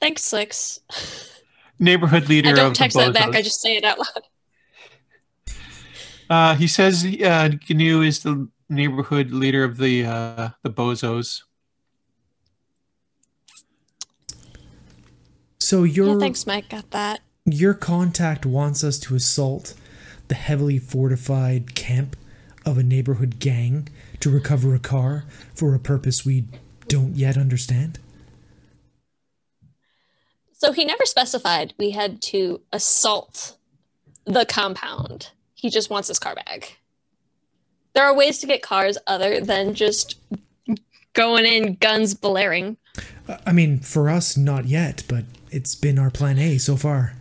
Thanks, 0.00 0.22
Slicks. 0.24 0.80
Neighborhood 1.78 2.28
leader 2.28 2.50
I 2.50 2.52
don't 2.52 2.68
the 2.70 2.74
text 2.74 2.96
that 2.96 3.14
back, 3.14 3.34
I 3.34 3.42
just 3.42 3.60
say 3.60 3.76
it 3.76 3.84
out 3.84 3.98
loud. 3.98 4.22
Uh, 6.30 6.54
he 6.56 6.66
says 6.66 7.04
uh, 7.04 7.50
GNU 7.70 8.02
is 8.02 8.22
the 8.22 8.48
neighborhood 8.68 9.30
leader 9.30 9.64
of 9.64 9.78
the 9.78 10.04
uh, 10.04 10.50
the 10.62 10.70
Bozos. 10.70 11.42
So 15.58 15.84
your 15.84 16.14
Yeah, 16.14 16.18
thanks, 16.18 16.46
Mike. 16.46 16.68
Got 16.68 16.90
that. 16.90 17.20
your 17.44 17.74
contact 17.74 18.44
wants 18.44 18.84
us 18.84 18.98
to 19.00 19.14
assault 19.14 19.74
the 20.28 20.34
heavily 20.34 20.78
fortified 20.78 21.74
camp 21.74 22.16
of 22.66 22.76
a 22.76 22.82
neighborhood 22.82 23.38
gang 23.38 23.88
to 24.20 24.28
recover 24.30 24.74
a 24.74 24.78
car 24.78 25.24
for 25.54 25.74
a 25.74 25.78
purpose 25.78 26.24
we 26.24 26.44
don't 26.88 27.16
yet 27.16 27.36
understand. 27.38 27.98
So 30.58 30.72
he 30.72 30.84
never 30.84 31.04
specified 31.04 31.72
we 31.78 31.90
had 31.90 32.20
to 32.22 32.60
assault 32.72 33.56
the 34.24 34.44
compound. 34.44 35.30
He 35.54 35.70
just 35.70 35.88
wants 35.88 36.08
his 36.08 36.18
car 36.18 36.34
back. 36.34 36.78
There 37.94 38.04
are 38.04 38.14
ways 38.14 38.38
to 38.40 38.46
get 38.46 38.60
cars 38.60 38.98
other 39.06 39.40
than 39.40 39.74
just 39.74 40.16
going 41.12 41.46
in 41.46 41.74
guns 41.74 42.12
blaring. 42.12 42.76
Uh, 43.28 43.38
I 43.46 43.52
mean, 43.52 43.78
for 43.78 44.10
us, 44.10 44.36
not 44.36 44.64
yet, 44.64 45.04
but 45.08 45.24
it's 45.50 45.76
been 45.76 45.98
our 45.98 46.10
plan 46.10 46.38
A 46.38 46.58
so 46.58 46.76
far. 46.76 47.14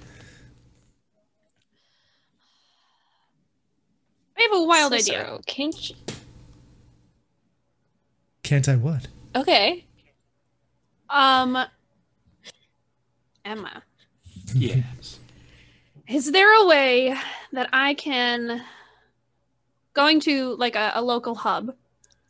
I 4.36 4.42
have 4.42 4.62
a 4.62 4.64
wild 4.64 4.94
idea. 4.94 5.38
Can't 5.46 5.90
you... 5.90 5.96
Can't 8.42 8.68
I 8.68 8.76
what? 8.78 9.08
Okay. 9.36 9.86
Um 11.10 11.68
Emma. 13.48 13.82
Yes. 14.54 15.20
Is 16.08 16.32
there 16.32 16.54
a 16.62 16.68
way 16.68 17.16
that 17.54 17.70
I 17.72 17.94
can 17.94 18.62
going 19.94 20.20
to 20.22 20.56
like 20.58 20.76
a, 20.76 20.92
a 20.96 21.02
local 21.02 21.34
hub 21.34 21.74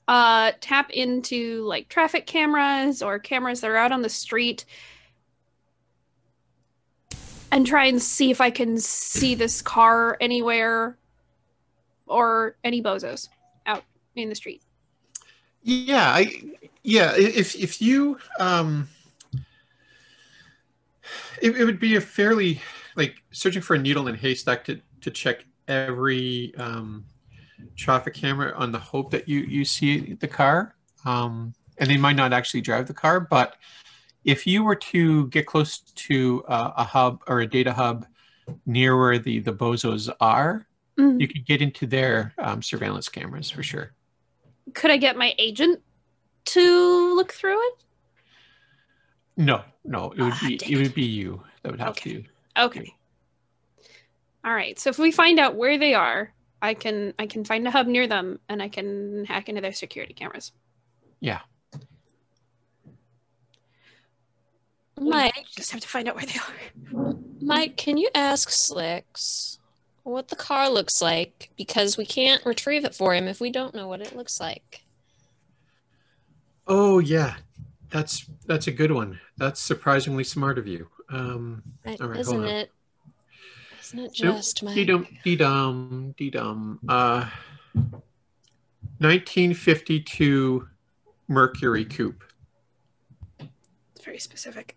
uh 0.08 0.54
tap 0.62 0.90
into 0.92 1.64
like 1.64 1.90
traffic 1.90 2.26
cameras 2.26 3.02
or 3.02 3.20
cameras 3.20 3.60
that 3.60 3.70
are 3.70 3.76
out 3.76 3.92
on 3.92 4.02
the 4.02 4.10
street 4.10 4.64
and 7.52 7.68
try 7.68 7.86
and 7.86 8.02
see 8.02 8.32
if 8.32 8.40
I 8.40 8.50
can 8.50 8.78
see 8.78 9.36
this 9.36 9.62
car 9.62 10.18
anywhere 10.22 10.98
or 12.06 12.56
any 12.64 12.82
bozos 12.82 13.28
out 13.66 13.84
in 14.16 14.30
the 14.30 14.36
street. 14.36 14.62
Yeah, 15.64 16.14
I 16.14 16.42
yeah, 16.84 17.14
if 17.18 17.56
if 17.56 17.82
you 17.82 18.18
um 18.40 18.88
it, 21.42 21.56
it 21.56 21.66
would 21.66 21.80
be 21.80 21.96
a 21.96 22.02
fairly 22.02 22.62
like 22.96 23.16
searching 23.32 23.62
for 23.62 23.76
a 23.76 23.80
needle 23.80 24.08
in 24.08 24.16
a 24.16 24.18
haystack 24.18 24.64
to 24.66 24.80
to 25.02 25.12
check 25.12 25.46
every 25.68 26.54
um 26.58 27.06
traffic 27.76 28.14
camera 28.14 28.54
on 28.56 28.72
the 28.72 28.80
hope 28.80 29.12
that 29.12 29.28
you 29.28 29.40
you 29.42 29.66
see 29.66 30.14
the 30.14 30.28
car. 30.28 30.76
Um 31.06 31.54
and 31.78 31.90
they 31.90 31.98
might 31.98 32.16
not 32.16 32.34
actually 32.34 32.62
drive 32.62 32.88
the 32.88 32.94
car, 32.94 33.20
but 33.20 33.56
if 34.26 34.48
you 34.48 34.64
were 34.64 34.76
to 34.76 35.28
get 35.28 35.46
close 35.46 35.80
to 35.80 36.44
uh, 36.48 36.72
a 36.78 36.84
hub 36.84 37.22
or 37.28 37.40
a 37.42 37.48
data 37.48 37.72
hub 37.72 38.06
near 38.66 38.98
where 38.98 39.20
the 39.20 39.40
the 39.40 39.54
bozos 39.54 40.10
are, 40.20 40.68
Mhm. 40.98 41.22
you 41.22 41.28
could 41.28 41.46
get 41.46 41.62
into 41.62 41.86
their 41.86 42.34
um, 42.40 42.64
surveillance 42.64 43.08
cameras 43.08 43.52
for 43.52 43.62
sure. 43.62 43.94
Could 44.74 44.90
I 44.90 44.98
get 44.98 45.16
my 45.16 45.36
agent 45.38 45.80
to 46.46 47.16
look 47.16 47.32
through 47.32 47.62
it? 47.68 47.74
No, 49.38 49.64
no, 49.88 50.12
it 50.12 50.22
would 50.22 50.34
Ah, 50.34 50.40
be 50.48 50.56
it 50.56 50.70
it. 50.70 50.78
would 50.78 50.94
be 50.94 51.04
you 51.06 51.42
that 51.64 51.72
would 51.72 51.80
have 51.80 51.90
Okay. 51.90 52.22
to. 52.22 52.24
Okay. 52.64 52.94
All 54.44 54.54
right. 54.54 54.78
So 54.80 54.90
if 54.90 55.00
we 55.00 55.12
find 55.12 55.40
out 55.40 55.56
where 55.56 55.78
they 55.78 55.94
are, 55.94 56.34
I 56.62 56.74
can 56.74 57.14
I 57.18 57.26
can 57.28 57.44
find 57.44 57.68
a 57.68 57.72
hub 57.72 57.88
near 57.88 58.08
them 58.08 58.40
and 58.50 58.62
I 58.62 58.70
can 58.70 59.26
hack 59.26 59.50
into 59.50 59.62
their 59.62 59.74
security 59.74 60.14
cameras. 60.14 60.52
Yeah. 61.20 61.40
We 65.00 65.10
Mike, 65.10 65.46
just 65.56 65.72
have 65.72 65.82
to 65.82 65.88
find 65.88 66.08
out 66.08 66.16
where 66.16 66.26
they 66.26 66.40
are. 66.40 67.14
Mike, 67.42 67.78
can 67.78 67.98
you 67.98 68.10
ask 68.16 68.50
Slicks 68.50 69.60
what 70.04 70.28
the 70.28 70.36
car 70.36 70.70
looks 70.70 71.02
like? 71.02 71.52
Because 71.56 71.98
we 71.98 72.06
can't 72.06 72.44
retrieve 72.46 72.84
it 72.84 72.96
for 72.96 73.14
him 73.14 73.28
if 73.28 73.40
we 73.40 73.52
don't 73.52 73.76
know 73.76 73.88
what 73.88 74.02
it 74.02 74.16
looks 74.16 74.40
like. 74.40 74.84
Oh 76.66 77.00
yeah, 77.00 77.36
that's 77.90 78.26
that's 78.46 78.68
a 78.68 78.72
good 78.72 78.92
one. 78.92 79.20
That's 79.38 79.60
surprisingly 79.62 80.24
smart 80.24 80.58
of 80.58 80.68
you. 80.68 80.88
Um, 81.10 81.64
Right, 81.86 82.00
All 82.02 82.08
right, 82.10 82.20
isn't 82.20 82.34
hold 82.36 82.46
on. 82.50 82.56
it? 82.56 82.72
Isn't 83.82 84.00
it 84.00 84.04
Nope. 84.22 84.36
just 84.36 84.64
Mike? 84.64 84.76
dee 84.76 84.86
dum 84.86 85.08
dee 85.24 85.36
dum 85.36 86.14
dee 86.18 86.30
dum. 86.30 86.80
Uh, 86.90 87.30
1952 89.00 90.68
Mercury 91.28 91.86
Coupe. 91.86 92.24
It's 93.40 94.04
very 94.06 94.20
specific. 94.20 94.76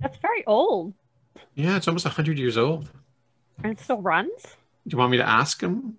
That's 0.00 0.18
very 0.18 0.44
old. 0.46 0.94
Yeah, 1.54 1.76
it's 1.76 1.88
almost 1.88 2.04
100 2.04 2.38
years 2.38 2.56
old. 2.56 2.88
And 3.64 3.72
it 3.72 3.80
still 3.80 4.00
runs? 4.02 4.42
Do 4.86 4.94
you 4.94 4.98
want 4.98 5.10
me 5.10 5.16
to 5.16 5.28
ask 5.28 5.60
him? 5.60 5.98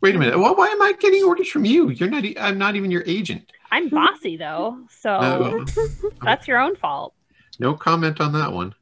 Wait 0.00 0.14
a 0.14 0.18
minute. 0.18 0.38
Well, 0.38 0.54
why 0.54 0.68
am 0.68 0.82
I 0.82 0.92
getting 1.00 1.24
orders 1.24 1.48
from 1.48 1.64
you? 1.64 1.88
You're 1.88 2.10
not. 2.10 2.24
I'm 2.38 2.58
not 2.58 2.76
even 2.76 2.90
your 2.90 3.02
agent. 3.06 3.50
I'm 3.74 3.88
bossy 3.88 4.36
though, 4.36 4.78
so 4.88 5.20
No, 5.20 5.64
that's 6.22 6.46
your 6.46 6.60
own 6.60 6.76
fault. 6.76 7.12
no 7.58 7.74
comment 7.74 8.20
on 8.20 8.32
that 8.34 8.52
one. 8.52 8.72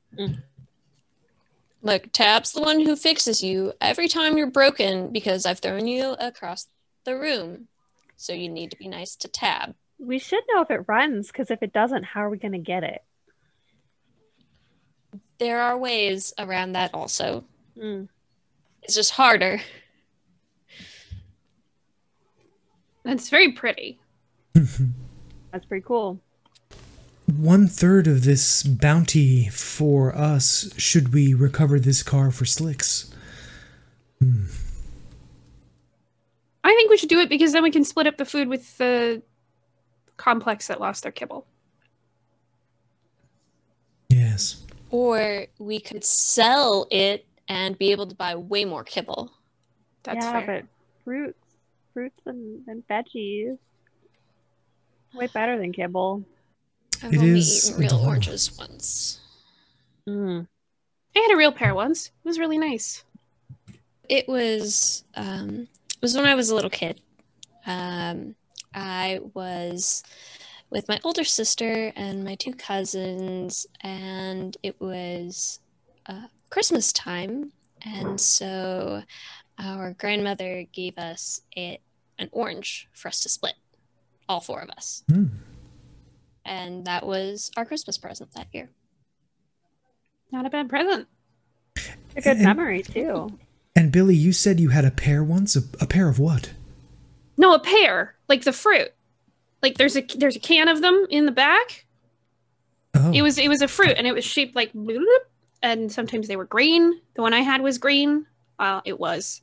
Look, 1.80 2.12
Tab's 2.12 2.52
the 2.52 2.60
one 2.60 2.78
who 2.78 2.94
fixes 2.94 3.42
you 3.42 3.72
every 3.80 4.06
time 4.06 4.36
you're 4.36 4.50
broken 4.50 5.10
because 5.10 5.46
I've 5.46 5.60
thrown 5.60 5.86
you 5.86 6.10
across 6.20 6.68
the 7.04 7.18
room. 7.18 7.68
So 8.16 8.34
you 8.34 8.50
need 8.50 8.70
to 8.72 8.76
be 8.76 8.86
nice 8.86 9.16
to 9.16 9.28
Tab. 9.28 9.74
We 9.98 10.18
should 10.18 10.42
know 10.52 10.60
if 10.60 10.70
it 10.70 10.84
runs, 10.86 11.28
because 11.28 11.50
if 11.50 11.62
it 11.62 11.72
doesn't, 11.72 12.04
how 12.04 12.20
are 12.24 12.30
we 12.30 12.36
gonna 12.36 12.58
get 12.58 12.84
it? 12.84 13.02
There 15.38 15.62
are 15.62 15.78
ways 15.78 16.34
around 16.38 16.72
that 16.72 16.90
also. 16.92 17.44
Mm. 17.78 18.08
It's 18.82 18.94
just 18.94 19.12
harder. 19.12 19.58
That's 23.04 23.30
very 23.30 23.52
pretty. 23.52 23.98
That's 24.54 25.66
pretty 25.66 25.84
cool. 25.86 26.20
One 27.26 27.66
third 27.68 28.06
of 28.06 28.24
this 28.24 28.62
bounty 28.62 29.48
for 29.48 30.14
us 30.14 30.72
should 30.76 31.14
we 31.14 31.34
recover 31.34 31.78
this 31.78 32.02
car 32.02 32.30
for 32.30 32.44
Slicks. 32.44 33.12
Hmm. 34.18 34.44
I 36.64 36.74
think 36.74 36.90
we 36.90 36.96
should 36.96 37.08
do 37.08 37.20
it 37.20 37.28
because 37.28 37.52
then 37.52 37.62
we 37.62 37.70
can 37.70 37.84
split 37.84 38.06
up 38.06 38.16
the 38.16 38.24
food 38.24 38.48
with 38.48 38.76
the 38.78 39.22
complex 40.16 40.66
that 40.68 40.80
lost 40.80 41.02
their 41.02 41.12
kibble. 41.12 41.46
Yes. 44.08 44.64
Or 44.90 45.46
we 45.58 45.80
could 45.80 46.04
sell 46.04 46.86
it 46.90 47.26
and 47.48 47.78
be 47.78 47.92
able 47.92 48.06
to 48.06 48.14
buy 48.14 48.36
way 48.36 48.64
more 48.64 48.84
kibble. 48.84 49.32
That's 50.02 50.24
yeah, 50.24 50.44
fair. 50.44 50.60
but 50.60 50.68
fruits, 51.04 51.38
fruits 51.94 52.20
and, 52.26 52.62
and 52.68 52.86
veggies, 52.88 53.58
way 55.14 55.28
better 55.28 55.58
than 55.58 55.72
kibble. 55.72 56.24
I've 57.02 57.12
It 57.12 57.18
only 57.18 57.38
is 57.38 57.70
eaten 57.70 57.80
real 57.80 57.88
dilemma. 57.90 58.08
oranges 58.08 58.56
once. 58.58 59.20
Mm. 60.08 60.46
I 61.16 61.18
had 61.18 61.32
a 61.32 61.36
real 61.36 61.52
pear 61.52 61.74
once. 61.74 62.06
It 62.06 62.28
was 62.28 62.38
really 62.38 62.58
nice. 62.58 63.04
It 64.08 64.28
was 64.28 65.04
um, 65.14 65.68
it 65.90 66.02
was 66.02 66.14
when 66.16 66.26
I 66.26 66.34
was 66.34 66.50
a 66.50 66.54
little 66.54 66.70
kid. 66.70 67.00
Um, 67.66 68.34
I 68.74 69.20
was 69.34 70.02
with 70.70 70.88
my 70.88 70.98
older 71.04 71.24
sister 71.24 71.92
and 71.96 72.24
my 72.24 72.34
two 72.34 72.54
cousins, 72.54 73.66
and 73.82 74.56
it 74.62 74.80
was 74.80 75.60
uh, 76.06 76.26
Christmas 76.50 76.92
time, 76.92 77.52
and 77.82 78.20
so 78.20 79.02
our 79.58 79.92
grandmother 79.98 80.64
gave 80.72 80.98
us 80.98 81.42
it 81.52 81.80
an 82.18 82.28
orange 82.32 82.88
for 82.94 83.08
us 83.08 83.20
to 83.20 83.28
split, 83.28 83.54
all 84.28 84.40
four 84.40 84.60
of 84.60 84.70
us, 84.70 85.02
Hmm. 85.08 85.26
and 86.44 86.84
that 86.86 87.06
was 87.06 87.50
our 87.56 87.64
Christmas 87.64 87.98
present 87.98 88.32
that 88.34 88.48
year. 88.52 88.70
Not 90.30 90.46
a 90.46 90.50
bad 90.50 90.68
present. 90.68 91.08
A 92.16 92.20
good 92.20 92.36
And- 92.36 92.42
memory 92.42 92.82
too. 92.82 93.38
And 93.74 93.90
Billy, 93.90 94.14
you 94.14 94.32
said 94.32 94.60
you 94.60 94.68
had 94.68 94.84
a 94.84 94.90
pair 94.90 95.24
once. 95.24 95.56
A, 95.56 95.62
a 95.80 95.86
pair 95.86 96.08
of 96.08 96.18
what? 96.18 96.52
No, 97.38 97.54
a 97.54 97.58
pear, 97.58 98.14
like 98.28 98.44
the 98.44 98.52
fruit. 98.52 98.92
Like 99.62 99.78
there's 99.78 99.96
a 99.96 100.02
there's 100.02 100.36
a 100.36 100.40
can 100.40 100.68
of 100.68 100.80
them 100.82 101.06
in 101.10 101.24
the 101.26 101.32
back. 101.32 101.86
Oh, 102.94 103.10
It 103.14 103.22
was 103.22 103.38
it 103.38 103.48
was 103.48 103.62
a 103.62 103.68
fruit 103.68 103.94
and 103.96 104.06
it 104.06 104.12
was 104.12 104.24
shaped 104.24 104.54
like 104.54 104.72
bloop, 104.74 105.06
and 105.62 105.90
sometimes 105.90 106.28
they 106.28 106.36
were 106.36 106.44
green. 106.44 107.00
The 107.14 107.22
one 107.22 107.32
I 107.32 107.40
had 107.40 107.62
was 107.62 107.78
green. 107.78 108.26
Uh, 108.58 108.80
it 108.84 108.98
was. 109.00 109.40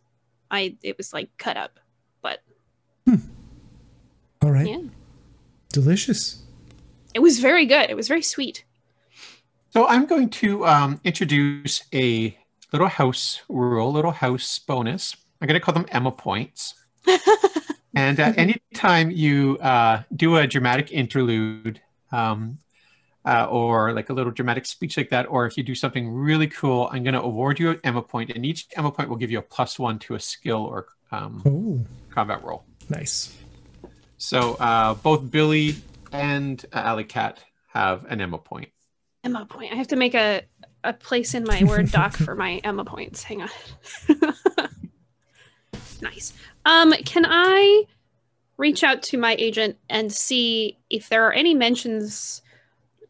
I 0.52 0.76
it 0.84 0.98
was 0.98 1.12
like 1.14 1.30
cut 1.38 1.58
up, 1.58 1.80
but 2.22 2.40
all 4.42 4.52
right. 4.52 4.68
yeah, 4.68 4.82
Delicious. 5.74 6.44
it 7.14 7.20
was 7.20 7.40
very 7.40 7.66
good. 7.66 7.90
It 7.90 7.96
was 7.96 8.08
very 8.08 8.22
sweet. 8.22 8.64
So 9.72 9.88
I'm 9.88 10.06
going 10.06 10.30
to 10.30 10.66
um, 10.66 11.00
introduce 11.04 11.84
a 11.94 12.38
little 12.74 12.88
house 12.88 13.42
rule, 13.50 13.92
little 13.92 14.12
house 14.12 14.60
bonus. 14.60 15.16
I'm 15.42 15.48
going 15.48 15.60
to 15.60 15.64
call 15.64 15.74
them 15.74 15.86
Emma 15.90 16.12
points. 16.12 16.74
and 17.96 18.20
uh, 18.20 18.34
anytime 18.36 19.12
you 19.12 19.58
uh, 19.60 20.04
do 20.16 20.38
a 20.38 20.48
dramatic 20.48 20.92
interlude 20.92 21.82
um, 22.12 22.58
uh, 23.26 23.46
or 23.46 23.94
like 23.94 24.10
a 24.10 24.14
little 24.14 24.32
dramatic 24.32 24.66
speech 24.66 24.98
like 24.98 25.10
that, 25.10 25.28
or 25.30 25.46
if 25.46 25.56
you 25.58 25.64
do 25.64 25.76
something 25.76 26.10
really 26.10 26.48
cool, 26.48 26.90
I'm 26.92 27.04
going 27.04 27.14
to 27.14 27.22
award 27.22 27.60
you 27.60 27.72
an 27.72 27.80
Emma 27.84 28.02
point, 28.02 28.32
and 28.32 28.46
each 28.46 28.68
Emma 28.76 28.92
point 28.92 29.10
will 29.10 29.18
give 29.18 29.32
you 29.32 29.40
a 29.40 29.44
plus 29.44 29.78
one 29.78 30.00
to 30.00 30.16
a 30.16 30.20
skill 30.20 30.64
or 30.64 30.88
um, 31.12 31.86
combat 32.10 32.44
roll. 32.44 32.64
nice. 32.90 33.36
So 34.20 34.56
uh, 34.56 34.96
both 34.96 35.32
Billy 35.32 35.78
and 36.12 36.64
uh, 36.74 36.80
Alley 36.80 37.06
Cat 37.06 37.40
have 37.70 38.06
an 38.10 38.20
Emma 38.22 38.38
point. 38.38 38.70
Emma 39.24 39.46
point. 39.46 39.72
I 39.72 39.76
have 39.76 39.88
to 39.88 39.96
make 39.96 40.14
a 40.14 40.44
a 40.84 40.94
place 40.94 41.34
in 41.34 41.44
my 41.46 41.64
word 41.64 41.92
doc 41.92 42.16
for 42.16 42.36
my 42.36 42.58
Emma 42.64 42.86
points. 42.86 43.24
Hang 43.24 43.42
on. 43.42 43.50
nice. 46.02 46.34
Um, 46.66 46.94
can 47.06 47.26
I 47.28 47.86
reach 48.58 48.84
out 48.84 49.02
to 49.04 49.18
my 49.18 49.36
agent 49.40 49.78
and 49.90 50.12
see 50.12 50.78
if 50.90 51.08
there 51.10 51.26
are 51.26 51.34
any 51.34 51.54
mentions 51.54 52.42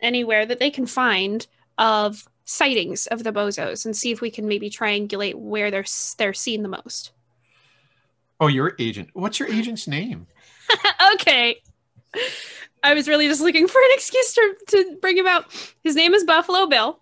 anywhere 0.02 0.46
that 0.46 0.60
they 0.60 0.70
can 0.70 0.86
find 0.86 1.48
of 1.80 2.28
sightings 2.46 3.08
of 3.08 3.24
the 3.24 3.32
bozos 3.32 3.86
and 3.86 3.98
see 3.98 4.12
if 4.12 4.22
we 4.22 4.30
can 4.30 4.48
maybe 4.48 4.70
triangulate 4.70 5.36
where 5.36 5.72
they're 5.72 5.86
they're 6.18 6.34
seen 6.34 6.62
the 6.62 6.70
most. 6.70 7.12
Oh, 8.40 8.48
your 8.48 8.76
agent. 8.80 9.10
What's 9.14 9.40
your 9.40 9.50
agent's 9.50 9.88
name? 9.88 10.28
okay. 11.14 11.62
I 12.84 12.94
was 12.94 13.08
really 13.08 13.28
just 13.28 13.42
looking 13.42 13.68
for 13.68 13.80
an 13.80 13.90
excuse 13.92 14.34
to, 14.34 14.56
to 14.70 14.98
bring 15.02 15.18
him 15.18 15.28
out. 15.28 15.46
His 15.84 15.96
name 15.96 16.14
is 16.14 16.24
Buffalo 16.24 16.66
Bill. 16.66 17.00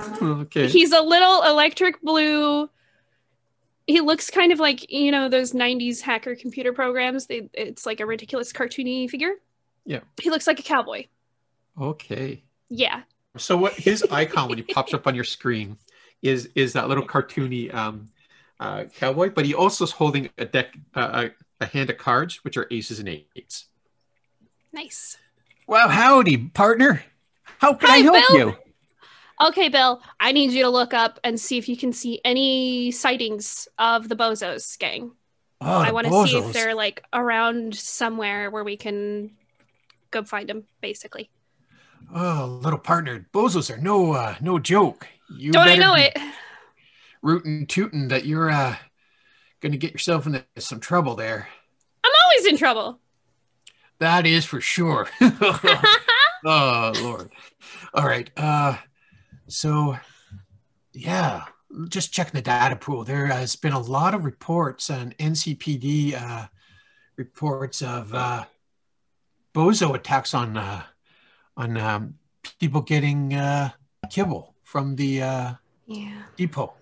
Okay. 0.00 0.68
He's 0.68 0.92
a 0.92 1.00
little 1.00 1.42
electric 1.42 2.00
blue. 2.02 2.68
He 3.86 4.00
looks 4.00 4.30
kind 4.30 4.52
of 4.52 4.58
like 4.58 4.90
you 4.90 5.12
know 5.12 5.28
those 5.28 5.52
'90s 5.52 6.00
hacker 6.00 6.34
computer 6.34 6.72
programs. 6.72 7.26
They, 7.26 7.48
it's 7.52 7.86
like 7.86 8.00
a 8.00 8.06
ridiculous 8.06 8.52
cartoony 8.52 9.08
figure. 9.08 9.34
Yeah. 9.84 10.00
He 10.20 10.30
looks 10.30 10.46
like 10.46 10.58
a 10.58 10.62
cowboy. 10.62 11.06
Okay. 11.80 12.42
Yeah. 12.70 13.02
So 13.36 13.56
what 13.56 13.74
his 13.74 14.02
icon 14.10 14.48
when 14.48 14.58
he 14.58 14.64
pops 14.64 14.94
up 14.94 15.06
on 15.06 15.14
your 15.14 15.24
screen 15.24 15.76
is 16.22 16.48
is 16.54 16.72
that 16.72 16.88
little 16.88 17.06
cartoony 17.06 17.72
um, 17.74 18.08
uh, 18.60 18.84
cowboy, 18.96 19.30
but 19.30 19.44
he 19.44 19.54
also 19.54 19.84
is 19.84 19.90
holding 19.90 20.30
a 20.38 20.44
deck, 20.44 20.74
uh, 20.94 21.28
a, 21.60 21.66
hand 21.66 21.90
of 21.90 21.98
cards, 21.98 22.44
which 22.44 22.56
are 22.56 22.66
aces 22.70 22.98
and 22.98 23.08
eights. 23.08 23.66
Nice. 24.72 25.16
Well, 25.66 25.88
howdy, 25.88 26.36
partner. 26.36 27.02
How 27.58 27.74
can 27.74 27.88
Hi, 27.88 27.96
I 27.96 27.98
help 27.98 28.28
Bill. 28.28 28.38
you? 28.38 28.56
Okay, 29.46 29.68
Bill. 29.68 30.02
I 30.20 30.32
need 30.32 30.50
you 30.50 30.62
to 30.62 30.68
look 30.68 30.94
up 30.94 31.18
and 31.24 31.40
see 31.40 31.58
if 31.58 31.68
you 31.68 31.76
can 31.76 31.92
see 31.92 32.20
any 32.24 32.90
sightings 32.90 33.68
of 33.78 34.08
the 34.08 34.16
Bozos 34.16 34.78
gang. 34.78 35.12
Oh, 35.60 35.78
I 35.78 35.92
want 35.92 36.06
to 36.06 36.26
see 36.26 36.36
if 36.36 36.52
they're 36.52 36.74
like 36.74 37.02
around 37.12 37.74
somewhere 37.74 38.50
where 38.50 38.64
we 38.64 38.76
can 38.76 39.30
go 40.10 40.22
find 40.22 40.48
them. 40.48 40.64
Basically. 40.80 41.30
Oh, 42.14 42.60
little 42.62 42.78
partner, 42.78 43.26
bozos 43.32 43.74
are 43.74 43.80
no 43.80 44.12
uh, 44.12 44.34
no 44.40 44.58
joke. 44.58 45.06
You 45.34 45.52
Don't 45.52 45.68
I 45.68 45.76
know 45.76 45.94
be 45.94 46.02
it? 46.02 46.18
Rootin' 47.22 47.66
tootin' 47.66 48.08
that 48.08 48.26
you're 48.26 48.50
uh, 48.50 48.76
gonna 49.64 49.76
get 49.78 49.92
yourself 49.92 50.26
into 50.26 50.44
some 50.58 50.78
trouble 50.78 51.14
there. 51.16 51.48
I'm 52.04 52.12
always 52.26 52.46
in 52.46 52.56
trouble. 52.58 53.00
that 53.98 54.26
is 54.26 54.44
for 54.44 54.60
sure. 54.60 55.08
oh 56.44 56.92
Lord. 57.02 57.32
All 57.94 58.04
right. 58.06 58.30
Uh, 58.36 58.76
so 59.48 59.96
yeah, 60.92 61.44
just 61.88 62.12
checking 62.12 62.34
the 62.34 62.42
data 62.42 62.76
pool. 62.76 63.04
There 63.04 63.26
has 63.26 63.56
been 63.56 63.72
a 63.72 63.80
lot 63.80 64.14
of 64.14 64.24
reports 64.24 64.90
on 64.90 65.12
NCPD 65.18 66.14
uh, 66.14 66.46
reports 67.16 67.82
of 67.82 68.12
uh, 68.14 68.44
bozo 69.54 69.94
attacks 69.94 70.34
on 70.34 70.56
uh, 70.56 70.82
on 71.56 71.76
um, 71.78 72.14
people 72.60 72.80
getting 72.82 73.34
uh, 73.34 73.70
kibble 74.10 74.54
from 74.62 74.96
the 74.96 75.22
uh, 75.22 75.52
Yeah. 75.86 76.22
depot. 76.36 76.74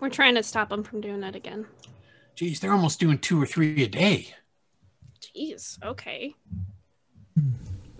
We're 0.00 0.08
trying 0.08 0.34
to 0.36 0.42
stop 0.42 0.68
them 0.70 0.82
from 0.82 1.00
doing 1.00 1.20
that 1.20 1.36
again. 1.36 1.66
Jeez, 2.36 2.60
they're 2.60 2.72
almost 2.72 3.00
doing 3.00 3.18
two 3.18 3.40
or 3.40 3.46
three 3.46 3.82
a 3.84 3.88
day. 3.88 4.34
Jeez. 5.20 5.82
Okay. 5.84 6.34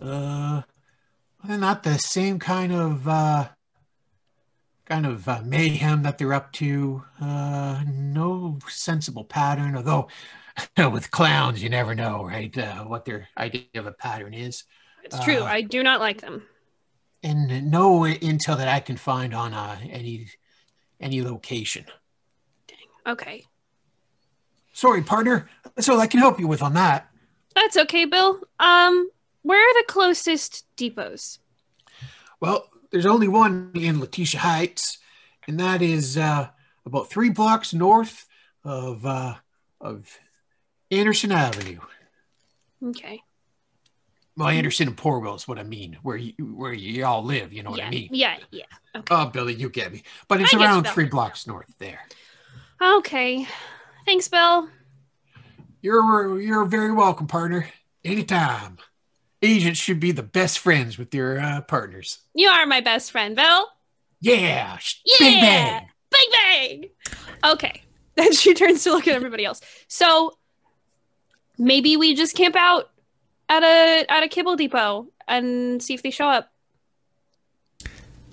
Uh, 0.00 0.62
they're 1.44 1.58
not 1.58 1.82
the 1.82 1.98
same 1.98 2.38
kind 2.38 2.72
of 2.72 3.06
uh, 3.06 3.48
kind 4.86 5.06
of 5.06 5.28
uh, 5.28 5.42
mayhem 5.44 6.02
that 6.02 6.18
they're 6.18 6.32
up 6.32 6.52
to. 6.54 7.04
Uh, 7.20 7.82
no 7.86 8.58
sensible 8.68 9.24
pattern, 9.24 9.76
although 9.76 10.08
with 10.90 11.10
clowns, 11.10 11.62
you 11.62 11.68
never 11.68 11.94
know, 11.94 12.24
right? 12.24 12.56
Uh, 12.56 12.84
what 12.84 13.04
their 13.04 13.28
idea 13.36 13.64
of 13.76 13.86
a 13.86 13.92
pattern 13.92 14.32
is, 14.34 14.64
It's 15.04 15.22
true. 15.24 15.40
Uh, 15.40 15.44
I 15.44 15.60
do 15.62 15.82
not 15.82 16.00
like 16.00 16.20
them. 16.22 16.42
and 17.22 17.70
no 17.70 18.00
intel 18.00 18.56
that 18.56 18.68
I 18.68 18.80
can 18.80 18.96
find 18.96 19.34
on 19.34 19.52
uh, 19.52 19.76
any 19.90 20.28
any 21.00 21.22
location. 21.22 21.84
Dang. 22.66 23.12
Okay. 23.12 23.44
Sorry, 24.72 25.02
partner. 25.02 25.48
That's 25.74 25.88
all 25.88 26.00
I 26.00 26.06
can 26.06 26.20
help 26.20 26.38
you 26.38 26.46
with 26.46 26.62
on 26.62 26.74
that. 26.74 27.08
That's 27.54 27.76
okay, 27.76 28.04
Bill. 28.04 28.40
Um, 28.58 29.10
where 29.42 29.60
are 29.60 29.82
the 29.82 29.86
closest 29.88 30.64
depots? 30.76 31.38
Well, 32.40 32.68
there's 32.90 33.06
only 33.06 33.28
one 33.28 33.72
in 33.74 34.00
Letitia 34.00 34.40
Heights, 34.40 34.98
and 35.46 35.58
that 35.60 35.82
is 35.82 36.16
uh, 36.16 36.48
about 36.86 37.10
three 37.10 37.30
blocks 37.30 37.74
north 37.74 38.26
of 38.64 39.04
uh, 39.04 39.34
of 39.80 40.18
Anderson 40.90 41.32
Avenue. 41.32 41.80
Okay. 42.84 43.22
Well, 44.40 44.48
Anderson 44.48 44.88
and 44.88 44.96
Porville 44.96 45.34
is 45.34 45.46
what 45.46 45.58
I 45.58 45.64
mean, 45.64 45.98
where 46.02 46.16
you 46.16 46.32
where 46.38 46.72
you 46.72 47.04
all 47.04 47.22
live. 47.22 47.52
You 47.52 47.62
know 47.62 47.72
what. 47.72 47.82
I 47.82 47.90
mean? 47.90 48.08
Yeah. 48.10 48.38
Yeah. 48.50 48.64
Okay. 48.96 49.14
Oh, 49.14 49.26
Billy, 49.26 49.52
you 49.52 49.68
get 49.68 49.92
me. 49.92 50.02
But 50.28 50.40
it's 50.40 50.54
I 50.54 50.58
around 50.58 50.86
three 50.86 51.04
blocks 51.04 51.46
north 51.46 51.70
there. 51.78 52.00
okay. 52.80 53.46
Thanks, 54.06 54.28
Bill. 54.28 54.70
You're 55.82 56.40
you're 56.40 56.64
very 56.64 56.90
welcome, 56.90 57.26
partner. 57.26 57.68
Anytime. 58.02 58.78
Agents 59.42 59.78
should 59.78 60.00
be 60.00 60.12
the 60.12 60.22
best 60.22 60.58
friends 60.58 60.96
with 60.96 61.10
their 61.10 61.38
uh, 61.38 61.60
partners. 61.60 62.18
You 62.34 62.48
are 62.48 62.64
my 62.64 62.80
best 62.80 63.10
friend, 63.10 63.36
Bill. 63.36 63.66
Yeah, 64.22 64.78
Yeah. 65.04 65.16
big 65.18 65.40
bang. 65.42 65.88
Bang 66.10 66.20
bang. 66.32 66.84
Okay. 67.44 67.82
Then 68.16 68.32
she 68.32 68.52
turns 68.54 68.84
to 68.84 68.90
look 68.90 69.06
at 69.06 69.14
everybody 69.14 69.44
else. 69.44 69.60
So 69.88 70.36
maybe 71.56 71.96
we 71.96 72.14
just 72.14 72.34
camp 72.36 72.56
out 72.56 72.89
at 73.50 73.62
a 73.62 74.06
at 74.08 74.22
a 74.22 74.28
kibble 74.28 74.56
depot 74.56 75.08
and 75.28 75.82
see 75.82 75.92
if 75.92 76.02
they 76.02 76.10
show 76.10 76.28
up. 76.28 76.50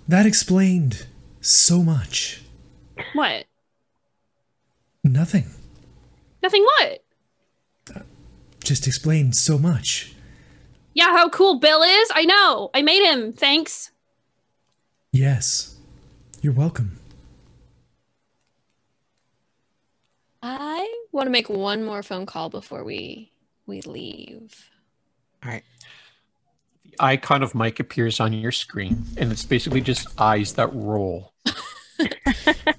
That 0.08 0.26
explained 0.26 1.08
so 1.42 1.84
much. 1.84 2.44
What? 3.14 3.46
Nothing. 5.04 5.46
Nothing 6.42 6.64
what? 6.64 7.04
Just 8.64 8.88
explained 8.88 9.36
so 9.36 9.58
much. 9.58 10.14
Yeah, 10.94 11.10
how 11.10 11.30
cool 11.30 11.60
Bill 11.60 11.84
is. 11.84 12.10
I 12.14 12.26
know. 12.26 12.70
I 12.74 12.82
made 12.82 13.04
him. 13.04 13.34
Thanks. 13.34 13.92
Yes. 15.12 15.76
You're 16.42 16.54
welcome. 16.54 17.00
I 20.42 21.04
want 21.12 21.28
to 21.28 21.32
make 21.32 21.50
one 21.50 21.84
more 21.84 22.04
phone 22.04 22.26
call 22.26 22.50
before 22.50 22.84
we 22.84 23.32
we 23.66 23.82
leave. 23.82 24.70
All 25.48 25.54
right. 25.54 25.64
The 26.84 26.96
icon 27.00 27.42
of 27.42 27.56
Mike 27.56 27.80
appears 27.80 28.20
on 28.20 28.34
your 28.34 28.52
screen, 28.52 29.06
and 29.16 29.32
it's 29.32 29.46
basically 29.46 29.80
just 29.82 30.20
eyes 30.20 30.54
that 30.54 30.74
roll. 30.74 31.34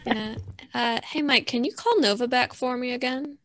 Yeah. 0.06 0.36
Uh, 0.74 1.00
hey, 1.02 1.22
Mike, 1.22 1.46
can 1.48 1.64
you 1.64 1.72
call 1.72 1.98
Nova 2.00 2.28
back 2.28 2.52
for 2.54 2.76
me 2.76 2.92
again? 2.92 3.36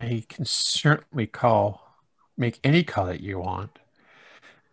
I 0.00 0.24
can 0.28 0.44
certainly 0.44 1.26
call, 1.28 1.94
make 2.36 2.58
any 2.64 2.82
call 2.82 3.06
that 3.06 3.20
you 3.20 3.38
want. 3.38 3.78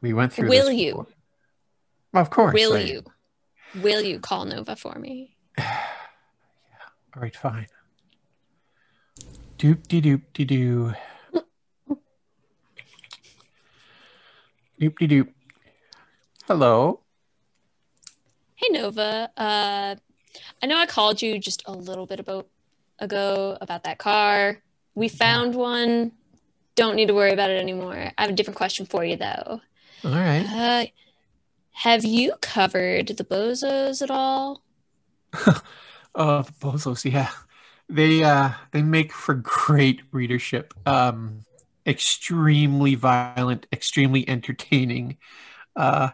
We 0.02 0.14
went 0.14 0.34
through. 0.34 0.50
Will 0.50 0.66
this 0.66 0.76
you? 0.76 0.92
before. 0.92 2.22
Of 2.22 2.30
course. 2.32 2.54
Will 2.54 2.74
I- 2.74 2.80
you? 2.80 3.04
Will 3.82 4.02
you 4.02 4.20
call 4.20 4.46
Nova 4.46 4.76
for 4.76 4.96
me? 4.98 5.36
Yeah. 5.58 5.78
All 7.16 7.22
right, 7.22 7.36
fine. 7.36 7.68
Doop 9.60 9.88
de 9.88 10.02
doop 10.02 10.22
de 10.34 10.46
doo. 10.46 10.94
Doop 14.80 14.98
de 14.98 15.08
doop. 15.08 15.28
Hello. 16.48 17.00
Hey 18.56 18.70
Nova, 18.72 19.30
uh, 19.38 19.96
I 20.62 20.66
know 20.66 20.78
I 20.78 20.86
called 20.86 21.22
you 21.22 21.38
just 21.38 21.64
a 21.68 21.72
little 21.72 22.06
bit 22.06 22.20
about 22.20 22.48
ago 23.00 23.58
about 23.62 23.84
that 23.84 24.00
car. 24.00 24.58
We 24.96 25.10
found 25.10 25.54
one. 25.56 26.12
Don't 26.76 26.96
need 26.96 27.08
to 27.08 27.14
worry 27.14 27.32
about 27.32 27.52
it 27.52 27.62
anymore. 27.62 28.12
I 28.18 28.22
have 28.22 28.32
a 28.32 28.34
different 28.34 28.58
question 28.58 28.86
for 28.86 29.06
you 29.06 29.16
though. 29.16 29.62
All 30.04 30.12
right. 30.12 30.46
Uh, 30.46 30.86
have 31.74 32.04
you 32.04 32.34
covered 32.42 33.08
the 33.08 33.24
bozos 33.24 34.02
at 34.02 34.10
all? 34.10 34.64
Oh, 36.16 36.42
the 36.42 36.54
bozos, 36.60 37.10
yeah. 37.10 37.30
They 37.90 38.24
uh 38.24 38.52
they 38.72 38.82
make 38.82 39.14
for 39.14 39.36
great 39.36 40.02
readership. 40.12 40.74
Um 40.88 41.46
extremely 41.86 42.96
violent, 42.96 43.68
extremely 43.72 44.28
entertaining. 44.28 45.18
Uh 45.76 46.10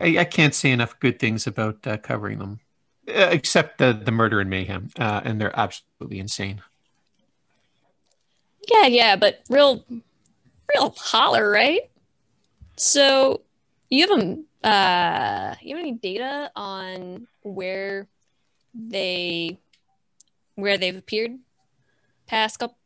I, 0.00 0.18
I 0.18 0.24
can't 0.24 0.54
say 0.54 0.70
enough 0.70 0.98
good 1.00 1.18
things 1.18 1.46
about 1.46 1.84
uh, 1.86 1.96
covering 1.96 2.38
them, 2.38 2.60
uh, 3.08 3.30
except 3.32 3.78
the 3.78 3.92
the 3.92 4.12
murder 4.12 4.40
and 4.40 4.48
mayhem, 4.48 4.90
uh, 4.98 5.22
and 5.24 5.40
they're 5.40 5.58
absolutely 5.58 6.20
insane. 6.20 6.62
Yeah, 8.70 8.86
yeah, 8.86 9.16
but 9.16 9.42
real, 9.48 9.84
real 10.72 10.94
holler, 10.96 11.50
right? 11.50 11.90
So, 12.76 13.42
you 13.90 14.08
have 14.08 14.20
a, 14.20 14.66
uh, 14.68 15.54
you 15.62 15.76
have 15.76 15.82
any 15.82 15.92
data 15.92 16.50
on 16.54 17.26
where 17.42 18.06
they, 18.74 19.58
where 20.54 20.78
they've 20.78 20.96
appeared, 20.96 21.38
past 22.26 22.58
couple, 22.58 22.76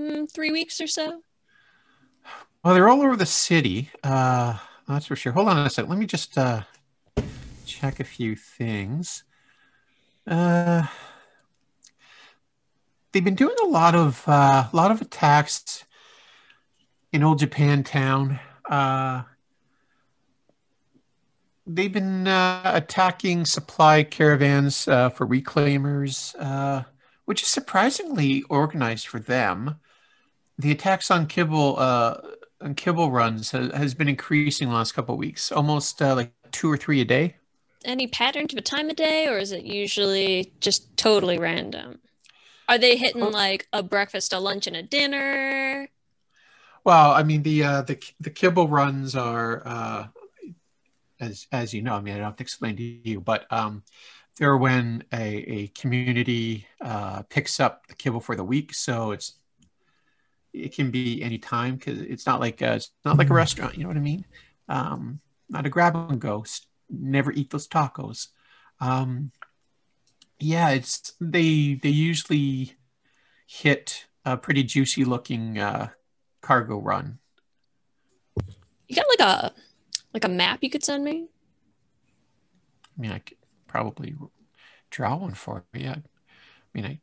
mm, 0.00 0.32
three 0.32 0.50
weeks 0.50 0.80
or 0.80 0.86
so? 0.86 1.22
Well, 2.64 2.74
they're 2.74 2.88
all 2.88 3.02
over 3.02 3.16
the 3.16 3.26
city. 3.26 3.90
Uh, 4.02 4.58
that's 4.86 5.06
for 5.06 5.16
sure. 5.16 5.32
Hold 5.32 5.48
on 5.48 5.66
a 5.66 5.70
second. 5.70 5.90
Let 5.90 5.98
me 5.98 6.06
just 6.06 6.36
uh, 6.36 6.62
check 7.64 8.00
a 8.00 8.04
few 8.04 8.36
things. 8.36 9.24
Uh, 10.26 10.84
they've 13.12 13.24
been 13.24 13.34
doing 13.34 13.56
a 13.62 13.66
lot 13.66 13.94
of 13.94 14.22
uh, 14.26 14.68
a 14.72 14.76
lot 14.76 14.90
of 14.90 15.00
attacks 15.00 15.84
in 17.12 17.22
Old 17.22 17.38
Japan 17.38 17.82
Town. 17.82 18.38
Uh, 18.68 19.22
they've 21.66 21.92
been 21.92 22.26
uh, 22.26 22.62
attacking 22.64 23.44
supply 23.44 24.02
caravans 24.02 24.86
uh, 24.88 25.08
for 25.10 25.26
reclaimers, 25.26 26.34
uh, 26.38 26.84
which 27.24 27.42
is 27.42 27.48
surprisingly 27.48 28.42
organized 28.48 29.06
for 29.06 29.18
them. 29.18 29.76
The 30.60 30.72
attacks 30.72 31.10
on 31.10 31.26
Kibble 31.26 31.76
uh, 31.78 32.20
on 32.60 32.74
Kibble 32.74 33.10
runs 33.10 33.50
has, 33.52 33.72
has 33.72 33.94
been 33.94 34.08
increasing 34.08 34.68
the 34.68 34.74
last 34.74 34.92
couple 34.92 35.14
of 35.14 35.18
weeks, 35.18 35.50
almost 35.50 36.02
uh, 36.02 36.14
like 36.14 36.32
two 36.52 36.70
or 36.70 36.76
three 36.76 37.00
a 37.00 37.04
day. 37.04 37.36
Any 37.84 38.06
pattern 38.06 38.48
to 38.48 38.56
the 38.56 38.62
time 38.62 38.88
of 38.88 38.96
day, 38.96 39.26
or 39.26 39.38
is 39.38 39.52
it 39.52 39.64
usually 39.64 40.54
just 40.60 40.96
totally 40.96 41.38
random? 41.38 42.00
Are 42.68 42.78
they 42.78 42.96
hitting 42.96 43.22
Oh. 43.22 43.28
like 43.30 43.68
a 43.72 43.82
breakfast, 43.82 44.32
a 44.32 44.40
lunch, 44.40 44.66
and 44.66 44.76
a 44.76 44.82
dinner? 44.82 45.88
Well, 46.84 47.12
I 47.12 47.22
mean 47.22 47.42
the 47.42 47.62
uh, 47.64 47.82
the 47.82 47.98
the 48.20 48.30
Kibble 48.30 48.68
runs 48.68 49.14
are 49.14 49.62
uh, 49.66 50.06
as 51.20 51.46
as 51.52 51.74
you 51.74 51.82
know. 51.82 51.94
I 51.94 52.00
mean, 52.00 52.14
I 52.14 52.18
don't 52.18 52.26
have 52.26 52.36
to 52.36 52.42
explain 52.42 52.76
to 52.76 52.82
you, 52.82 53.20
but 53.20 53.46
um, 53.52 53.82
they're 54.38 54.56
when 54.56 55.04
a, 55.12 55.36
a 55.38 55.68
community 55.68 56.66
uh, 56.80 57.22
picks 57.24 57.60
up 57.60 57.86
the 57.88 57.94
kibble 57.94 58.20
for 58.20 58.36
the 58.36 58.44
week, 58.44 58.74
so 58.74 59.12
it's 59.12 59.34
it 60.52 60.74
can 60.74 60.90
be 60.90 61.22
any 61.22 61.38
time 61.38 61.76
because 61.76 62.00
it's 62.00 62.26
not 62.26 62.40
like 62.40 62.62
uh 62.62 62.74
it's 62.76 62.90
not 63.04 63.18
like 63.18 63.30
a 63.30 63.34
restaurant. 63.34 63.76
You 63.76 63.82
know 63.82 63.88
what 63.88 63.96
I 63.96 64.00
mean? 64.00 64.24
Um, 64.68 65.20
not 65.48 65.66
a 65.66 65.70
grab 65.70 65.96
and 65.96 66.20
go. 66.20 66.44
Never 66.88 67.32
eat 67.32 67.50
those 67.50 67.68
tacos. 67.68 68.28
Um, 68.80 69.32
yeah, 70.38 70.70
it's 70.70 71.12
they 71.20 71.74
they 71.74 71.88
usually 71.90 72.76
hit 73.46 74.06
a 74.24 74.36
pretty 74.36 74.62
juicy 74.62 75.04
looking 75.04 75.58
uh, 75.58 75.88
cargo 76.40 76.80
run. 76.80 77.18
You 78.88 78.96
got 78.96 79.06
like 79.08 79.20
a 79.20 79.52
like 80.14 80.24
a 80.24 80.28
map 80.28 80.60
you 80.62 80.70
could 80.70 80.84
send 80.84 81.04
me? 81.04 81.28
I 82.96 83.00
mean, 83.00 83.12
I 83.12 83.18
could 83.18 83.38
probably 83.66 84.16
draw 84.90 85.16
one 85.16 85.34
for 85.34 85.64
you. 85.72 85.90
I 85.90 86.02
mean, 86.74 86.84
I 86.84 87.00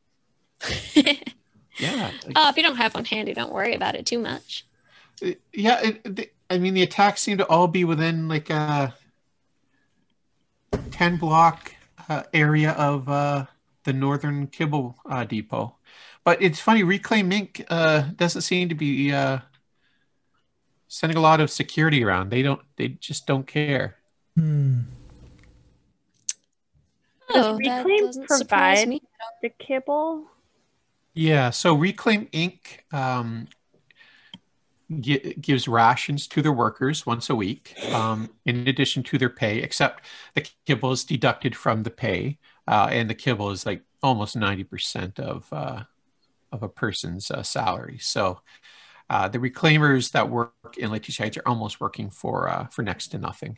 yeah, 1.77 2.11
like- 2.25 2.33
Oh, 2.35 2.49
if 2.49 2.57
you 2.57 2.63
don't 2.63 2.75
have 2.77 2.93
one 2.95 3.05
handy, 3.05 3.33
don't 3.33 3.51
worry 3.53 3.73
about 3.73 3.95
it 3.95 4.05
too 4.05 4.19
much. 4.19 4.65
Uh, 5.23 5.31
yeah. 5.53 5.79
It, 5.81 6.15
the, 6.15 6.29
I 6.49 6.57
mean, 6.59 6.73
the 6.73 6.83
attacks 6.83 7.21
seem 7.21 7.37
to 7.39 7.47
all 7.47 7.67
be 7.67 7.83
within 7.83 8.27
like 8.27 8.49
a 8.49 8.93
ten 10.91 11.17
block 11.17 11.73
uh, 12.09 12.23
area 12.33 12.71
of 12.71 13.09
uh, 13.09 13.45
the 13.83 13.93
northern 13.93 14.47
Kibble 14.47 14.95
uh, 15.09 15.23
depot. 15.25 15.75
But 16.23 16.41
it's 16.41 16.59
funny, 16.59 16.83
Reclaim 16.83 17.29
Inc. 17.31 17.65
Uh, 17.69 18.09
doesn't 18.15 18.41
seem 18.41 18.69
to 18.69 18.75
be 18.75 19.11
uh, 19.13 19.39
sending 20.87 21.17
a 21.17 21.21
lot 21.21 21.39
of 21.41 21.49
security 21.49 22.03
around. 22.03 22.29
They 22.31 22.41
don't. 22.41 22.61
They 22.77 22.89
just 22.89 23.25
don't 23.27 23.47
care. 23.47 23.95
Hmm. 24.35 24.79
Does 27.33 27.45
Oh, 27.45 27.59
that 27.63 27.85
Reclaim 27.85 28.25
provide- 28.25 28.99
The 29.41 29.49
kibble. 29.49 30.27
Yeah, 31.17 31.49
so 31.49 31.73
Reclaim 31.73 32.27
Inc. 32.27 32.93
Um, 32.93 33.47
gi- 34.99 35.35
gives 35.41 35.67
rations 35.67 36.27
to 36.27 36.41
their 36.41 36.53
workers 36.53 37.05
once 37.05 37.29
a 37.29 37.35
week, 37.35 37.75
um, 37.91 38.29
in 38.45 38.67
addition 38.67 39.03
to 39.03 39.17
their 39.17 39.29
pay, 39.29 39.57
except 39.59 40.05
the 40.35 40.47
kibble 40.65 40.91
is 40.91 41.03
deducted 41.03 41.55
from 41.55 41.83
the 41.83 41.89
pay, 41.89 42.37
uh, 42.67 42.89
and 42.91 43.09
the 43.09 43.15
kibble 43.15 43.49
is 43.51 43.65
like 43.65 43.81
almost 44.03 44.37
90% 44.37 45.19
of, 45.19 45.51
uh, 45.51 45.83
of 46.51 46.61
a 46.61 46.69
person's 46.69 47.31
uh, 47.31 47.41
salary. 47.41 47.97
So 47.99 48.41
uh, 49.09 49.27
the 49.27 49.39
reclaimers 49.39 50.11
that 50.11 50.29
work 50.29 50.53
in 50.77 50.91
Letitia 50.91 51.25
Heights 51.25 51.37
are 51.37 51.47
almost 51.47 51.81
working 51.81 52.11
for, 52.11 52.47
uh, 52.47 52.67
for 52.67 52.83
next 52.83 53.07
to 53.07 53.17
nothing. 53.17 53.57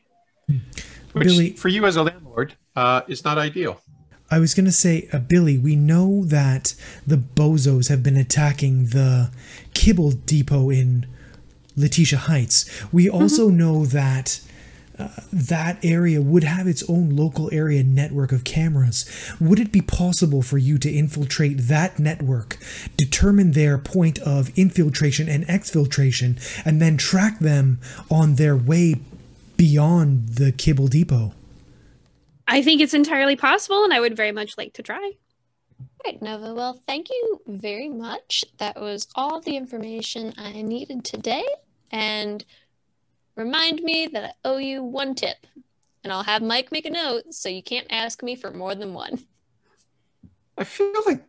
Which, 1.14 1.28
Billy- 1.28 1.52
for 1.52 1.68
you 1.68 1.86
as 1.86 1.98
a 1.98 2.04
landlord, 2.04 2.56
uh, 2.76 3.02
is 3.08 3.24
not 3.24 3.38
ideal. 3.38 3.82
I 4.32 4.40
was 4.40 4.54
going 4.54 4.66
to 4.66 4.72
say, 4.72 5.10
uh, 5.12 5.20
Billy, 5.20 5.58
we 5.58 5.76
know 5.76 6.24
that 6.26 6.76
the 7.06 7.18
bozos 7.18 7.90
have 7.90 8.04
been 8.04 8.18
attacking 8.18 8.88
the 8.88 9.32
kibble 9.74 10.12
depot 10.12 10.70
in 10.70 11.08
Letitia 11.76 12.20
Heights. 12.20 12.70
We 12.92 13.10
also 13.10 13.50
know 13.50 13.86
that 13.86 14.42
uh, 15.00 15.08
that 15.32 15.84
area 15.84 16.22
would 16.22 16.44
have 16.44 16.68
its 16.68 16.84
own 16.90 17.16
local 17.16 17.50
area 17.54 17.84
network 17.84 18.32
of 18.32 18.44
cameras. 18.44 19.10
Would 19.40 19.60
it 19.60 19.72
be 19.72 19.82
possible 19.82 20.42
for 20.42 20.58
you 20.58 20.78
to 20.78 20.92
infiltrate 20.92 21.58
that 21.68 21.98
network, 22.00 22.58
determine 22.98 23.54
their 23.54 23.78
point 23.78 24.20
of 24.20 24.52
infiltration 24.58 25.30
and 25.30 25.48
exfiltration, 25.48 26.38
and 26.66 26.82
then 26.82 26.98
track 26.98 27.40
them 27.40 27.80
on 28.12 28.36
their 28.36 28.58
way 28.58 28.96
beyond 29.56 30.36
the 30.36 30.52
kibble 30.52 30.88
depot? 30.88 31.34
I 32.50 32.64
think 32.64 32.82
it's 32.82 32.96
entirely 32.96 33.36
possible, 33.36 33.84
and 33.84 33.94
I 33.94 34.00
would 34.00 34.18
very 34.18 34.32
much 34.32 34.58
like 34.58 34.74
to 34.74 34.84
try. 34.84 35.12
Right, 36.04 36.20
Nova. 36.20 36.56
Well, 36.56 36.82
thank 36.88 37.10
you 37.10 37.40
very 37.46 37.90
much. 37.90 38.44
That 38.58 38.82
was 38.82 39.08
all 39.14 39.40
the 39.40 39.56
information 39.56 40.34
I 40.36 40.64
needed 40.64 41.06
today. 41.06 41.46
And 41.92 42.44
remind 43.36 43.82
me 43.84 44.08
that 44.08 44.24
I 44.24 44.32
owe 44.46 44.58
you 44.58 44.84
one 44.84 45.14
tip. 45.14 45.46
And 46.04 46.12
I'll 46.12 46.24
have 46.24 46.42
Mike 46.42 46.72
make 46.72 46.86
a 46.86 46.90
note 46.90 47.34
so 47.34 47.50
you 47.50 47.62
can't 47.62 47.88
ask 47.92 48.24
me 48.24 48.36
for 48.36 48.52
more 48.52 48.74
than 48.74 48.94
one. 48.94 49.26
I 50.58 50.64
feel 50.64 50.92
like 51.06 51.24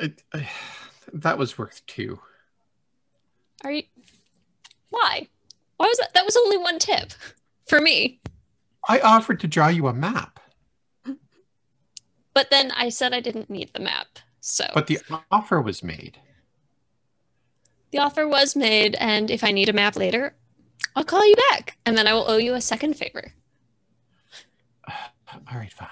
I, 0.00 0.12
I, 0.32 0.48
that 1.12 1.36
was 1.36 1.58
worth 1.58 1.84
two. 1.86 2.20
Are 3.64 3.72
you. 3.72 3.82
Why? 4.90 5.28
Why 5.76 5.86
was 5.86 5.98
that? 5.98 6.14
That 6.14 6.24
was 6.24 6.36
only 6.36 6.56
one 6.56 6.78
tip 6.78 7.12
for 7.66 7.80
me. 7.80 8.20
I 8.88 9.00
offered 9.00 9.40
to 9.40 9.48
draw 9.48 9.68
you 9.68 9.86
a 9.88 9.92
map, 9.94 10.40
But 12.34 12.50
then 12.50 12.70
I 12.72 12.88
said 12.88 13.14
I 13.14 13.20
didn't 13.20 13.48
need 13.48 13.70
the 13.72 13.80
map. 13.80 14.18
So 14.40 14.66
but 14.74 14.86
the 14.88 14.98
offer 15.30 15.60
was 15.62 15.82
made. 15.82 16.18
the 17.92 17.98
offer 17.98 18.26
was 18.28 18.54
made. 18.56 18.94
And 18.96 19.30
if 19.30 19.42
I 19.44 19.52
need 19.52 19.68
a 19.68 19.72
map 19.72 19.96
later, 19.96 20.34
I'll 20.96 21.04
call 21.04 21.26
you 21.26 21.36
back. 21.50 21.78
And 21.86 21.96
then 21.96 22.06
I 22.06 22.12
will 22.12 22.28
owe 22.30 22.36
you 22.36 22.54
a 22.54 22.60
second 22.60 22.94
favor. 22.94 23.32
All 24.88 25.58
right, 25.58 25.72
fine. 25.72 25.88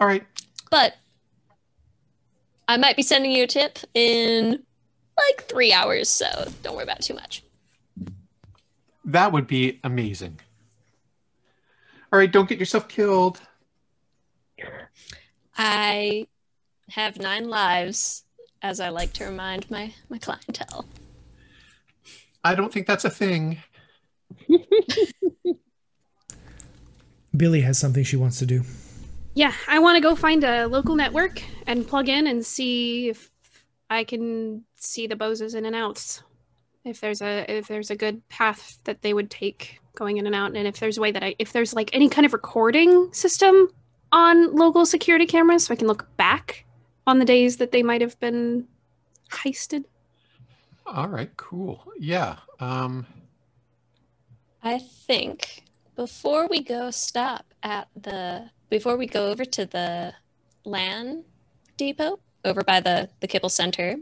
All 0.00 0.06
right. 0.06 0.24
But 0.70 0.94
I 2.68 2.76
might 2.76 2.96
be 2.96 3.02
sending 3.02 3.32
you 3.32 3.44
a 3.44 3.46
tip 3.48 3.78
in 3.94 4.62
like 5.28 5.44
three 5.48 5.72
hours, 5.72 6.08
so 6.08 6.26
don't 6.62 6.74
worry 6.76 6.84
about 6.84 7.00
it 7.00 7.04
too 7.04 7.14
much. 7.14 7.42
That 9.08 9.32
would 9.32 9.46
be 9.46 9.80
amazing. 9.84 10.38
All 12.12 12.18
right, 12.18 12.30
don't 12.30 12.46
get 12.46 12.58
yourself 12.58 12.88
killed. 12.88 13.40
I 15.56 16.26
have 16.90 17.18
nine 17.18 17.48
lives, 17.48 18.24
as 18.60 18.80
I 18.80 18.90
like 18.90 19.14
to 19.14 19.24
remind 19.24 19.70
my, 19.70 19.94
my 20.10 20.18
clientele. 20.18 20.84
I 22.44 22.54
don't 22.54 22.70
think 22.70 22.86
that's 22.86 23.06
a 23.06 23.10
thing. 23.10 23.62
Billy 27.36 27.62
has 27.62 27.78
something 27.78 28.04
she 28.04 28.16
wants 28.16 28.38
to 28.40 28.46
do. 28.46 28.62
Yeah, 29.32 29.54
I 29.66 29.78
want 29.78 29.96
to 29.96 30.02
go 30.02 30.14
find 30.14 30.44
a 30.44 30.66
local 30.66 30.96
network 30.96 31.42
and 31.66 31.88
plug 31.88 32.10
in 32.10 32.26
and 32.26 32.44
see 32.44 33.08
if 33.08 33.30
I 33.88 34.04
can 34.04 34.64
see 34.76 35.06
the 35.06 35.16
bozos 35.16 35.54
in 35.54 35.64
and 35.64 35.74
outs. 35.74 36.22
If 36.88 37.00
there's 37.00 37.22
a 37.22 37.44
if 37.48 37.68
there's 37.68 37.90
a 37.90 37.96
good 37.96 38.26
path 38.28 38.78
that 38.84 39.02
they 39.02 39.12
would 39.12 39.30
take 39.30 39.80
going 39.94 40.16
in 40.16 40.26
and 40.26 40.34
out, 40.34 40.56
and 40.56 40.66
if 40.66 40.80
there's 40.80 40.98
a 40.98 41.00
way 41.00 41.12
that 41.12 41.22
I 41.22 41.34
if 41.38 41.52
there's 41.52 41.74
like 41.74 41.90
any 41.92 42.08
kind 42.08 42.24
of 42.24 42.32
recording 42.32 43.12
system 43.12 43.68
on 44.12 44.54
local 44.54 44.86
security 44.86 45.26
cameras, 45.26 45.66
so 45.66 45.74
I 45.74 45.76
can 45.76 45.86
look 45.86 46.08
back 46.16 46.64
on 47.06 47.18
the 47.18 47.24
days 47.24 47.58
that 47.58 47.72
they 47.72 47.82
might 47.82 48.00
have 48.00 48.18
been 48.20 48.66
heisted. 49.30 49.84
All 50.86 51.08
right, 51.08 51.30
cool. 51.36 51.84
Yeah. 51.98 52.36
Um, 52.60 53.06
I 54.62 54.78
think 54.78 55.64
before 55.96 56.48
we 56.48 56.62
go 56.62 56.90
stop 56.90 57.52
at 57.62 57.88
the 58.00 58.50
before 58.70 58.96
we 58.96 59.06
go 59.06 59.30
over 59.30 59.44
to 59.44 59.66
the 59.66 60.14
LAN 60.64 61.24
depot 61.76 62.18
over 62.44 62.62
by 62.62 62.80
the 62.80 63.08
the 63.20 63.26
Kibble 63.26 63.48
Center, 63.48 63.96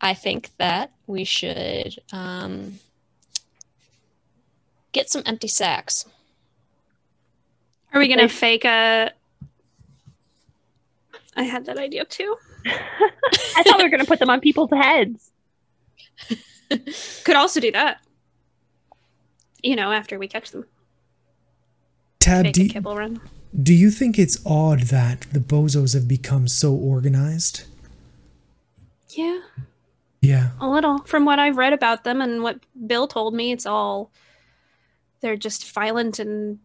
I 0.00 0.14
think 0.14 0.50
that 0.58 0.92
we 1.06 1.24
should 1.24 1.98
um, 2.12 2.78
get 4.92 5.10
some 5.10 5.22
empty 5.26 5.48
sacks. 5.48 6.04
Are 7.92 7.98
we 7.98 8.08
gonna 8.08 8.28
fake 8.28 8.64
a? 8.64 9.12
I 11.36 11.42
had 11.44 11.66
that 11.66 11.78
idea 11.78 12.04
too. 12.04 12.36
I 12.66 13.62
thought 13.62 13.78
we 13.78 13.84
were 13.84 13.90
going 13.90 14.00
to 14.00 14.06
put 14.06 14.18
them 14.18 14.30
on 14.30 14.40
people's 14.40 14.70
heads. 14.70 15.30
Could 17.24 17.36
also 17.36 17.60
do 17.60 17.70
that. 17.72 17.98
You 19.62 19.76
know, 19.76 19.92
after 19.92 20.18
we 20.18 20.28
catch 20.28 20.50
them, 20.50 20.66
Tab, 22.20 22.46
fake 22.46 22.54
do, 22.54 22.64
a 22.64 22.68
kibble 22.68 22.96
run. 22.96 23.20
do 23.60 23.72
you 23.72 23.90
think 23.90 24.18
it's 24.18 24.44
odd 24.46 24.82
that 24.84 25.22
the 25.32 25.40
bozos 25.40 25.94
have 25.94 26.06
become 26.06 26.46
so 26.48 26.74
organized? 26.74 27.64
Yeah, 29.10 29.40
Yeah. 30.20 30.50
a 30.60 30.68
little. 30.68 30.98
From 31.00 31.24
what 31.24 31.38
I've 31.38 31.56
read 31.56 31.72
about 31.72 32.04
them 32.04 32.20
and 32.20 32.42
what 32.42 32.60
Bill 32.86 33.06
told 33.06 33.34
me, 33.34 33.52
it's 33.52 33.66
all 33.66 34.10
they're 35.20 35.36
just 35.36 35.70
violent 35.72 36.18
and 36.18 36.58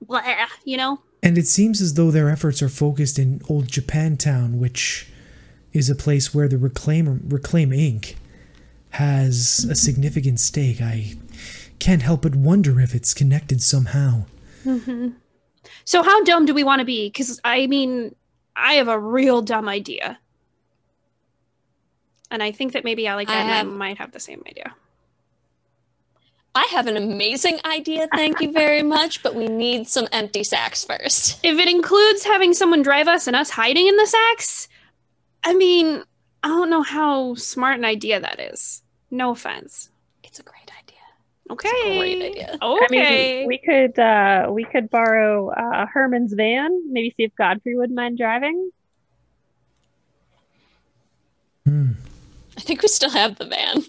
blah, 0.00 0.22
you 0.64 0.76
know. 0.76 1.00
And 1.22 1.36
it 1.36 1.46
seems 1.46 1.80
as 1.80 1.94
though 1.94 2.10
their 2.10 2.30
efforts 2.30 2.62
are 2.62 2.68
focused 2.68 3.18
in 3.18 3.40
Old 3.48 3.66
Japantown, 3.66 4.58
which 4.58 5.08
is 5.72 5.90
a 5.90 5.94
place 5.94 6.34
where 6.34 6.48
the 6.48 6.58
Reclaim 6.58 7.20
Reclaim 7.28 7.70
Inc. 7.70 8.14
has 8.90 9.66
a 9.70 9.74
significant 9.74 10.40
stake. 10.40 10.80
I 10.80 11.14
can't 11.78 12.02
help 12.02 12.22
but 12.22 12.34
wonder 12.34 12.80
if 12.80 12.94
it's 12.94 13.14
connected 13.14 13.62
somehow. 13.62 14.24
hmm 14.64 15.08
So 15.84 16.02
how 16.02 16.22
dumb 16.24 16.46
do 16.46 16.54
we 16.54 16.64
want 16.64 16.80
to 16.80 16.84
be? 16.84 17.08
Because 17.08 17.40
I 17.44 17.66
mean, 17.66 18.14
I 18.56 18.74
have 18.74 18.88
a 18.88 18.98
real 18.98 19.42
dumb 19.42 19.68
idea, 19.68 20.18
and 22.30 22.42
I 22.42 22.52
think 22.52 22.72
that 22.72 22.84
maybe 22.84 23.06
Alec 23.06 23.28
I 23.28 23.34
and 23.40 23.50
I 23.50 23.54
have- 23.56 23.66
might 23.66 23.98
have 23.98 24.12
the 24.12 24.20
same 24.20 24.42
idea. 24.46 24.74
I 26.54 26.66
have 26.72 26.86
an 26.88 26.96
amazing 26.96 27.60
idea, 27.64 28.08
thank 28.14 28.40
you 28.40 28.50
very 28.50 28.82
much, 28.82 29.22
but 29.22 29.34
we 29.36 29.46
need 29.46 29.86
some 29.86 30.08
empty 30.10 30.42
sacks 30.42 30.84
first. 30.84 31.38
If 31.44 31.56
it 31.58 31.68
includes 31.68 32.24
having 32.24 32.52
someone 32.52 32.82
drive 32.82 33.06
us 33.06 33.28
and 33.28 33.36
us 33.36 33.50
hiding 33.50 33.86
in 33.86 33.96
the 33.96 34.06
sacks, 34.06 34.66
I 35.44 35.54
mean, 35.54 36.02
I 36.42 36.48
don't 36.48 36.70
know 36.70 36.82
how 36.82 37.34
smart 37.36 37.78
an 37.78 37.84
idea 37.84 38.18
that 38.18 38.40
is. 38.40 38.82
No 39.10 39.30
offense. 39.30 39.90
It's 40.24 40.40
a 40.40 40.42
great 40.42 40.70
idea. 40.82 40.98
Okay. 41.50 41.98
Great 41.98 42.22
idea. 42.32 42.58
Okay. 42.60 43.36
I 43.38 43.40
mean, 43.40 43.46
we 43.46 43.58
could 43.58 43.98
uh, 43.98 44.48
we 44.50 44.64
could 44.64 44.90
borrow 44.90 45.50
uh, 45.50 45.86
Herman's 45.86 46.32
van. 46.32 46.92
Maybe 46.92 47.14
see 47.16 47.24
if 47.24 47.34
Godfrey 47.36 47.76
wouldn't 47.76 47.96
mind 47.96 48.18
driving. 48.18 48.70
Hmm. 51.64 51.92
I 52.58 52.60
think 52.60 52.82
we 52.82 52.88
still 52.88 53.10
have 53.10 53.36
the 53.36 53.46
van. 53.46 53.84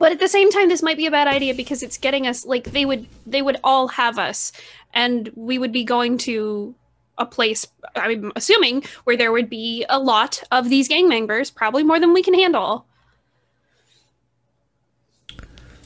But 0.00 0.10
at 0.10 0.18
the 0.18 0.26
same 0.26 0.50
time, 0.50 0.68
this 0.68 0.82
might 0.82 0.96
be 0.96 1.06
a 1.06 1.10
bad 1.12 1.28
idea 1.28 1.54
because 1.54 1.84
it's 1.84 1.96
getting 1.96 2.26
us 2.26 2.44
like 2.44 2.64
they 2.64 2.84
would 2.84 3.06
they 3.24 3.42
would 3.42 3.58
all 3.62 3.86
have 3.86 4.18
us, 4.18 4.50
and 4.92 5.30
we 5.36 5.56
would 5.56 5.70
be 5.70 5.84
going 5.84 6.18
to 6.18 6.74
a 7.18 7.24
place. 7.24 7.64
I'm 7.94 8.32
assuming 8.34 8.82
where 9.04 9.16
there 9.16 9.30
would 9.30 9.48
be 9.48 9.86
a 9.88 10.00
lot 10.00 10.42
of 10.50 10.68
these 10.68 10.88
gang 10.88 11.08
members, 11.08 11.48
probably 11.48 11.84
more 11.84 12.00
than 12.00 12.12
we 12.12 12.24
can 12.24 12.34
handle. 12.34 12.86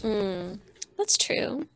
Hmm, 0.00 0.54
that's 0.96 1.18
true. 1.18 1.66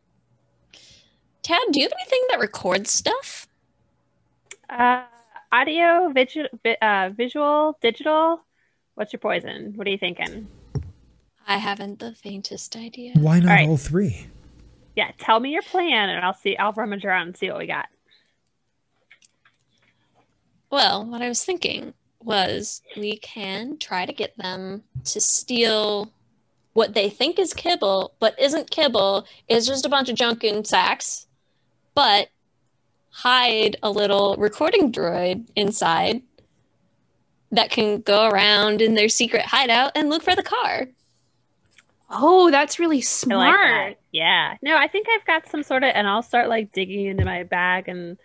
Tab, 1.43 1.61
do 1.73 1.81
you 1.81 1.85
have 1.85 1.93
anything 2.01 2.27
that 2.31 2.41
records 2.41 2.91
stuff? 2.91 3.47
Uh, 4.71 5.05
audio, 5.53 6.11
visual, 6.15 6.49
vi- 6.63 6.79
uh, 6.81 7.11
visual, 7.15 7.77
digital. 7.83 8.41
What's 9.01 9.14
your 9.14 9.20
poison? 9.20 9.72
What 9.76 9.86
are 9.86 9.90
you 9.90 9.96
thinking? 9.96 10.46
I 11.48 11.57
haven't 11.57 12.01
the 12.01 12.12
faintest 12.12 12.76
idea. 12.76 13.14
Why 13.14 13.40
not 13.40 13.48
All 13.48 13.57
right. 13.57 13.66
all 13.66 13.78
three? 13.78 14.26
Yeah, 14.94 15.11
tell 15.16 15.40
me 15.40 15.53
your 15.53 15.62
plan, 15.62 16.11
and 16.11 16.22
I'll 16.22 16.34
see. 16.34 16.55
I'll 16.59 16.74
rummage 16.74 17.07
around 17.07 17.28
and 17.28 17.34
see 17.34 17.48
what 17.48 17.61
we 17.61 17.66
got. 17.66 17.86
Well, 20.70 21.07
what 21.07 21.22
I 21.22 21.28
was 21.28 21.42
thinking 21.42 21.94
was 22.22 22.82
we 22.94 23.16
can 23.16 23.78
try 23.78 24.05
to 24.05 24.12
get 24.12 24.36
them 24.36 24.82
to 25.07 25.18
steal 25.18 26.12
what 26.74 26.92
they 26.92 27.09
think 27.09 27.38
is 27.38 27.55
kibble, 27.55 28.12
but 28.20 28.38
isn't 28.38 28.70
kibble, 28.70 29.24
is 29.48 29.66
just 29.66 29.86
a 29.86 29.88
bunch 29.88 30.11
of 30.11 30.16
junk 30.16 30.44
in 30.44 30.62
sacks, 30.62 31.26
but 31.94 32.28
hide 33.09 33.76
a 33.82 33.90
little 33.90 34.36
recording 34.36 34.92
droid 34.92 35.46
inside 35.57 36.20
that 37.53 37.70
can 37.70 38.01
go 38.01 38.28
around 38.28 38.80
in 38.80 38.94
their 38.94 39.09
secret 39.09 39.44
hideout 39.44 39.92
and 39.94 40.09
look 40.09 40.22
for 40.22 40.36
the 40.36 40.42
car. 40.42 40.86
Oh, 42.11 42.51
that's 42.51 42.78
really 42.78 42.96
I 42.96 42.98
like 42.98 43.05
smart. 43.05 43.61
that. 43.61 43.94
Yeah. 44.12 44.55
No, 44.62 44.76
I 44.76 44.88
think 44.88 45.07
I've 45.09 45.24
got 45.26 45.48
some 45.48 45.62
sort 45.62 45.84
of, 45.84 45.92
and 45.94 46.07
I'll 46.09 46.22
start 46.22 46.48
like 46.48 46.72
digging 46.72 47.07
into 47.07 47.24
my 47.24 47.44
bag 47.44 47.88
and 47.88 48.18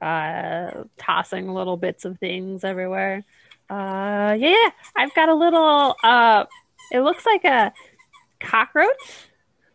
uh, 0.00 0.84
tossing 0.98 1.52
little 1.52 1.76
bits 1.76 2.04
of 2.04 2.18
things 2.18 2.64
everywhere. 2.64 3.24
Uh, 3.68 4.36
yeah, 4.38 4.70
I've 4.94 5.14
got 5.14 5.28
a 5.28 5.34
little. 5.34 5.96
Uh, 6.02 6.44
it 6.92 7.00
looks 7.00 7.26
like 7.26 7.44
a 7.44 7.72
cockroach 8.40 8.88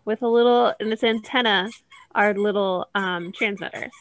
with 0.05 0.21
a 0.21 0.27
little, 0.27 0.73
and 0.79 0.91
its 0.93 1.03
antenna 1.03 1.69
are 2.15 2.33
little 2.33 2.87
um, 2.95 3.31
transmitters. 3.31 3.91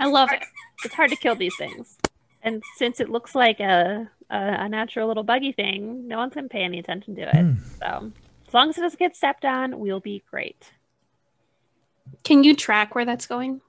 I 0.00 0.06
love 0.06 0.30
it. 0.32 0.42
It's 0.84 0.94
hard 0.94 1.10
to 1.10 1.16
kill 1.16 1.36
these 1.36 1.54
things, 1.56 1.96
and 2.42 2.62
since 2.76 3.00
it 3.00 3.08
looks 3.08 3.34
like 3.34 3.60
a 3.60 4.08
a, 4.30 4.36
a 4.36 4.68
natural 4.68 5.08
little 5.08 5.22
buggy 5.22 5.52
thing, 5.52 6.08
no 6.08 6.18
one's 6.18 6.34
gonna 6.34 6.48
pay 6.48 6.62
any 6.62 6.78
attention 6.78 7.14
to 7.16 7.22
it. 7.22 7.42
Hmm. 7.42 7.54
So 7.78 8.12
as 8.46 8.54
long 8.54 8.68
as 8.70 8.78
it 8.78 8.82
doesn't 8.82 8.98
get 8.98 9.16
stepped 9.16 9.44
on, 9.44 9.78
we'll 9.78 10.00
be 10.00 10.22
great. 10.30 10.72
Can 12.24 12.44
you 12.44 12.54
track 12.54 12.94
where 12.94 13.04
that's 13.04 13.26
going? 13.26 13.60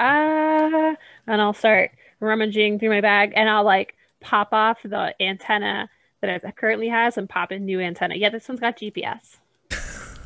Uh, 0.00 0.94
and 1.26 1.40
I'll 1.40 1.52
start 1.52 1.90
rummaging 2.20 2.78
through 2.78 2.90
my 2.90 3.00
bag 3.00 3.32
and 3.36 3.48
I'll 3.48 3.64
like 3.64 3.94
pop 4.20 4.52
off 4.52 4.78
the 4.84 5.14
antenna 5.20 5.90
that 6.20 6.44
it 6.44 6.56
currently 6.56 6.88
has 6.88 7.18
and 7.18 7.28
pop 7.28 7.52
in 7.52 7.66
new 7.66 7.80
antenna. 7.80 8.14
Yeah, 8.14 8.30
this 8.30 8.48
one's 8.48 8.60
got 8.60 8.78
GPS. 8.78 9.38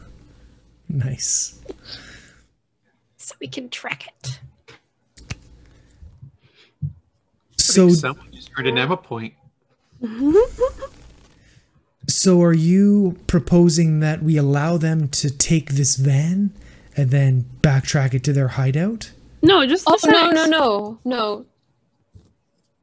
Nice. 0.88 1.60
So 3.16 3.34
we 3.40 3.48
can 3.48 3.68
track 3.68 4.06
it. 4.06 4.40
So, 7.76 7.88
someone 7.90 8.32
just 8.32 8.50
earned 8.56 8.68
an 8.68 8.78
Emma 8.78 8.96
point. 8.96 9.34
so 12.08 12.42
are 12.42 12.52
you 12.52 13.18
proposing 13.26 14.00
that 14.00 14.22
we 14.22 14.36
allow 14.36 14.76
them 14.76 15.08
to 15.08 15.30
take 15.30 15.70
this 15.72 15.96
van 15.96 16.52
and 16.96 17.10
then 17.10 17.44
backtrack 17.62 18.14
it 18.14 18.24
to 18.24 18.32
their 18.32 18.48
hideout? 18.48 19.12
No, 19.42 19.66
just 19.66 19.84
the 19.84 19.98
Oh, 20.04 20.10
no, 20.10 20.30
no, 20.30 20.46
no, 20.46 20.98
no. 21.04 21.46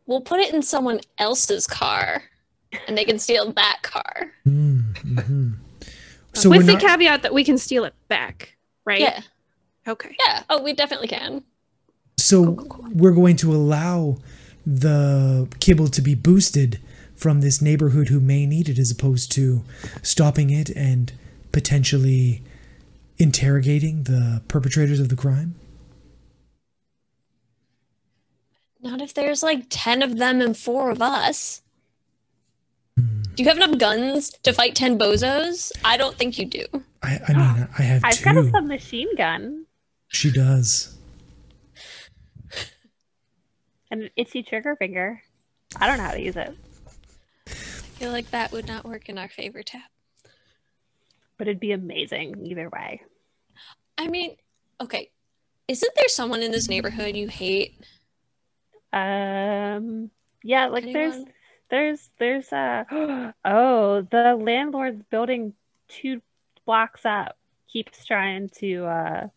We'll 0.06 0.22
put 0.22 0.40
it 0.40 0.54
in 0.54 0.62
someone 0.62 1.00
else's 1.18 1.66
car 1.66 2.24
and 2.88 2.98
they 2.98 3.06
can 3.06 3.20
steal 3.20 3.52
that 3.54 3.80
car. 3.82 4.32
Mm, 4.46 4.94
mhm. 4.96 5.54
So 6.36 6.50
With 6.50 6.66
the 6.66 6.74
not, 6.74 6.82
caveat 6.82 7.22
that 7.22 7.32
we 7.32 7.44
can 7.44 7.60
steal 7.60 7.84
it 7.86 7.94
back, 8.08 8.56
right? 8.86 9.00
Yeah. 9.00 9.22
Okay. 9.88 10.16
Yeah. 10.26 10.42
Oh, 10.50 10.64
we 10.64 10.74
definitely 10.74 11.08
can. 11.08 11.44
so 12.18 12.58
we're 12.92 13.12
going 13.12 13.36
to 13.38 13.54
allow 13.54 14.18
the 14.66 15.48
kibble 15.60 15.88
to 15.90 16.02
be 16.02 16.16
boosted 16.16 16.80
from 17.16 17.42
this 17.42 17.62
neighborhood 17.62 18.10
who 18.10 18.20
may 18.20 18.46
need 18.46 18.70
it 18.70 18.80
as 18.80 18.92
opposed 18.92 19.32
to 19.34 19.64
stopping 20.02 20.50
it 20.50 20.70
and 20.70 21.14
potentially 21.52 22.42
interrogating 23.18 24.04
the 24.04 24.42
perpetrators 24.48 25.00
of 25.00 25.10
the 25.10 25.16
crime? 25.16 25.56
Not 28.82 29.02
if 29.02 29.14
there's 29.14 29.44
like 29.44 29.66
10 29.70 30.02
of 30.02 30.18
them 30.18 30.42
and 30.42 30.58
four 30.58 30.90
of 30.92 31.02
us. 31.02 31.62
Hmm. 32.98 33.22
Do 33.36 33.44
you 33.44 33.50
have 33.50 33.58
enough 33.58 33.78
guns 33.78 34.32
to 34.44 34.52
fight 34.52 34.76
10 34.76 35.00
bozos? 35.00 35.72
I 35.86 35.96
don't 35.96 36.18
think 36.18 36.38
you 36.38 36.46
do. 36.46 36.66
I, 37.02 37.20
I 37.28 37.34
mean, 37.34 37.68
I 37.78 37.82
have 37.82 38.02
I've 38.04 38.18
two. 38.18 38.24
got 38.26 38.38
a 38.38 38.50
submachine 38.50 39.16
gun 39.16 39.66
She 40.10 40.32
does. 40.32 40.98
And 43.94 44.02
an 44.02 44.10
itchy 44.16 44.42
trigger 44.42 44.76
finger. 44.76 45.22
I 45.80 45.86
don't 45.86 46.00
know 46.00 46.04
how 46.04 46.12
to 46.12 46.22
use 46.22 46.36
it, 46.36 46.58
I 47.48 47.52
feel 47.52 48.12
like 48.12 48.32
that 48.32 48.52
would 48.52 48.68
not 48.68 48.86
work 48.86 49.08
in 49.08 49.20
our 49.20 49.30
favor, 49.30 49.62
Tab. 49.62 49.82
but 51.38 51.48
it'd 51.48 51.60
be 51.60 51.72
amazing 51.72 52.44
either 52.44 52.70
way. 52.70 53.02
I 53.98 54.08
mean, 54.08 54.36
okay. 54.82 55.12
Isn't 55.68 55.94
there 55.96 56.10
someone 56.10 56.42
in 56.42 56.52
this 56.52 56.68
neighborhood 56.68 57.16
you 57.16 57.28
hate? 57.28 57.76
Um, 58.92 60.10
yeah, 60.44 60.68
like 60.68 60.86
there's 60.92 61.14
Anyone? 61.14 61.34
there's 61.70 62.10
there's 62.20 62.52
uh 62.52 62.84
oh 63.46 64.02
the 64.02 64.36
landlord's 64.40 65.04
building 65.10 65.54
two 65.88 66.22
blocks 66.66 67.06
up 67.06 67.38
keeps 67.72 68.06
trying 68.06 68.50
to 68.50 68.86
uh 68.86 69.28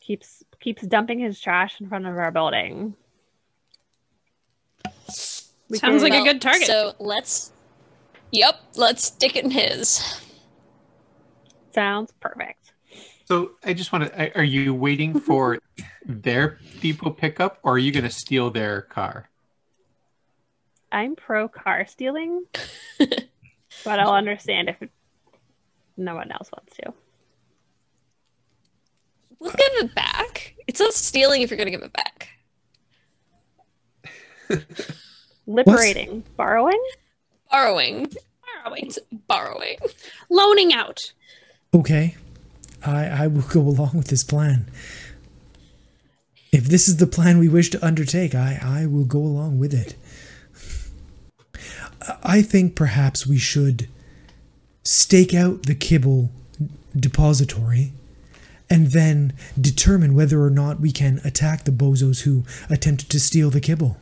keeps 0.00 0.44
keeps 0.60 0.82
dumping 0.82 1.20
his 1.20 1.40
trash 1.40 1.80
in 1.80 1.88
front 1.88 2.06
of 2.06 2.18
our 2.18 2.30
building. 2.32 2.94
We 5.68 5.78
Sounds 5.78 6.02
could- 6.02 6.10
like 6.12 6.20
a 6.20 6.24
good 6.24 6.40
target. 6.42 6.66
So 6.66 6.94
let's. 6.98 7.52
Yep, 8.32 8.60
let's 8.76 9.04
stick 9.06 9.36
it 9.36 9.44
in 9.44 9.50
his. 9.50 10.20
sounds 11.72 12.12
perfect. 12.20 12.72
So 13.26 13.52
I 13.64 13.72
just 13.74 13.92
want 13.92 14.04
to, 14.04 14.36
are 14.38 14.42
you 14.44 14.74
waiting 14.74 15.18
for 15.20 15.58
their 16.04 16.58
depot 16.80 17.10
pickup 17.10 17.58
or 17.62 17.74
are 17.74 17.78
you 17.78 17.92
going 17.92 18.04
to 18.04 18.10
steal 18.10 18.50
their 18.50 18.82
car? 18.82 19.28
I'm 20.92 21.16
pro 21.16 21.48
car 21.48 21.86
stealing, 21.86 22.44
but 22.98 23.98
I'll 23.98 24.14
understand 24.14 24.68
if 24.68 24.88
no 25.96 26.14
one 26.16 26.30
else 26.30 26.50
wants 26.52 26.76
to. 26.76 26.92
We'll 29.40 29.52
give 29.52 29.84
it 29.84 29.94
back. 29.94 30.54
It's 30.66 30.80
not 30.80 30.92
stealing 30.92 31.42
if 31.42 31.50
you're 31.50 31.56
going 31.56 31.66
to 31.66 31.72
give 31.72 31.82
it 31.82 31.92
back. 31.92 32.28
Liberating, 35.46 36.24
borrowing. 36.36 36.82
Borrowing. 37.50 38.12
Borrowing. 38.62 38.86
It's 38.86 38.98
borrowing. 39.28 39.76
Loaning 40.30 40.72
out. 40.72 41.12
Okay. 41.72 42.16
I, 42.84 43.06
I 43.06 43.26
will 43.26 43.42
go 43.42 43.60
along 43.60 43.92
with 43.94 44.08
this 44.08 44.24
plan. 44.24 44.70
If 46.52 46.64
this 46.64 46.88
is 46.88 46.98
the 46.98 47.06
plan 47.06 47.38
we 47.38 47.48
wish 47.48 47.70
to 47.70 47.84
undertake, 47.84 48.34
I, 48.34 48.60
I 48.62 48.86
will 48.86 49.04
go 49.04 49.18
along 49.18 49.58
with 49.58 49.74
it. 49.74 49.96
I 52.22 52.42
think 52.42 52.76
perhaps 52.76 53.26
we 53.26 53.38
should 53.38 53.88
stake 54.82 55.34
out 55.34 55.64
the 55.64 55.74
kibble 55.74 56.30
depository 56.94 57.92
and 58.70 58.88
then 58.88 59.32
determine 59.60 60.14
whether 60.14 60.42
or 60.42 60.50
not 60.50 60.80
we 60.80 60.92
can 60.92 61.20
attack 61.24 61.64
the 61.64 61.72
bozos 61.72 62.22
who 62.22 62.44
attempted 62.70 63.08
to 63.10 63.20
steal 63.20 63.50
the 63.50 63.60
kibble. 63.60 63.96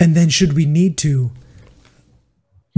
And 0.00 0.14
then, 0.14 0.28
should 0.28 0.52
we 0.52 0.64
need 0.64 0.96
to, 0.98 1.32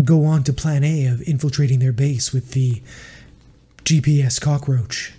go 0.04 0.24
on 0.24 0.42
to 0.44 0.52
plan 0.52 0.84
A 0.84 1.06
of 1.06 1.22
infiltrating 1.22 1.78
their 1.78 1.92
base 1.92 2.32
with 2.32 2.52
the 2.52 2.82
GPS 3.84 4.40
cockroach. 4.40 5.12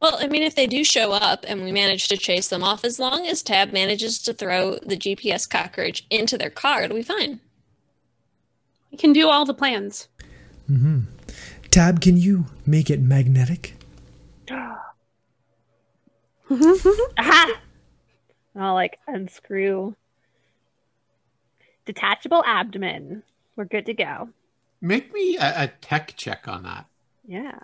Well, 0.00 0.16
I 0.20 0.28
mean, 0.28 0.42
if 0.42 0.54
they 0.54 0.66
do 0.66 0.84
show 0.84 1.12
up 1.12 1.44
and 1.48 1.64
we 1.64 1.72
manage 1.72 2.08
to 2.08 2.16
chase 2.16 2.48
them 2.48 2.62
off, 2.62 2.84
as 2.84 3.00
long 3.00 3.26
as 3.26 3.42
Tab 3.42 3.72
manages 3.72 4.20
to 4.22 4.32
throw 4.32 4.76
the 4.76 4.96
GPS 4.96 5.48
cockroach 5.48 6.06
into 6.08 6.38
their 6.38 6.50
car, 6.50 6.84
it'll 6.84 6.96
be 6.96 7.02
fine. 7.02 7.40
We 8.92 8.98
can 8.98 9.12
do 9.12 9.28
all 9.28 9.44
the 9.44 9.54
plans. 9.54 10.08
Mm-hmm. 10.70 11.00
Tab, 11.70 12.00
can 12.00 12.16
you 12.16 12.46
make 12.64 12.90
it 12.90 13.00
magnetic? 13.00 13.74
Aha! 16.50 17.60
And 18.54 18.64
I'll 18.64 18.74
like 18.74 18.98
unscrew. 19.08 19.94
Detachable 21.88 22.44
abdomen. 22.44 23.22
We're 23.56 23.64
good 23.64 23.86
to 23.86 23.94
go. 23.94 24.28
Make 24.82 25.10
me 25.10 25.38
a, 25.38 25.62
a 25.62 25.68
tech 25.80 26.12
check 26.18 26.46
on 26.46 26.64
that. 26.64 26.84
Yeah. 27.26 27.58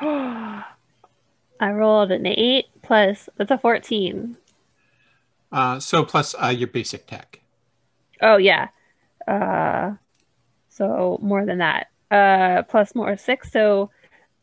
I 0.00 1.70
rolled 1.72 2.12
an 2.12 2.24
eight 2.24 2.66
plus 2.82 3.28
that's 3.36 3.50
a 3.50 3.58
fourteen. 3.58 4.36
Uh, 5.50 5.80
so 5.80 6.04
plus 6.04 6.36
uh, 6.40 6.54
your 6.56 6.68
basic 6.68 7.08
tech. 7.08 7.40
Oh 8.22 8.36
yeah. 8.36 8.68
Uh 9.26 9.94
so 10.68 11.18
more 11.20 11.44
than 11.44 11.58
that. 11.58 11.88
Uh 12.12 12.62
plus 12.62 12.94
more 12.94 13.16
six, 13.16 13.50
so 13.50 13.90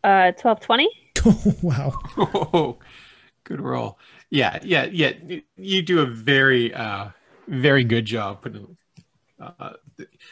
uh 0.04 0.34
twelve 0.34 0.60
twenty. 0.60 0.90
Oh, 1.26 1.56
wow. 1.62 1.98
Oh, 2.18 2.80
good 3.46 3.62
roll. 3.62 3.98
Yeah, 4.30 4.60
yeah, 4.62 4.90
yeah. 4.92 5.14
You 5.56 5.82
do 5.82 6.02
a 6.02 6.06
very, 6.06 6.74
uh, 6.74 7.12
very 7.48 7.84
good 7.84 8.06
job 8.06 8.42
putting. 8.42 8.78
Uh, 9.40 9.74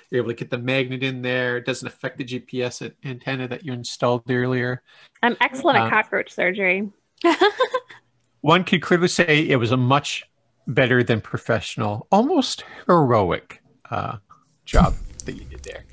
you're 0.09 0.22
able 0.24 0.30
to 0.30 0.34
get 0.34 0.49
the 0.49 0.57
magnet 0.57 1.03
in 1.03 1.22
there. 1.22 1.57
It 1.57 1.66
doesn't 1.66 1.88
affect 1.88 2.18
the 2.18 2.26
GPS 2.26 2.91
antenna 3.03 3.47
that 3.47 3.63
you 3.63 3.72
installed 3.72 4.24
earlier. 4.30 4.82
I'm 5.22 5.38
excellent 5.41 5.78
Uh, 5.78 5.84
at 5.86 5.89
cockroach 5.91 6.32
surgery. 6.34 6.89
One 8.41 8.63
could 8.63 8.82
clearly 8.82 9.07
say 9.07 9.47
it 9.47 9.57
was 9.57 9.72
a 9.72 9.78
much 9.78 10.24
better 10.68 11.03
than 11.03 11.22
professional, 11.22 12.07
almost 12.11 12.63
heroic 12.88 13.61
uh, 13.91 14.18
job 14.66 14.95
that 15.26 15.34
you 15.34 15.45
did 15.45 15.63
there. 15.63 15.84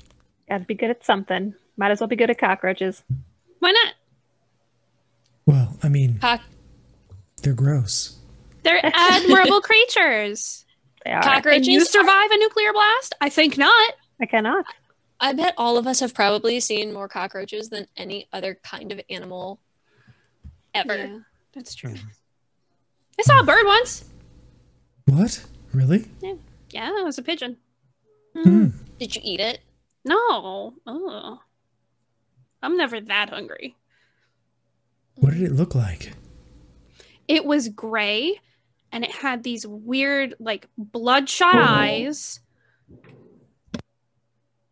Gotta 0.49 0.65
be 0.65 0.73
good 0.73 0.89
at 0.89 1.05
something. 1.05 1.53
Might 1.77 1.91
as 1.91 1.99
well 1.99 2.07
be 2.07 2.15
good 2.15 2.29
at 2.31 2.39
cockroaches. 2.39 3.03
Why 3.59 3.71
not? 3.71 3.93
Well, 5.45 5.77
I 5.83 5.89
mean, 5.89 6.17
Cock- 6.19 6.41
they're 7.43 7.53
gross. 7.53 8.17
They're 8.63 8.81
admirable 8.93 9.61
creatures. 9.61 10.62
They 11.05 11.11
are. 11.11 11.21
Can 11.21 11.33
Cockroaches 11.35 11.67
you 11.67 11.85
survive 11.85 12.31
a 12.31 12.37
nuclear 12.37 12.73
blast? 12.73 13.15
I 13.21 13.29
think 13.29 13.57
not. 13.57 13.93
I 14.21 14.25
cannot. 14.25 14.65
I 15.19 15.33
bet 15.33 15.53
all 15.57 15.77
of 15.77 15.87
us 15.87 15.99
have 15.99 16.13
probably 16.13 16.59
seen 16.59 16.93
more 16.93 17.07
cockroaches 17.07 17.69
than 17.69 17.87
any 17.97 18.27
other 18.33 18.59
kind 18.63 18.91
of 18.91 18.99
animal 19.09 19.59
ever. 20.73 20.95
Yeah, 20.95 21.19
that's 21.53 21.75
true. 21.75 21.95
I 23.19 23.23
saw 23.23 23.39
a 23.39 23.43
bird 23.43 23.65
once. 23.65 24.05
What? 25.05 25.45
Really? 25.73 26.05
Yeah, 26.71 26.89
it 26.99 27.03
was 27.05 27.17
a 27.17 27.21
pigeon. 27.21 27.57
Hmm. 28.35 28.69
Did 28.99 29.15
you 29.15 29.21
eat 29.23 29.39
it? 29.39 29.59
No. 30.05 30.73
Oh. 30.85 31.39
I'm 32.61 32.77
never 32.77 32.99
that 33.01 33.29
hungry. 33.29 33.75
What 35.15 35.33
did 35.33 35.43
it 35.43 35.51
look 35.51 35.75
like? 35.75 36.13
It 37.27 37.45
was 37.45 37.69
gray 37.69 38.39
and 38.93 39.03
it 39.03 39.11
had 39.11 39.43
these 39.43 39.65
weird, 39.65 40.35
like, 40.39 40.69
bloodshot 40.77 41.55
uh-huh. 41.55 41.73
eyes. 41.73 42.39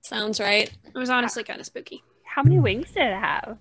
Sounds 0.02 0.40
right. 0.40 0.72
It 0.86 0.98
was 0.98 1.10
honestly 1.10 1.44
kind 1.44 1.60
of 1.60 1.66
spooky. 1.66 2.04
How 2.24 2.44
many 2.44 2.60
wings 2.60 2.92
did 2.92 3.08
it 3.08 3.18
have? 3.18 3.58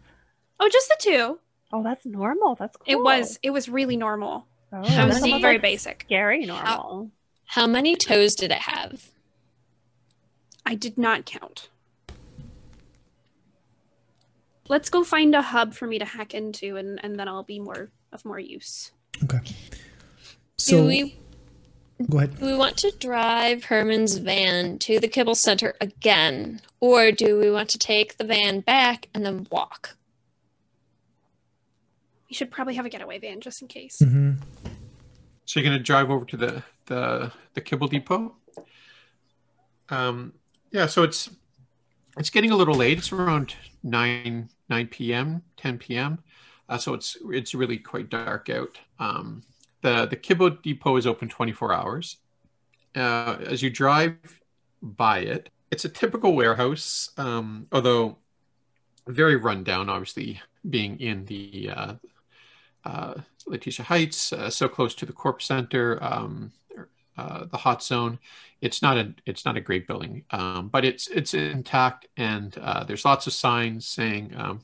Oh, 0.61 0.69
just 0.69 0.89
the 0.89 0.97
two. 1.01 1.39
Oh, 1.73 1.83
that's 1.83 2.05
normal. 2.05 2.57
That's 2.57 2.77
cool. 2.77 2.85
It 2.87 3.03
was 3.03 3.39
it 3.43 3.51
was 3.51 3.69
really 3.69 3.97
normal. 3.97 4.47
Oh, 4.73 4.87
How 4.87 5.07
was 5.07 5.21
many- 5.21 5.41
very 5.41 5.55
like 5.55 5.63
basic. 5.63 6.03
Scary 6.07 6.45
normal. 6.45 7.11
How 7.47 7.67
many 7.67 7.97
toes 7.97 8.35
did 8.35 8.53
it 8.53 8.59
have? 8.59 9.11
I 10.67 10.75
did 10.75 10.99
not 10.99 11.25
count. 11.25 11.69
Let's 14.69 14.91
go 14.91 15.03
find 15.03 15.35
a 15.35 15.43
hub 15.43 15.75
for 15.75 15.87
me 15.87 15.99
to 15.99 16.05
hack 16.05 16.35
into 16.35 16.77
and, 16.77 17.03
and 17.03 17.19
then 17.19 17.27
I'll 17.29 17.43
be 17.43 17.59
more 17.59 17.91
of 18.13 18.25
more 18.25 18.39
use. 18.39 18.93
Okay. 19.25 19.41
Do 20.65 20.77
So 20.79 20.87
we 20.87 21.17
go 22.09 22.19
ahead. 22.19 22.39
do 22.39 22.47
we 22.47 22.57
want 22.57 22.77
to 22.79 22.91
drive 22.99 23.65
Herman's 23.65 24.17
van 24.19 24.79
to 24.81 24.99
the 25.01 25.09
Kibble 25.09 25.35
Center 25.35 25.75
again, 25.81 26.61
or 26.81 27.13
do 27.13 27.39
we 27.39 27.51
want 27.51 27.69
to 27.71 27.79
take 27.79 28.17
the 28.17 28.25
van 28.25 28.61
back 28.61 29.09
and 29.15 29.25
then 29.25 29.47
walk? 29.51 29.97
We 32.29 32.35
should 32.35 32.51
probably 32.51 32.75
have 32.75 32.87
a 32.87 32.89
getaway 32.89 33.19
van 33.19 33.41
just 33.41 33.61
in 33.63 33.69
case. 33.69 33.99
hmm 33.99 34.33
So 35.47 35.59
you're 35.61 35.69
going 35.69 35.79
to 35.79 35.83
drive 35.85 36.11
over 36.11 36.25
to 36.27 36.37
the 36.37 36.63
the 36.87 37.33
the 37.55 37.61
kibble 37.61 37.89
depot. 37.89 38.35
Um, 39.89 40.33
yeah. 40.71 40.87
So 40.87 41.03
it's 41.03 41.29
it's 42.17 42.31
getting 42.31 42.51
a 42.53 42.57
little 42.57 42.75
late. 42.75 42.99
It's 42.99 43.13
around 43.13 43.55
nine 43.83 44.49
nine 44.69 44.87
p.m. 44.87 45.43
ten 45.57 45.79
p.m. 45.79 46.21
Uh, 46.69 46.79
so 46.79 46.95
it's 46.95 47.17
it's 47.31 47.53
really 47.55 47.79
quite 47.79 48.09
dark 48.09 48.49
out. 48.49 48.79
Um, 49.01 49.43
the 49.83 50.07
the 50.07 50.17
kibble 50.17 50.51
depot 50.51 50.97
is 50.97 51.07
open 51.07 51.29
twenty 51.29 51.53
four 51.53 51.73
hours. 51.73 52.17
Uh, 52.95 53.37
as 53.47 53.63
you 53.63 53.71
drive 53.71 54.17
by 54.83 55.19
it, 55.21 55.51
it's 55.71 55.85
a 55.85 55.89
typical 55.89 56.35
warehouse, 56.35 57.11
um, 57.17 57.67
although 57.73 58.19
very 59.07 59.37
rundown. 59.37 59.89
Obviously, 59.89 60.41
being 60.69 60.99
in 61.01 61.25
the 61.27 61.71
uh, 61.75 61.95
uh, 62.85 63.15
Letitia 63.47 63.85
Heights, 63.85 64.33
uh, 64.33 64.51
so 64.51 64.69
close 64.69 64.95
to 64.97 65.07
the 65.07 65.13
Corp 65.13 65.41
Center, 65.43 66.03
um, 66.03 66.53
uh, 67.17 67.45
the 67.45 67.57
hot 67.57 67.83
zone. 67.83 68.19
It's 68.61 68.83
not 68.83 68.99
a 68.99 69.15
it's 69.25 69.45
not 69.45 69.57
a 69.57 69.61
great 69.61 69.87
building, 69.87 70.25
um, 70.31 70.69
but 70.69 70.85
it's 70.85 71.07
it's 71.09 71.35
intact, 71.35 72.07
and 72.17 72.57
uh, 72.59 72.85
there's 72.85 73.05
lots 73.05 73.27
of 73.27 73.33
signs 73.33 73.87
saying 73.87 74.35
um, 74.37 74.61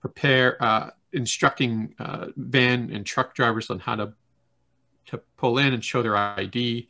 prepare, 0.00 0.92
instructing 1.12 1.94
uh, 1.98 2.26
van 2.36 2.90
and 2.92 3.04
truck 3.04 3.34
drivers 3.34 3.70
on 3.70 3.78
how 3.78 3.96
to 3.96 4.12
to 5.06 5.18
pull 5.36 5.58
in 5.58 5.72
and 5.72 5.84
show 5.84 6.02
their 6.02 6.16
ID, 6.16 6.88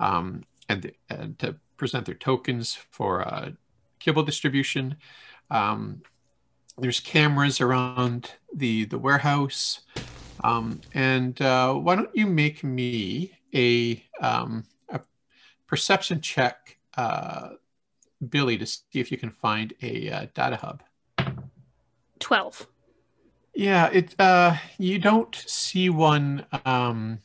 um, 0.00 0.42
and 0.68 0.92
and 1.10 1.38
to 1.38 1.56
present 1.76 2.06
their 2.06 2.14
tokens 2.14 2.74
for 2.90 3.26
uh, 3.26 3.50
kibble 3.98 4.22
distribution. 4.22 4.96
Um, 5.50 6.02
there's 6.78 7.00
cameras 7.00 7.60
around 7.60 8.32
the 8.54 8.84
the 8.84 8.98
warehouse. 8.98 9.80
Um, 10.44 10.80
and 10.94 11.40
uh, 11.40 11.74
why 11.74 11.96
don't 11.96 12.14
you 12.14 12.26
make 12.26 12.62
me 12.62 13.32
a, 13.54 14.04
um, 14.20 14.64
a 14.88 15.00
perception 15.66 16.20
check, 16.20 16.78
uh, 16.96 17.50
Billy, 18.28 18.58
to 18.58 18.66
see 18.66 18.84
if 18.92 19.10
you 19.10 19.18
can 19.18 19.30
find 19.30 19.72
a 19.82 20.10
uh, 20.10 20.26
data 20.34 20.56
hub. 20.56 20.82
12. 22.18 22.66
Yeah, 23.54 23.88
it. 23.88 24.14
Uh, 24.20 24.56
you 24.78 24.98
don't 24.98 25.34
see 25.34 25.88
one 25.88 26.44
um, 26.66 27.20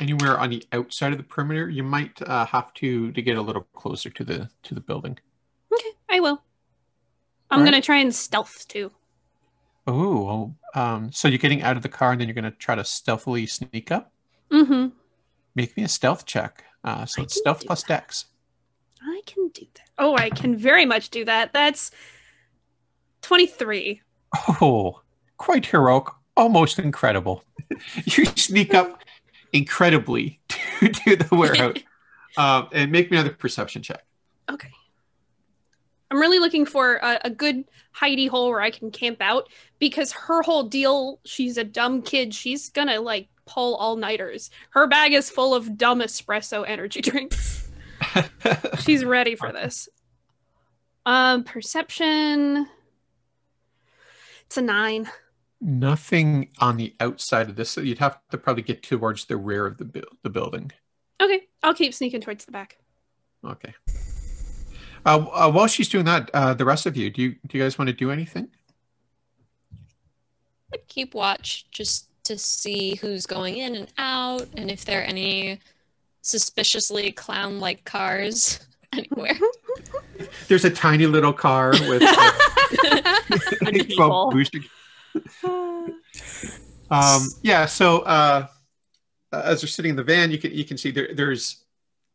anywhere 0.00 0.38
on 0.38 0.50
the 0.50 0.64
outside 0.72 1.12
of 1.12 1.18
the 1.18 1.24
perimeter. 1.24 1.68
You 1.68 1.82
might 1.82 2.20
uh, 2.22 2.46
have 2.46 2.72
to 2.74 3.12
to 3.12 3.22
get 3.22 3.36
a 3.36 3.42
little 3.42 3.66
closer 3.74 4.10
to 4.10 4.24
the 4.24 4.48
to 4.64 4.74
the 4.74 4.80
building. 4.80 5.18
Okay, 5.72 5.90
I 6.10 6.20
will. 6.20 6.42
I'm 7.50 7.64
to 7.64 7.80
try 7.80 7.98
and 7.98 8.14
stealth 8.14 8.66
too. 8.68 8.90
Oh, 9.86 10.54
um, 10.74 11.12
so 11.12 11.28
you're 11.28 11.38
getting 11.38 11.62
out 11.62 11.76
of 11.76 11.82
the 11.82 11.88
car 11.88 12.12
and 12.12 12.20
then 12.20 12.26
you're 12.26 12.34
going 12.34 12.44
to 12.44 12.50
try 12.50 12.74
to 12.74 12.84
stealthily 12.84 13.46
sneak 13.46 13.92
up. 13.92 14.12
Mm-hmm. 14.50 14.88
Make 15.54 15.76
me 15.76 15.84
a 15.84 15.88
stealth 15.88 16.24
check. 16.24 16.64
Uh, 16.82 17.04
so 17.06 17.20
I 17.20 17.24
it's 17.24 17.36
stealth 17.36 17.64
plus 17.66 17.82
that. 17.82 17.88
dex. 17.88 18.26
I 19.02 19.20
can 19.26 19.48
do 19.48 19.66
that. 19.74 19.90
Oh, 19.98 20.16
I 20.16 20.30
can 20.30 20.56
very 20.56 20.86
much 20.86 21.10
do 21.10 21.24
that. 21.26 21.52
That's 21.52 21.90
23. 23.22 24.00
Oh, 24.60 25.02
quite 25.36 25.66
heroic, 25.66 26.08
almost 26.36 26.78
incredible. 26.78 27.44
you 28.04 28.24
sneak 28.24 28.74
up 28.74 29.02
incredibly 29.54 30.40
to, 30.48 30.88
to 30.90 31.16
the 31.16 31.28
warehouse 31.34 31.78
um, 32.36 32.68
and 32.72 32.92
make 32.92 33.10
me 33.10 33.16
another 33.16 33.34
perception 33.34 33.82
check. 33.82 34.04
Okay. 34.50 34.68
I'm 36.10 36.20
really 36.20 36.38
looking 36.38 36.66
for 36.66 36.96
a, 36.96 37.20
a 37.24 37.30
good 37.30 37.64
hidey 37.96 38.28
hole 38.28 38.50
where 38.50 38.60
I 38.60 38.70
can 38.70 38.90
camp 38.90 39.18
out 39.20 39.48
because 39.78 40.12
her 40.12 40.42
whole 40.42 40.64
deal, 40.64 41.20
she's 41.24 41.56
a 41.56 41.64
dumb 41.64 42.02
kid. 42.02 42.34
She's 42.34 42.68
gonna 42.68 43.00
like 43.00 43.28
pull 43.46 43.76
all 43.76 43.96
nighters. 43.96 44.50
Her 44.70 44.86
bag 44.86 45.12
is 45.12 45.30
full 45.30 45.54
of 45.54 45.78
dumb 45.78 46.00
espresso 46.00 46.64
energy 46.66 47.00
drinks. 47.02 47.68
She's 48.80 49.04
ready 49.04 49.34
for 49.34 49.52
this. 49.52 49.88
Um, 51.06 51.44
perception. 51.44 52.68
It's 54.46 54.56
a 54.56 54.62
nine. 54.62 55.08
Nothing 55.66 56.50
on 56.58 56.76
the 56.76 56.94
outside 57.00 57.48
of 57.48 57.56
this. 57.56 57.70
So 57.70 57.80
you'd 57.80 57.98
have 57.98 58.18
to 58.30 58.36
probably 58.36 58.62
get 58.62 58.82
towards 58.82 59.24
the 59.24 59.38
rear 59.38 59.64
of 59.64 59.78
the 59.78 59.86
bu- 59.86 60.02
the 60.22 60.28
building. 60.28 60.70
Okay, 61.22 61.44
I'll 61.62 61.72
keep 61.72 61.94
sneaking 61.94 62.20
towards 62.20 62.44
the 62.44 62.52
back. 62.52 62.76
Okay. 63.42 63.72
Uh, 65.06 65.24
uh, 65.32 65.50
while 65.50 65.66
she's 65.66 65.88
doing 65.88 66.04
that, 66.04 66.30
uh, 66.34 66.52
the 66.52 66.66
rest 66.66 66.84
of 66.84 66.98
you, 66.98 67.08
do 67.08 67.22
you 67.22 67.30
do 67.46 67.56
you 67.56 67.64
guys 67.64 67.78
want 67.78 67.88
to 67.88 67.94
do 67.94 68.10
anything? 68.10 68.48
Keep 70.88 71.14
watch 71.14 71.70
just 71.70 72.08
to 72.24 72.36
see 72.36 72.96
who's 72.96 73.24
going 73.24 73.56
in 73.56 73.74
and 73.74 73.88
out 73.96 74.46
and 74.58 74.70
if 74.70 74.84
there 74.84 75.00
are 75.00 75.04
any 75.04 75.60
suspiciously 76.20 77.10
clown 77.10 77.58
like 77.58 77.86
cars. 77.86 78.60
anywhere. 78.92 79.34
There's 80.48 80.64
a 80.64 80.70
tiny 80.70 81.06
little 81.06 81.32
car 81.32 81.70
with 81.88 82.02
uh, 82.04 82.32
Many 85.14 85.26
12 85.40 85.86
people. 85.86 85.94
booster. 86.12 86.60
Um, 86.90 87.22
yeah. 87.42 87.66
So 87.66 88.00
uh, 88.00 88.46
as 89.32 89.60
they're 89.60 89.68
sitting 89.68 89.90
in 89.90 89.96
the 89.96 90.04
van, 90.04 90.30
you 90.30 90.38
can 90.38 90.52
you 90.52 90.64
can 90.64 90.76
see 90.76 90.90
there 90.90 91.14
there's 91.14 91.64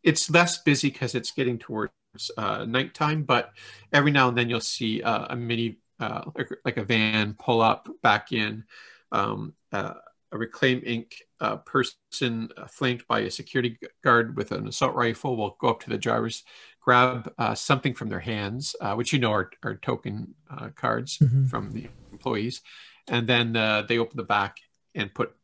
it's 0.04 0.30
less 0.30 0.62
busy 0.62 0.90
because 0.90 1.16
it's 1.16 1.32
getting 1.32 1.58
towards 1.58 1.92
uh, 2.38 2.66
nighttime, 2.66 3.24
but 3.24 3.52
every 3.92 4.12
now 4.12 4.30
and 4.30 4.38
then 4.38 4.50
you'll 4.50 4.62
see 4.62 5.02
uh, 5.04 5.28
a 5.30 5.36
mini 5.36 5.80
uh, 6.00 6.22
like, 6.36 6.50
like 6.66 6.78
a 6.78 6.84
van 6.84 7.34
pull 7.38 7.62
up 7.62 7.90
back 8.02 8.32
in. 8.32 8.64
Um, 9.12 9.54
uh, 9.72 9.94
a 10.32 10.38
Reclaim 10.38 10.82
Inc. 10.82 11.14
Uh, 11.42 11.56
person 11.58 12.50
uh, 12.58 12.68
flanked 12.68 13.08
by 13.08 13.22
a 13.22 13.32
security 13.32 13.78
guard 14.04 14.38
with 14.38 14.52
an 14.52 14.68
assault 14.68 14.94
rifle 14.94 15.36
will 15.36 15.58
go 15.60 15.70
up 15.70 15.80
to 15.80 15.90
the 15.90 15.98
drivers, 15.98 16.44
grab 16.82 17.34
uh, 17.40 17.56
something 17.56 17.96
from 17.96 18.10
their 18.10 18.20
hands, 18.20 18.76
uh, 18.82 18.94
which 18.94 19.12
you 19.12 19.18
know 19.20 19.32
are, 19.32 19.50
are 19.64 19.76
token 19.78 20.36
uh, 20.52 20.70
cards 20.76 21.18
Mhm. 21.18 21.50
from 21.50 21.72
the 21.72 21.88
employees, 22.12 22.62
and 23.10 23.28
then 23.28 23.56
uh, 23.56 23.82
they 23.84 23.98
open 23.98 24.18
the 24.18 24.24
back 24.24 24.58
and 24.96 25.14
put 25.14 25.36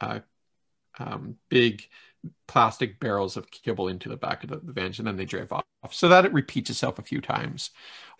uh, 0.00 0.20
um, 0.98 1.36
big 1.48 1.88
plastic 2.46 3.00
barrels 3.00 3.36
of 3.36 3.50
kibble 3.50 3.88
into 3.88 4.08
the 4.08 4.16
back 4.16 4.44
of 4.44 4.50
the, 4.50 4.58
the 4.58 4.72
van, 4.72 4.92
and 4.98 5.06
then 5.06 5.16
they 5.16 5.24
drive 5.24 5.52
off. 5.52 5.64
So 5.90 6.08
that 6.08 6.24
it 6.24 6.32
repeats 6.32 6.70
itself 6.70 6.98
a 6.98 7.02
few 7.02 7.20
times, 7.20 7.70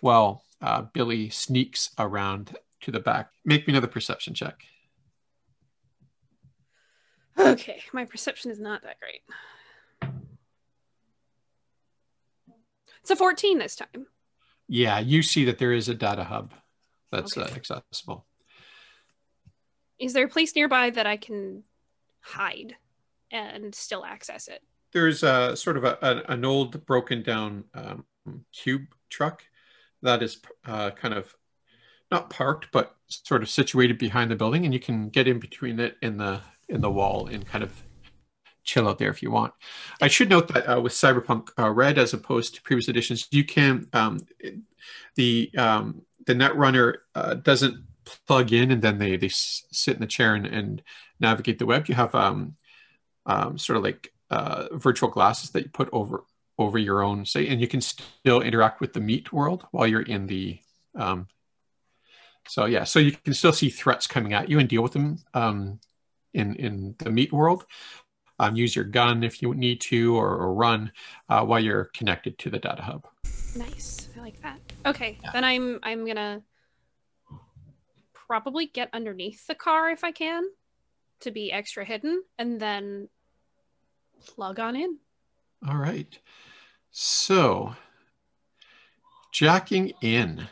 while 0.00 0.44
uh, 0.60 0.82
Billy 0.82 1.28
sneaks 1.30 1.90
around 1.98 2.56
to 2.82 2.90
the 2.90 3.00
back. 3.00 3.30
Make 3.44 3.66
me 3.66 3.72
another 3.72 3.86
perception 3.86 4.34
check. 4.34 4.62
Okay, 7.38 7.82
my 7.92 8.04
perception 8.04 8.50
is 8.50 8.60
not 8.60 8.82
that 8.82 8.96
great. 9.00 9.20
It's 13.00 13.10
a 13.10 13.16
14 13.16 13.58
this 13.58 13.74
time. 13.74 14.06
Yeah, 14.68 15.00
you 15.00 15.22
see 15.22 15.44
that 15.46 15.58
there 15.58 15.72
is 15.72 15.88
a 15.88 15.94
data 15.94 16.24
hub 16.24 16.54
that's 17.10 17.36
Okay. 17.36 17.50
uh, 17.50 17.54
accessible. 17.54 18.26
Is 20.03 20.12
there 20.12 20.24
a 20.24 20.28
place 20.28 20.57
nearby 20.57 20.90
that 20.90 21.07
I 21.07 21.16
can 21.16 21.62
hide 22.20 22.74
and 23.30 23.72
still 23.72 24.05
access 24.05 24.48
it? 24.48 24.61
There's 24.92 25.22
a 25.22 25.57
sort 25.57 25.76
of 25.76 25.84
a, 25.84 25.96
an, 26.03 26.22
an 26.28 26.44
old 26.44 26.84
broken 26.84 27.22
down 27.22 27.64
um, 27.72 28.05
cube 28.53 28.82
truck 29.11 29.44
that 30.03 30.20
is 30.20 30.40
uh, 30.66 30.90
kind 30.90 31.14
of 31.14 31.32
not 32.11 32.30
parked, 32.30 32.66
but 32.72 32.96
sort 33.07 33.42
of 33.42 33.48
situated 33.48 33.96
behind 33.96 34.32
the 34.32 34.36
building, 34.36 34.64
and 34.64 34.74
you 34.74 34.80
can 34.80 35.09
get 35.09 35.28
in 35.28 35.38
between 35.38 35.78
it 35.78 35.96
and 36.03 36.18
the 36.18 36.40
in 36.68 36.80
the 36.80 36.90
wall 36.90 37.28
and 37.28 37.46
kind 37.46 37.62
of 37.62 37.72
chill 38.64 38.88
out 38.88 38.98
there 38.98 39.11
if 39.11 39.22
you 39.22 39.30
want. 39.30 39.55
I 40.00 40.09
should 40.09 40.28
note 40.28 40.48
that 40.48 40.68
uh, 40.68 40.80
with 40.80 40.92
Cyberpunk 40.92 41.50
uh, 41.57 41.70
Red, 41.70 41.96
as 41.96 42.12
opposed 42.12 42.57
to 42.57 42.62
previous 42.62 42.88
editions, 42.88 43.28
you 43.30 43.44
can 43.44 43.86
um, 43.92 44.18
the 45.14 45.50
um, 45.57 46.03
the 46.26 46.34
Netrunner 46.34 46.96
uh, 47.14 47.34
doesn't 47.34 47.84
plug 48.26 48.52
in 48.52 48.70
and 48.70 48.82
then 48.82 48.98
they 48.98 49.16
they 49.16 49.26
s- 49.26 49.64
sit 49.70 49.94
in 49.94 50.00
the 50.00 50.06
chair 50.06 50.34
and, 50.34 50.46
and 50.46 50.82
navigate 51.20 51.58
the 51.58 51.66
web. 51.66 51.88
You 51.88 51.94
have 51.94 52.14
um, 52.14 52.56
um, 53.26 53.58
sort 53.58 53.76
of 53.76 53.82
like 53.82 54.12
uh, 54.30 54.68
virtual 54.72 55.10
glasses 55.10 55.50
that 55.50 55.64
you 55.64 55.70
put 55.70 55.88
over 55.92 56.24
over 56.58 56.78
your 56.78 57.02
own 57.02 57.24
say, 57.24 57.48
and 57.48 57.60
you 57.60 57.68
can 57.68 57.80
still 57.80 58.40
interact 58.40 58.80
with 58.80 58.92
the 58.92 59.00
meat 59.00 59.32
world 59.32 59.66
while 59.70 59.86
you're 59.86 60.02
in 60.02 60.26
the. 60.26 60.58
Um, 60.94 61.28
so 62.48 62.64
yeah, 62.64 62.84
so 62.84 62.98
you 62.98 63.12
can 63.12 63.34
still 63.34 63.52
see 63.52 63.70
threats 63.70 64.06
coming 64.06 64.32
at 64.32 64.48
you 64.48 64.58
and 64.58 64.68
deal 64.68 64.82
with 64.82 64.92
them 64.92 65.18
um, 65.34 65.80
in 66.34 66.56
in 66.56 66.94
the 66.98 67.10
meat 67.10 67.32
world. 67.32 67.66
Um, 68.38 68.56
use 68.56 68.74
your 68.74 68.84
gun 68.86 69.22
if 69.22 69.40
you 69.40 69.54
need 69.54 69.80
to, 69.82 70.16
or, 70.16 70.30
or 70.30 70.54
run 70.54 70.90
uh, 71.28 71.44
while 71.44 71.60
you're 71.60 71.84
connected 71.94 72.38
to 72.38 72.50
the 72.50 72.58
data 72.58 72.82
hub. 72.82 73.06
Nice. 73.56 74.08
I 74.16 74.20
like 74.20 74.42
that. 74.42 74.58
Okay, 74.84 75.18
then 75.32 75.44
I'm 75.44 75.78
I'm 75.82 76.04
gonna 76.06 76.42
probably 78.32 78.64
get 78.64 78.88
underneath 78.94 79.46
the 79.46 79.54
car 79.54 79.90
if 79.90 80.02
I 80.02 80.10
can 80.10 80.44
to 81.20 81.30
be 81.30 81.52
extra 81.52 81.84
hidden, 81.84 82.22
and 82.38 82.58
then 82.58 83.10
plug 84.24 84.58
on 84.58 84.74
in. 84.74 84.96
All 85.68 85.76
right. 85.76 86.18
So, 86.90 87.76
jacking 89.32 89.92
in. 90.00 90.46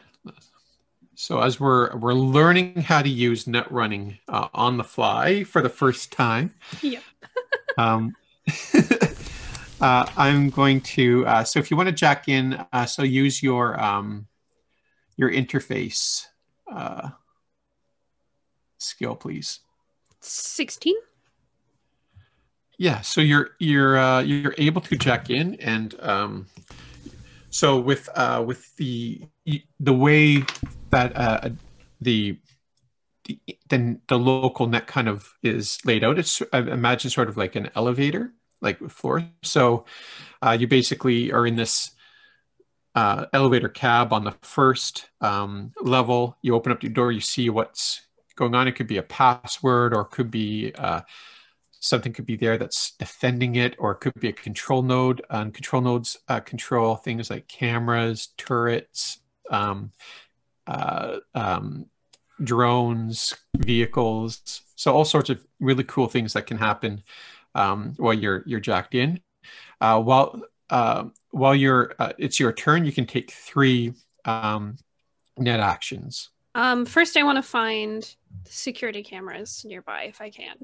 So 1.15 1.41
as 1.41 1.59
we're 1.59 1.97
we're 1.97 2.13
learning 2.13 2.83
how 2.83 3.01
to 3.01 3.09
use 3.09 3.47
net 3.47 3.73
running 3.73 4.19
uh, 4.29 4.49
on 4.53 4.77
the 4.77 4.85
fly 4.85 5.45
for 5.45 5.63
the 5.63 5.71
first 5.71 6.13
time, 6.13 6.53
Yep. 6.83 7.03
um, 7.79 8.15
uh, 9.81 10.07
I'm 10.19 10.51
going 10.51 10.83
to. 10.83 11.27
Uh, 11.27 11.45
so 11.45 11.59
if 11.59 11.71
you 11.71 11.79
want 11.79 11.89
to 11.89 11.95
jack 11.95 12.29
in, 12.29 12.63
uh, 12.75 12.85
so 12.85 13.05
use 13.05 13.43
your 13.43 13.83
um, 13.83 14.27
your 15.17 15.31
interface 15.31 16.27
uh, 16.71 17.09
skill, 18.83 19.15
please. 19.15 19.61
Sixteen. 20.21 20.97
Yeah, 22.79 23.03
so 23.03 23.21
you're 23.21 23.51
you're 23.59 23.99
uh, 23.99 24.21
you're 24.23 24.55
able 24.57 24.81
to 24.81 24.97
check 24.97 25.29
in, 25.29 25.57
and 25.57 25.95
um, 26.01 26.47
so 27.51 27.79
with 27.79 28.09
uh, 28.15 28.43
with 28.47 28.75
the 28.77 29.23
the 29.79 29.93
way 29.93 30.45
that 30.91 31.15
uh, 31.17 31.51
the 32.01 32.39
the 33.25 33.39
the, 33.69 34.01
the 34.09 34.19
local 34.19 34.67
net 34.67 34.87
kind 34.87 35.09
of 35.09 35.35
is 35.43 35.79
laid 35.85 36.05
out, 36.05 36.19
it's 36.19 36.43
I 36.53 36.59
imagine 36.59 37.11
sort 37.11 37.29
of 37.29 37.37
like 37.37 37.57
an 37.57 37.71
elevator, 37.75 38.33
like 38.63 38.79
floor. 38.89 39.25
So 39.43 39.85
uh, 40.41 40.57
you 40.59 40.67
basically 40.67 41.33
are 41.33 41.47
in 41.47 41.57
this 41.57 41.91
uh, 42.95 43.27
elevator 43.33 43.69
cab 43.69 44.13
on 44.13 44.25
the 44.25 44.35
first 44.43 45.11
um, 45.21 45.73
level. 45.83 46.39
You 46.43 46.55
open 46.55 46.73
up 46.73 46.83
your 46.83 46.93
door, 46.93 47.13
you 47.13 47.21
see 47.21 47.51
what's 47.51 48.03
going 48.41 48.55
on. 48.55 48.67
It 48.67 48.73
could 48.73 48.89
be 48.89 48.97
a 48.97 49.03
password, 49.03 49.95
or 49.95 50.05
could 50.05 50.31
be 50.31 50.73
uh, 50.77 51.03
something 51.79 52.13
could 52.13 52.27
be 52.27 52.37
there 52.37 52.59
that's 52.59 52.93
defending 52.93 53.55
it, 53.57 53.77
or 53.79 53.93
it 53.93 54.01
could 54.01 54.15
be 54.15 54.31
a 54.31 54.33
control 54.33 54.83
node. 54.83 55.23
And 55.31 55.55
control 55.55 55.83
nodes 55.83 56.19
uh, 56.27 56.41
control 56.41 56.97
things 56.97 57.31
like 57.31 57.47
cameras, 57.47 58.29
turrets, 58.37 59.21
um, 59.51 59.93
uh, 60.67 61.19
um, 61.35 61.87
drones, 62.43 63.37
vehicles. 63.57 64.63
So 64.75 64.95
all 64.95 65.05
sorts 65.05 65.31
of 65.31 65.45
really 65.61 65.85
cool 65.85 66.09
things 66.09 66.33
that 66.33 66.47
can 66.47 66.57
happen 66.57 67.05
um, 67.55 67.95
while 67.99 68.15
you're 68.15 68.43
you're 68.47 68.61
jacked 68.61 68.95
in. 68.95 69.21
Uh, 69.81 70.01
while 70.03 70.43
uh, 70.71 71.05
while 71.31 71.55
you're 71.55 71.95
uh, 71.99 72.13
it's 72.19 72.41
your 72.41 72.53
turn, 72.53 72.85
you 72.87 72.93
can 72.93 73.07
take 73.07 73.31
three 73.31 73.93
um, 74.25 74.79
net 75.37 75.61
actions. 75.61 76.31
Um, 76.55 76.85
first, 76.85 77.17
I 77.17 77.23
want 77.23 77.37
to 77.37 77.43
find 77.43 78.15
security 78.45 79.03
cameras 79.03 79.65
nearby 79.67 80.05
if 80.05 80.21
I 80.21 80.31
can. 80.31 80.57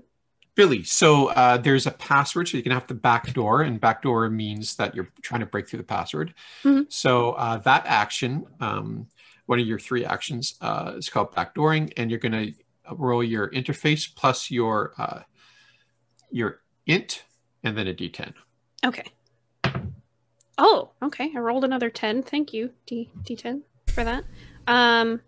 Billy, 0.54 0.82
so 0.84 1.26
uh, 1.28 1.58
there's 1.58 1.86
a 1.86 1.90
password, 1.90 2.48
so 2.48 2.56
you 2.56 2.62
can 2.62 2.72
have 2.72 2.86
the 2.86 2.94
back 2.94 3.32
door, 3.34 3.60
and 3.60 3.78
back 3.78 4.02
door 4.02 4.28
means 4.30 4.76
that 4.76 4.94
you're 4.94 5.08
trying 5.20 5.40
to 5.40 5.46
break 5.46 5.68
through 5.68 5.76
the 5.78 5.84
password. 5.84 6.32
Mhm. 6.62 6.90
So 6.90 7.32
uh, 7.32 7.58
that 7.58 7.84
action, 7.86 8.46
um, 8.58 9.06
one 9.44 9.60
of 9.60 9.66
your 9.66 9.78
three 9.78 10.04
actions, 10.04 10.54
uh, 10.62 10.94
is 10.96 11.10
called 11.10 11.32
backdooring, 11.32 11.92
and 11.98 12.10
you're 12.10 12.18
going 12.20 12.32
to 12.32 12.52
roll 12.94 13.22
your 13.22 13.50
interface 13.50 14.12
plus 14.12 14.50
your 14.50 14.92
uh, 14.96 15.22
your 16.30 16.62
int, 16.86 17.24
and 17.62 17.76
then 17.76 17.86
a 17.86 17.94
d10. 17.94 18.32
Okay. 18.84 19.12
Oh, 20.58 20.90
okay. 21.02 21.30
I 21.36 21.38
rolled 21.38 21.64
another 21.64 21.90
ten. 21.90 22.22
Thank 22.22 22.54
you, 22.54 22.70
D 22.86 23.10
D10 23.24 23.60
for 23.88 24.04
that. 24.04 24.24
Um, 24.66 25.20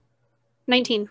nineteen. 0.69 1.09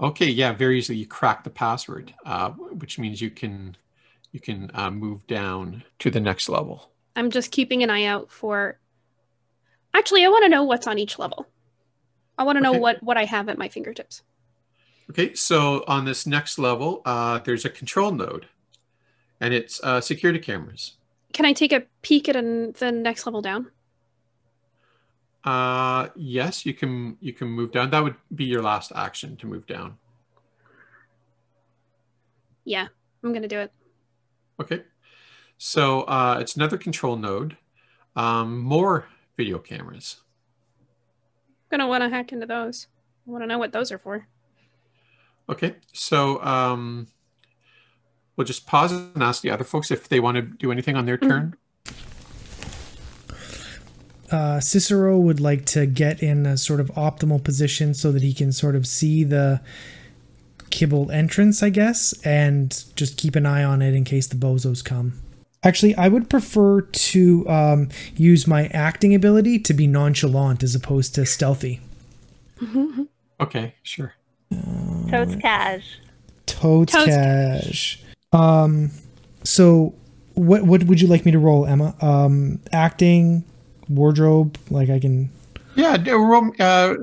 Okay, 0.00 0.26
yeah, 0.26 0.52
very 0.52 0.78
easily 0.78 0.98
you 0.98 1.06
crack 1.06 1.42
the 1.42 1.50
password, 1.50 2.14
uh, 2.24 2.50
which 2.50 2.98
means 2.98 3.20
you 3.20 3.30
can 3.30 3.76
you 4.32 4.40
can 4.40 4.70
uh, 4.74 4.90
move 4.90 5.26
down 5.26 5.82
to 5.98 6.10
the 6.10 6.20
next 6.20 6.48
level. 6.48 6.92
I'm 7.16 7.30
just 7.30 7.50
keeping 7.50 7.82
an 7.82 7.90
eye 7.90 8.04
out 8.04 8.30
for. 8.30 8.78
Actually, 9.94 10.24
I 10.24 10.28
want 10.28 10.44
to 10.44 10.48
know 10.48 10.64
what's 10.64 10.86
on 10.86 10.98
each 10.98 11.18
level. 11.18 11.46
I 12.36 12.44
want 12.44 12.56
to 12.56 12.62
know 12.62 12.72
what 12.72 13.02
what 13.02 13.16
I 13.16 13.24
have 13.24 13.48
at 13.48 13.58
my 13.58 13.68
fingertips. 13.68 14.22
Okay, 15.10 15.34
so 15.34 15.84
on 15.88 16.04
this 16.04 16.26
next 16.26 16.58
level, 16.58 17.02
uh, 17.04 17.38
there's 17.38 17.64
a 17.64 17.70
control 17.70 18.12
node, 18.12 18.46
and 19.40 19.54
it's 19.54 19.80
uh, 19.82 20.00
security 20.00 20.38
cameras. 20.38 20.92
Can 21.32 21.46
I 21.46 21.52
take 21.52 21.72
a 21.72 21.84
peek 22.02 22.28
at 22.28 22.36
an, 22.36 22.72
the 22.78 22.92
next 22.92 23.26
level 23.26 23.42
down? 23.42 23.70
Uh, 25.44 26.08
yes, 26.16 26.66
you 26.66 26.74
can 26.74 27.16
you 27.20 27.32
can 27.32 27.48
move 27.48 27.72
down. 27.72 27.90
That 27.90 28.02
would 28.02 28.16
be 28.34 28.44
your 28.44 28.62
last 28.62 28.92
action 28.94 29.36
to 29.36 29.46
move 29.46 29.66
down. 29.66 29.96
Yeah, 32.64 32.88
I'm 33.22 33.32
gonna 33.32 33.48
do 33.48 33.58
it. 33.60 33.72
Okay, 34.60 34.82
so 35.56 36.02
uh, 36.02 36.38
it's 36.40 36.56
another 36.56 36.76
control 36.76 37.16
node. 37.16 37.56
Um, 38.16 38.58
more 38.58 39.06
video 39.36 39.58
cameras. 39.58 40.16
I'm 41.70 41.78
gonna 41.78 41.88
want 41.88 42.02
to 42.02 42.08
hack 42.08 42.32
into 42.32 42.46
those. 42.46 42.88
I 43.26 43.30
want 43.30 43.42
to 43.42 43.46
know 43.46 43.58
what 43.58 43.72
those 43.72 43.92
are 43.92 43.98
for. 43.98 44.26
Okay, 45.48 45.76
so 45.92 46.42
um, 46.44 47.06
we'll 48.36 48.46
just 48.46 48.66
pause 48.66 48.92
and 48.92 49.22
ask 49.22 49.42
the 49.42 49.50
other 49.50 49.64
folks 49.64 49.90
if 49.90 50.08
they 50.08 50.20
want 50.20 50.36
to 50.36 50.42
do 50.42 50.72
anything 50.72 50.96
on 50.96 51.06
their 51.06 51.16
turn. 51.16 51.56
Uh, 54.30 54.60
Cicero 54.60 55.18
would 55.18 55.40
like 55.40 55.64
to 55.66 55.86
get 55.86 56.22
in 56.22 56.46
a 56.46 56.56
sort 56.56 56.80
of 56.80 56.88
optimal 56.88 57.42
position 57.42 57.94
so 57.94 58.12
that 58.12 58.22
he 58.22 58.32
can 58.32 58.52
sort 58.52 58.76
of 58.76 58.86
see 58.86 59.24
the 59.24 59.60
kibble 60.70 61.10
entrance, 61.10 61.62
I 61.62 61.70
guess, 61.70 62.14
and 62.24 62.84
just 62.94 63.16
keep 63.16 63.36
an 63.36 63.46
eye 63.46 63.64
on 63.64 63.82
it 63.82 63.94
in 63.94 64.04
case 64.04 64.26
the 64.26 64.36
bozos 64.36 64.84
come. 64.84 65.14
Actually, 65.62 65.94
I 65.96 66.08
would 66.08 66.30
prefer 66.30 66.82
to 66.82 67.48
um, 67.48 67.88
use 68.14 68.46
my 68.46 68.66
acting 68.68 69.14
ability 69.14 69.58
to 69.60 69.74
be 69.74 69.86
nonchalant 69.86 70.62
as 70.62 70.74
opposed 70.74 71.14
to 71.16 71.26
stealthy. 71.26 71.80
Okay, 73.40 73.74
sure. 73.84 74.14
Totes 75.08 75.36
cash. 75.36 76.00
Totes 76.46 76.92
Totes 76.92 77.06
cash. 77.06 78.02
Um, 78.32 78.90
so 79.44 79.94
what 80.34 80.62
what 80.64 80.84
would 80.84 81.00
you 81.00 81.08
like 81.08 81.24
me 81.24 81.32
to 81.32 81.38
roll, 81.38 81.66
Emma? 81.66 81.94
Um, 82.00 82.60
acting, 82.72 83.44
wardrobe. 83.88 84.58
Like 84.70 84.90
I 84.90 84.98
can. 84.98 85.30
Yeah, 85.74 85.96
do, 85.96 86.52
uh, 86.58 86.94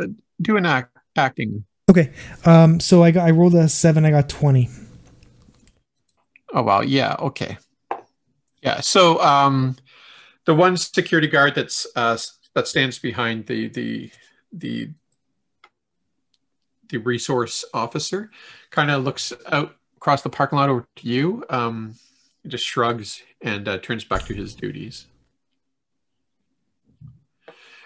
do 0.41 0.57
an 0.57 0.65
act 0.65 0.95
acting. 1.15 1.65
Okay. 1.89 2.11
Um, 2.45 2.79
so 2.79 3.03
I 3.03 3.11
got 3.11 3.27
I 3.27 3.31
rolled 3.31 3.55
a 3.55 3.69
seven. 3.69 4.05
I 4.05 4.11
got 4.11 4.29
twenty. 4.29 4.69
Oh 6.53 6.63
wow, 6.63 6.81
yeah, 6.81 7.15
okay. 7.19 7.57
Yeah, 8.61 8.79
so 8.81 9.21
um 9.21 9.75
the 10.45 10.55
one 10.55 10.77
security 10.77 11.27
guard 11.27 11.55
that's 11.55 11.85
uh 11.95 12.17
that 12.53 12.67
stands 12.67 12.97
behind 12.97 13.45
the 13.47 13.67
the 13.69 14.11
the 14.51 14.89
the 16.89 16.97
resource 16.97 17.65
officer 17.73 18.31
kind 18.69 18.89
of 18.89 19.03
looks 19.03 19.33
out 19.51 19.75
across 19.97 20.21
the 20.21 20.29
parking 20.29 20.57
lot 20.57 20.69
over 20.69 20.85
to 20.95 21.07
you, 21.07 21.43
um 21.49 21.95
just 22.47 22.65
shrugs 22.65 23.21
and 23.41 23.67
uh, 23.67 23.77
turns 23.79 24.03
back 24.03 24.23
to 24.25 24.33
his 24.33 24.53
duties. 24.53 25.07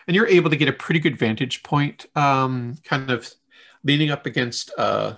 And 0.07 0.15
you're 0.15 0.27
able 0.27 0.49
to 0.49 0.55
get 0.55 0.67
a 0.67 0.73
pretty 0.73 0.99
good 0.99 1.17
vantage 1.17 1.63
point, 1.63 2.05
um, 2.15 2.77
kind 2.84 3.09
of 3.11 3.31
leaning 3.84 4.09
up 4.09 4.26
against 4.26 4.71
uh, 4.77 5.15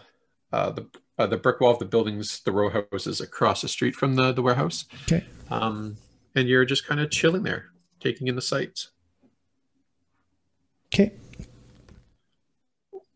uh, 0.52 0.72
the 0.72 0.88
uh, 1.18 1.28
the 1.28 1.38
brick 1.38 1.60
wall 1.60 1.72
of 1.72 1.80
the 1.80 1.86
buildings, 1.86 2.42
the 2.42 2.52
row 2.52 2.70
houses 2.70 3.22
across 3.22 3.62
the 3.62 3.68
street 3.68 3.96
from 3.96 4.16
the 4.16 4.32
the 4.32 4.42
warehouse. 4.42 4.86
Okay. 5.04 5.26
Um, 5.50 5.98
and 6.36 6.48
you're 6.48 6.66
just 6.66 6.88
kind 6.88 7.00
of 7.00 7.12
chilling 7.12 7.44
there, 7.44 7.72
taking 8.00 8.28
in 8.28 8.36
the 8.36 8.42
sights. 8.42 8.92
Okay. 10.94 11.14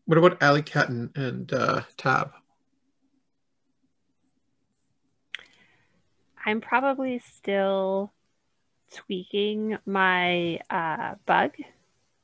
What 0.04 0.18
about 0.18 0.40
Alley 0.42 0.62
Cat 0.62 0.88
and, 0.88 1.10
and 1.16 1.52
uh, 1.52 1.82
Tab? 1.96 2.30
I'm 6.44 6.60
probably 6.60 7.18
still 7.18 8.12
tweaking 8.94 9.78
my 9.86 10.60
uh, 10.70 11.14
bug 11.26 11.52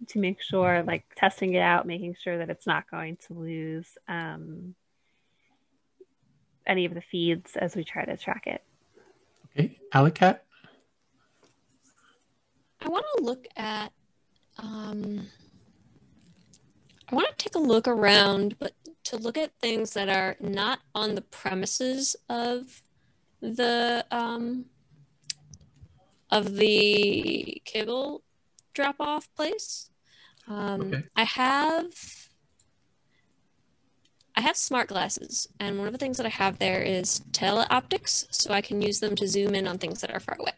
to 0.09 0.19
make 0.19 0.41
sure, 0.41 0.83
like 0.83 1.05
testing 1.17 1.55
it 1.55 1.61
out, 1.61 1.87
making 1.87 2.17
sure 2.21 2.39
that 2.39 2.51
it's 2.51 2.67
not 2.67 2.91
going 2.91 3.17
to 3.29 3.35
lose 3.35 3.97
um, 4.09 4.75
any 6.67 6.85
of 6.85 6.95
the 6.95 7.01
feeds 7.01 7.57
as 7.57 7.77
we 7.77 7.85
try 7.85 8.05
to 8.05 8.17
track 8.17 8.47
it. 8.47 8.63
Okay, 9.51 9.79
Alley 9.93 10.11
Cat. 10.11 10.45
I 12.81 12.89
want 12.89 13.05
to 13.17 13.23
look 13.23 13.47
at. 13.57 13.93
Um, 14.59 15.27
I 17.11 17.15
want 17.15 17.29
to 17.29 17.45
take 17.45 17.55
a 17.55 17.59
look 17.59 17.89
around, 17.89 18.59
but 18.59 18.73
to 19.05 19.17
look 19.17 19.37
at 19.37 19.53
things 19.61 19.93
that 19.95 20.09
are 20.09 20.37
not 20.41 20.81
on 20.95 21.15
the 21.15 21.23
premises 21.23 22.17
of 22.29 22.83
the 23.41 24.05
um, 24.11 24.67
of 26.33 26.57
the 26.57 27.61
kibble 27.65 28.23
drop 28.75 28.97
off 28.99 29.29
place. 29.37 29.91
Um, 30.49 30.81
Okay. 30.81 31.05
I 31.15 31.25
have 31.25 31.93
I 34.35 34.41
have 34.41 34.57
smart 34.57 34.89
glasses, 34.89 35.47
and 35.61 35.77
one 35.79 35.87
of 35.87 35.93
the 35.93 35.99
things 35.99 36.17
that 36.17 36.25
I 36.25 36.31
have 36.31 36.59
there 36.59 36.83
is 36.83 37.21
teleoptics, 37.33 38.27
so 38.31 38.51
I 38.55 38.63
can 38.63 38.81
use 38.81 38.99
them 38.99 39.15
to 39.17 39.29
zoom 39.29 39.55
in 39.55 39.69
on 39.69 39.77
things 39.77 40.01
that 40.01 40.11
are 40.11 40.21
far 40.21 40.37
away. 40.41 40.55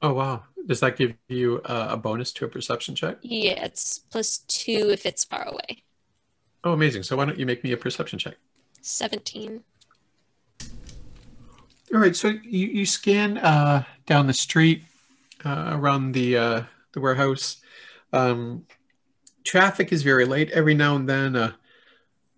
Oh 0.00 0.14
wow, 0.14 0.44
does 0.66 0.78
that 0.80 0.96
give 0.96 1.14
you 1.28 1.60
uh, 1.64 1.88
a 1.90 1.96
bonus 1.96 2.32
to 2.34 2.44
a 2.44 2.48
perception 2.48 2.94
check? 2.94 3.18
Yeah, 3.20 3.64
it's 3.64 3.98
plus 3.98 4.38
two 4.46 4.90
if 4.92 5.06
it's 5.06 5.24
far 5.24 5.42
away. 5.42 5.82
Oh, 6.62 6.72
amazing! 6.72 7.02
So 7.02 7.16
why 7.16 7.24
don't 7.24 7.38
you 7.38 7.46
make 7.46 7.64
me 7.64 7.72
a 7.72 7.76
perception 7.76 8.18
check? 8.18 8.36
17. 8.80 9.60
All 11.92 12.00
right, 12.00 12.14
so 12.14 12.28
you, 12.28 12.68
you 12.68 12.86
scan 12.86 13.38
uh, 13.38 13.82
down 14.06 14.28
the 14.28 14.32
street 14.32 14.84
uh, 15.44 15.70
around 15.72 16.12
the 16.12 16.36
uh, 16.36 16.62
the 16.92 17.00
warehouse. 17.00 17.56
Um, 18.12 18.66
traffic 19.44 19.92
is 19.92 20.02
very 20.02 20.24
light. 20.24 20.50
Every 20.50 20.74
now 20.74 20.96
and 20.96 21.08
then, 21.08 21.36
a, 21.36 21.56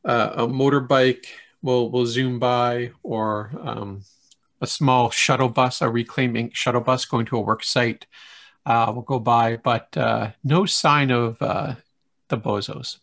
a, 0.04 0.14
a 0.14 0.46
motorbike 0.48 1.26
will 1.62 1.90
will 1.90 2.06
zoom 2.06 2.38
by, 2.38 2.92
or 3.02 3.52
um, 3.62 4.02
a 4.60 4.66
small 4.66 5.10
shuttle 5.10 5.48
bus, 5.48 5.82
a 5.82 5.88
reclaiming 5.88 6.50
shuttle 6.52 6.80
bus 6.80 7.04
going 7.04 7.26
to 7.26 7.36
a 7.36 7.40
work 7.40 7.64
site, 7.64 8.06
uh, 8.66 8.92
will 8.94 9.02
go 9.02 9.18
by, 9.18 9.56
but 9.56 9.96
uh, 9.96 10.30
no 10.44 10.66
sign 10.66 11.10
of 11.10 11.40
uh, 11.42 11.74
the 12.28 12.38
bozos. 12.38 12.98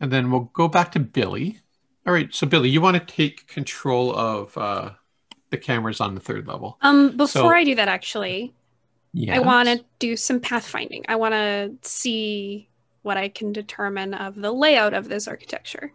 And 0.00 0.12
then 0.12 0.30
we'll 0.30 0.50
go 0.52 0.68
back 0.68 0.92
to 0.92 1.00
Billy. 1.00 1.60
All 2.06 2.12
right, 2.12 2.32
so 2.34 2.46
Billy, 2.46 2.68
you 2.68 2.80
want 2.80 2.96
to 2.96 3.14
take 3.14 3.46
control 3.46 4.14
of 4.14 4.56
uh, 4.58 4.90
the 5.54 5.58
cameras 5.64 6.00
on 6.00 6.14
the 6.14 6.20
third 6.20 6.46
level. 6.48 6.76
Um, 6.82 7.10
before 7.16 7.26
So- 7.42 7.48
I 7.48 7.62
do 7.64 7.74
that, 7.76 7.88
actually, 7.88 8.52
Yeah. 9.12 9.36
I 9.36 9.38
want 9.38 9.68
to 9.68 9.84
do 10.00 10.16
some 10.16 10.40
pathfinding. 10.40 11.04
I 11.08 11.14
want 11.16 11.32
to 11.34 11.76
see 11.88 12.68
what 13.02 13.16
I 13.16 13.28
can 13.28 13.52
determine 13.52 14.14
of 14.14 14.34
the 14.34 14.50
layout 14.50 14.94
of 14.94 15.08
this 15.08 15.28
architecture. 15.28 15.92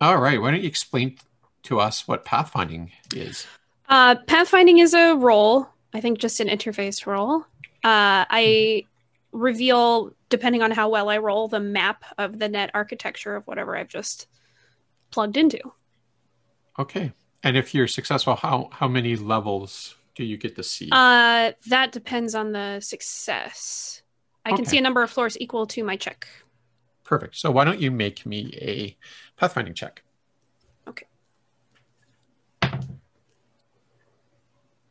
All 0.00 0.18
right, 0.18 0.40
why 0.40 0.50
don't 0.50 0.62
you 0.62 0.68
explain 0.68 1.18
to 1.64 1.78
us 1.80 2.08
what 2.08 2.24
pathfinding 2.24 2.90
is? 3.14 3.46
Uh, 3.88 4.14
pathfinding 4.26 4.80
is 4.80 4.94
a 4.94 5.14
role, 5.16 5.68
I 5.92 6.00
think 6.00 6.18
just 6.18 6.40
an 6.40 6.48
interface 6.48 7.04
role. 7.06 7.40
Uh, 7.84 8.24
I 8.30 8.84
reveal, 9.32 10.14
depending 10.30 10.62
on 10.62 10.70
how 10.70 10.88
well 10.88 11.10
I 11.10 11.18
roll, 11.18 11.48
the 11.48 11.60
map 11.60 12.04
of 12.16 12.38
the 12.38 12.48
net 12.48 12.70
architecture 12.72 13.36
of 13.36 13.46
whatever 13.46 13.76
I've 13.76 13.88
just 13.88 14.26
plugged 15.10 15.36
into. 15.36 15.60
Okay, 16.78 17.12
and 17.42 17.56
if 17.56 17.74
you're 17.74 17.88
successful, 17.88 18.36
how 18.36 18.68
how 18.72 18.88
many 18.88 19.16
levels 19.16 19.96
do 20.14 20.24
you 20.24 20.36
get 20.36 20.56
to 20.56 20.62
see? 20.62 20.88
Uh, 20.92 21.52
that 21.68 21.92
depends 21.92 22.34
on 22.34 22.52
the 22.52 22.80
success. 22.80 24.02
I 24.44 24.52
can 24.56 24.64
see 24.64 24.78
a 24.78 24.80
number 24.80 25.02
of 25.02 25.10
floors 25.10 25.38
equal 25.40 25.66
to 25.68 25.84
my 25.84 25.96
check. 25.96 26.26
Perfect. 27.04 27.36
So 27.36 27.50
why 27.50 27.64
don't 27.64 27.80
you 27.80 27.90
make 27.90 28.26
me 28.26 28.52
a 28.60 28.96
pathfinding 29.40 29.74
check? 29.74 30.02
Okay. 30.88 31.06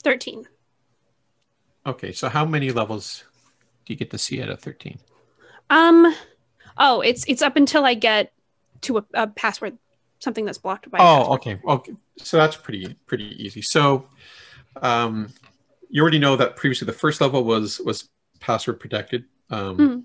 13. 0.03 0.47
Okay, 1.85 2.11
so 2.11 2.29
how 2.29 2.45
many 2.45 2.71
levels 2.71 3.23
do 3.85 3.93
you 3.93 3.97
get 3.97 4.11
to 4.11 4.17
see 4.17 4.41
out 4.41 4.49
of 4.49 4.59
13? 4.59 4.99
Um, 5.69 6.15
oh, 6.77 7.01
it's 7.01 7.25
it's 7.27 7.41
up 7.41 7.55
until 7.55 7.85
I 7.85 7.93
get 7.93 8.33
to 8.81 8.99
a, 8.99 9.05
a 9.13 9.27
password, 9.27 9.77
something 10.21 10.45
that's 10.45 10.57
blocked 10.57 10.89
by. 10.89 10.99
Oh, 11.01 11.33
okay. 11.35 11.59
Okay. 11.67 11.93
So 12.17 12.37
that's 12.37 12.55
pretty 12.55 12.95
pretty 13.07 13.35
easy. 13.43 13.61
So 13.61 14.07
um 14.81 15.33
you 15.89 16.01
already 16.01 16.19
know 16.19 16.37
that 16.37 16.55
previously 16.55 16.85
the 16.85 16.93
first 16.93 17.19
level 17.19 17.43
was 17.43 17.79
was 17.81 18.09
password 18.39 18.79
protected. 18.79 19.25
Um 19.49 19.77
Mhm. 19.77 20.03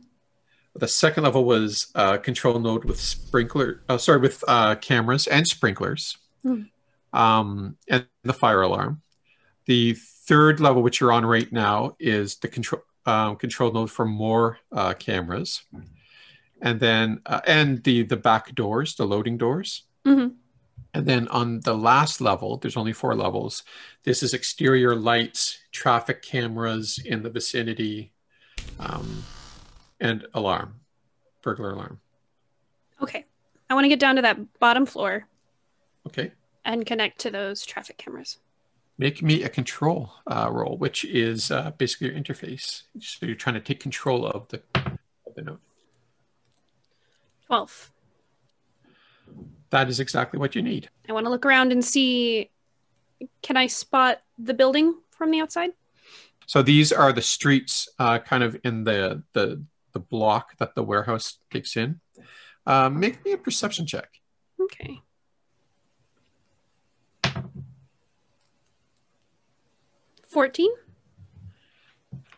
the 0.74 0.88
second 0.88 1.22
level 1.24 1.44
was 1.44 1.92
uh 1.94 2.16
control 2.18 2.58
node 2.58 2.84
with 2.84 2.98
sprinkler 3.00 3.82
uh, 3.88 3.98
sorry 3.98 4.20
with 4.20 4.42
uh 4.48 4.74
cameras 4.76 5.26
and 5.28 5.46
sprinklers. 5.46 6.16
Mhm. 6.44 6.68
Um 7.12 7.76
and 7.88 8.06
the 8.24 8.32
fire 8.34 8.62
alarm. 8.62 9.02
The 9.66 9.94
third 10.26 10.60
level 10.60 10.82
which 10.82 11.00
you're 11.00 11.12
on 11.12 11.24
right 11.26 11.50
now 11.52 11.96
is 12.00 12.36
the 12.36 12.48
control 12.48 12.82
um, 13.04 13.36
control 13.36 13.70
node 13.72 13.90
for 13.90 14.04
more 14.04 14.58
uh, 14.72 14.92
cameras. 14.94 15.62
And 16.60 16.80
then 16.80 17.20
uh, 17.24 17.40
and 17.46 17.82
the 17.84 18.02
the 18.02 18.16
back 18.16 18.52
doors, 18.56 18.96
the 18.96 19.06
loading 19.06 19.38
doors. 19.38 19.85
Mhm. 20.06 20.36
And 20.94 21.04
then 21.06 21.28
on 21.28 21.60
the 21.60 21.76
last 21.76 22.20
level, 22.20 22.56
there's 22.56 22.76
only 22.76 22.92
four 22.92 23.14
levels. 23.14 23.64
This 24.04 24.22
is 24.22 24.32
exterior 24.32 24.94
lights, 24.94 25.58
traffic 25.72 26.22
cameras 26.22 26.98
in 27.04 27.22
the 27.22 27.28
vicinity, 27.28 28.12
um, 28.78 29.24
and 30.00 30.26
alarm, 30.32 30.80
burglar 31.42 31.72
alarm. 31.72 32.00
Okay. 33.02 33.26
I 33.68 33.74
want 33.74 33.84
to 33.84 33.88
get 33.88 33.98
down 34.00 34.16
to 34.16 34.22
that 34.22 34.58
bottom 34.60 34.86
floor 34.86 35.26
Okay. 36.06 36.32
and 36.64 36.86
connect 36.86 37.18
to 37.20 37.30
those 37.30 37.66
traffic 37.66 37.98
cameras. 37.98 38.38
Make 38.96 39.22
me 39.22 39.42
a 39.42 39.48
control 39.50 40.12
uh, 40.26 40.48
roll, 40.50 40.78
which 40.78 41.04
is 41.04 41.50
uh, 41.50 41.72
basically 41.72 42.06
your 42.06 42.16
interface. 42.16 42.84
So 43.00 43.26
you're 43.26 43.34
trying 43.34 43.54
to 43.54 43.60
take 43.60 43.80
control 43.80 44.24
of 44.24 44.48
the, 44.48 44.62
of 45.26 45.34
the 45.34 45.42
node. 45.42 45.60
12. 47.46 47.92
That 49.70 49.88
is 49.88 50.00
exactly 50.00 50.38
what 50.38 50.54
you 50.54 50.62
need. 50.62 50.88
I 51.08 51.12
want 51.12 51.26
to 51.26 51.30
look 51.30 51.46
around 51.46 51.72
and 51.72 51.84
see 51.84 52.50
can 53.42 53.56
I 53.56 53.66
spot 53.66 54.20
the 54.38 54.54
building 54.54 54.94
from 55.10 55.30
the 55.30 55.40
outside? 55.40 55.70
So 56.46 56.62
these 56.62 56.92
are 56.92 57.12
the 57.12 57.22
streets, 57.22 57.88
uh, 57.98 58.18
kind 58.20 58.42
of 58.42 58.56
in 58.64 58.84
the 58.84 59.22
the 59.32 59.64
the 59.92 60.00
block 60.00 60.56
that 60.58 60.74
the 60.74 60.82
warehouse 60.82 61.38
takes 61.50 61.76
in. 61.76 62.00
Uh, 62.66 62.90
make 62.90 63.24
me 63.24 63.32
a 63.32 63.38
perception 63.38 63.86
check. 63.86 64.08
Okay. 64.60 65.00
Fourteen. 70.28 70.70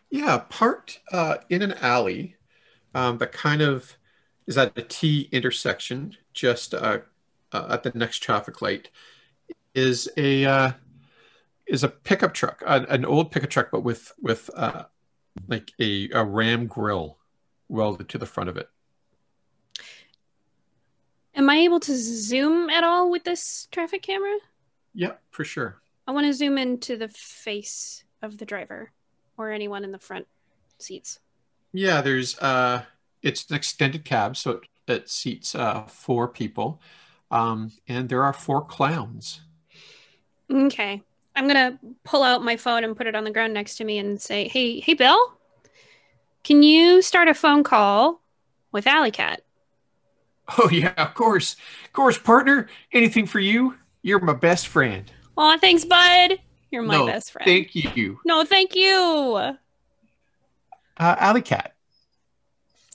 Yeah, 0.09 0.39
parked 0.49 1.01
uh, 1.11 1.37
in 1.49 1.61
an 1.61 1.73
alley 1.73 2.35
um, 2.95 3.19
that 3.19 3.31
kind 3.31 3.61
of 3.61 3.95
is 4.47 4.57
at 4.57 4.73
the 4.73 4.81
T 4.81 5.29
intersection, 5.31 6.17
just 6.33 6.73
uh, 6.73 6.99
uh, 7.51 7.67
at 7.69 7.83
the 7.83 7.91
next 7.95 8.19
traffic 8.19 8.61
light, 8.61 8.89
is 9.73 10.09
a 10.17 10.45
uh, 10.45 10.71
is 11.67 11.83
a 11.83 11.89
pickup 11.89 12.33
truck, 12.33 12.63
an, 12.65 12.85
an 12.85 13.05
old 13.05 13.31
pickup 13.31 13.49
truck, 13.49 13.69
but 13.71 13.83
with 13.83 14.11
with 14.21 14.49
uh, 14.55 14.83
like 15.47 15.71
a, 15.79 16.09
a 16.11 16.23
Ram 16.23 16.67
grill 16.67 17.17
welded 17.67 18.09
to 18.09 18.17
the 18.17 18.25
front 18.25 18.49
of 18.49 18.57
it. 18.57 18.69
Am 21.35 21.49
I 21.49 21.57
able 21.57 21.79
to 21.81 21.95
zoom 21.95 22.69
at 22.69 22.83
all 22.83 23.09
with 23.09 23.23
this 23.23 23.67
traffic 23.71 24.01
camera? 24.01 24.37
Yeah, 24.93 25.13
for 25.29 25.45
sure. 25.45 25.81
I 26.07 26.11
want 26.11 26.25
to 26.25 26.33
zoom 26.33 26.57
into 26.57 26.97
the 26.97 27.07
face 27.07 28.03
of 28.21 28.37
the 28.37 28.45
driver 28.45 28.91
or 29.37 29.51
anyone 29.51 29.83
in 29.83 29.91
the 29.91 29.99
front 29.99 30.27
seats. 30.79 31.19
Yeah, 31.71 32.01
there's 32.01 32.37
uh, 32.39 32.83
it's 33.21 33.49
an 33.49 33.55
extended 33.55 34.03
cab, 34.03 34.35
so 34.35 34.51
it, 34.51 34.61
it 34.87 35.09
seats 35.09 35.55
uh, 35.55 35.83
four 35.83 36.27
people, 36.27 36.81
um, 37.31 37.71
and 37.87 38.09
there 38.09 38.23
are 38.23 38.33
four 38.33 38.63
clowns. 38.65 39.41
Okay. 40.51 41.01
I'm 41.35 41.47
gonna 41.47 41.79
pull 42.03 42.23
out 42.23 42.43
my 42.43 42.57
phone 42.57 42.83
and 42.83 42.97
put 42.97 43.07
it 43.07 43.15
on 43.15 43.23
the 43.23 43.31
ground 43.31 43.53
next 43.53 43.77
to 43.77 43.85
me 43.85 43.97
and 43.97 44.21
say, 44.21 44.47
"Hey, 44.47 44.79
hey, 44.79 44.93
Bill, 44.93 45.37
can 46.43 46.63
you 46.63 47.01
start 47.01 47.27
a 47.27 47.33
phone 47.33 47.63
call 47.63 48.21
with 48.71 48.85
Alley 48.87 49.11
Cat?" 49.11 49.41
Oh 50.57 50.69
yeah, 50.69 50.93
of 50.97 51.13
course, 51.13 51.55
of 51.85 51.93
course, 51.93 52.17
partner. 52.17 52.67
Anything 52.91 53.25
for 53.25 53.39
you? 53.39 53.75
You're 54.01 54.19
my 54.19 54.33
best 54.33 54.67
friend. 54.67 55.09
Aw, 55.37 55.57
thanks, 55.59 55.85
bud. 55.85 56.39
You're 56.71 56.81
my 56.81 56.97
no, 56.97 57.05
best 57.05 57.31
friend. 57.31 57.45
Thank 57.45 57.75
you. 57.75 58.19
no, 58.25 58.43
thank 58.43 58.75
you. 58.75 59.35
Uh, 59.37 59.55
Alley 60.97 61.41
Cat, 61.41 61.73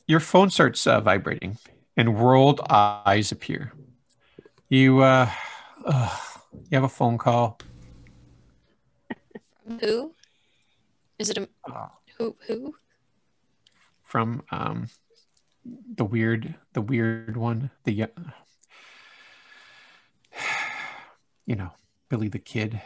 your 0.06 0.20
phone 0.20 0.50
starts 0.50 0.86
uh, 0.86 1.00
vibrating, 1.00 1.56
and 1.96 2.16
world 2.16 2.60
eyes 2.68 3.32
appear. 3.32 3.72
You 4.74 5.02
uh, 5.02 5.30
uh, 5.84 6.18
you 6.52 6.74
have 6.74 6.82
a 6.82 6.88
phone 6.88 7.16
call. 7.16 7.60
Who? 9.80 10.12
Is 11.16 11.30
it 11.30 11.38
a 11.38 11.48
Uh, 11.64 11.86
who? 12.18 12.34
Who? 12.48 12.74
from 14.02 14.42
um, 14.50 14.88
the 15.94 16.04
weird, 16.04 16.56
the 16.72 16.80
weird 16.80 17.36
one, 17.36 17.70
the 17.84 18.02
uh, 18.02 18.06
you 21.46 21.54
know 21.54 21.70
Billy 22.08 22.26
the 22.26 22.40
Kid. 22.40 22.82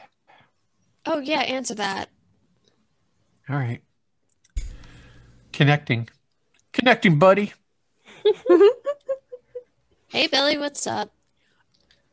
Oh 1.06 1.20
yeah, 1.20 1.40
answer 1.40 1.74
that. 1.76 2.10
All 3.48 3.56
right, 3.56 3.80
connecting, 5.54 6.10
connecting, 6.74 7.18
buddy. 7.18 7.54
Hey 10.10 10.26
Billy, 10.26 10.56
what's 10.56 10.86
up? 10.86 11.17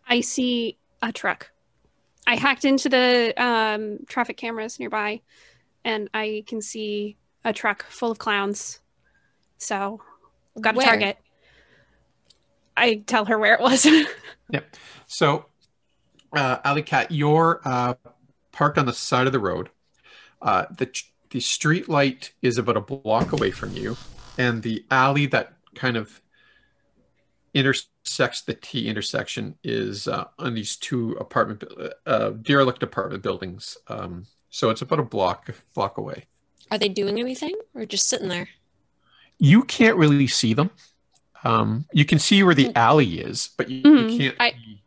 I 0.07 0.21
see 0.21 0.77
a 1.01 1.11
truck. 1.11 1.51
I 2.27 2.35
hacked 2.35 2.65
into 2.65 2.89
the 2.89 3.33
um, 3.37 3.99
traffic 4.07 4.37
cameras 4.37 4.79
nearby, 4.79 5.21
and 5.83 6.09
I 6.13 6.43
can 6.47 6.61
see 6.61 7.17
a 7.43 7.53
truck 7.53 7.83
full 7.83 8.11
of 8.11 8.17
clowns. 8.17 8.79
So, 9.57 10.01
got 10.59 10.73
a 10.73 10.77
Where? 10.77 10.87
target. 10.87 11.17
I 12.77 12.95
tell 13.05 13.25
her 13.25 13.39
where 13.39 13.53
it 13.53 13.61
was. 13.61 13.87
Yep. 14.51 14.75
So, 15.07 15.47
uh, 16.31 16.59
Alley 16.63 16.83
Cat, 16.83 17.11
you're 17.11 17.61
uh, 17.65 17.95
parked 18.51 18.77
on 18.77 18.85
the 18.85 18.93
side 18.93 19.25
of 19.25 19.33
the 19.33 19.39
road. 19.39 19.69
Uh, 20.39 20.65
the 20.77 20.87
the 21.31 21.39
street 21.39 21.89
light 21.89 22.31
is 22.43 22.59
about 22.59 22.77
a 22.77 22.81
block 22.81 23.31
away 23.31 23.49
from 23.49 23.73
you, 23.73 23.97
and 24.37 24.61
the 24.61 24.85
alley 24.91 25.25
that 25.25 25.53
kind 25.73 25.97
of 25.97 26.21
intersects 27.55 27.89
the 28.05 28.57
T 28.61 28.87
intersection 28.87 29.55
is 29.63 30.07
uh, 30.07 30.25
on 30.39 30.53
these 30.53 30.75
two 30.75 31.13
apartment, 31.13 31.63
uh, 32.05 32.29
derelict 32.41 32.83
apartment 32.83 33.23
buildings. 33.23 33.77
Um, 33.87 34.25
so 34.49 34.69
it's 34.69 34.81
about 34.81 34.99
a 34.99 35.03
block 35.03 35.49
block 35.73 35.97
away. 35.97 36.25
Are 36.71 36.77
they 36.77 36.87
doing 36.89 37.19
anything 37.19 37.55
or 37.73 37.85
just 37.85 38.07
sitting 38.07 38.27
there? 38.29 38.47
You 39.37 39.63
can't 39.63 39.97
really 39.97 40.27
see 40.27 40.53
them. 40.53 40.69
Um, 41.43 41.85
you 41.91 42.05
can 42.05 42.19
see 42.19 42.41
where 42.43 42.55
the 42.55 42.71
alley 42.75 43.19
is, 43.19 43.49
but 43.57 43.69
you, 43.69 43.83
Mhm. 43.83 44.11
you 44.11 44.17
can't 44.19 44.35
I- 44.39 44.51
see 44.51 44.81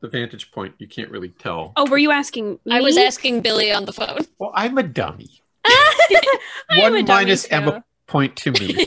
the 0.00 0.08
vantage 0.08 0.50
point. 0.50 0.74
You 0.78 0.86
can't 0.88 1.10
really 1.10 1.28
tell. 1.30 1.72
oh, 1.76 1.88
were 1.90 1.98
you 1.98 2.10
asking 2.10 2.58
me? 2.64 2.74
I 2.76 2.80
was 2.80 2.96
asking 2.96 3.40
Billy 3.42 3.70
on 3.72 3.84
the 3.84 3.92
phone. 3.92 4.20
Well, 4.38 4.52
I'm 4.54 4.76
a 4.78 4.82
dummy. 4.82 5.30
I 5.66 6.44
am 6.70 6.80
One 6.80 6.94
a 6.96 7.02
dummy 7.02 7.24
minus 7.26 7.44
too. 7.48 7.54
Emma 7.54 7.84
point 8.06 8.34
to 8.36 8.52
me. 8.52 8.86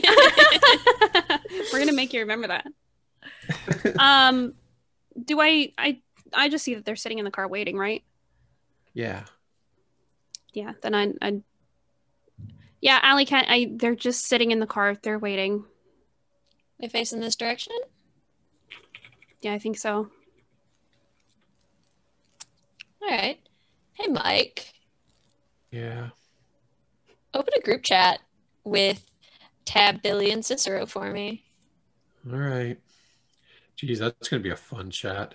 We're 1.72 1.78
gonna 1.80 1.92
make 1.92 2.12
you 2.12 2.20
remember 2.20 2.48
that. 2.48 2.66
um, 3.98 4.54
do 5.24 5.40
I? 5.40 5.72
I 5.78 6.00
I 6.32 6.48
just 6.48 6.64
see 6.64 6.74
that 6.74 6.84
they're 6.84 6.96
sitting 6.96 7.18
in 7.18 7.24
the 7.24 7.30
car 7.30 7.48
waiting, 7.48 7.76
right? 7.76 8.02
yeah. 8.94 9.24
Yeah. 10.52 10.72
Then 10.82 10.94
I. 10.94 11.12
I 11.22 11.42
yeah, 12.80 12.98
Alley 13.02 13.24
Cat. 13.26 13.46
I. 13.48 13.72
They're 13.76 13.94
just 13.94 14.24
sitting 14.26 14.50
in 14.50 14.60
the 14.60 14.66
car. 14.66 14.96
They're 15.02 15.18
waiting. 15.18 15.64
They 16.80 16.88
face 16.88 17.12
in 17.12 17.20
this 17.20 17.34
direction? 17.36 17.74
Yeah, 19.40 19.52
I 19.52 19.58
think 19.58 19.78
so. 19.78 20.08
All 23.02 23.08
right. 23.08 23.38
Hey 23.94 24.06
Mike, 24.08 24.72
Yeah. 25.72 26.10
open 27.34 27.52
a 27.56 27.60
group 27.60 27.82
chat 27.82 28.20
with 28.64 29.04
Tab, 29.64 30.02
Billy, 30.02 30.30
and 30.30 30.44
Cicero 30.44 30.86
for 30.86 31.10
me. 31.10 31.44
All 32.30 32.38
right. 32.38 32.78
Geez, 33.78 34.00
that's 34.00 34.28
going 34.28 34.42
to 34.42 34.44
be 34.44 34.52
a 34.52 34.56
fun 34.56 34.90
chat. 34.90 35.34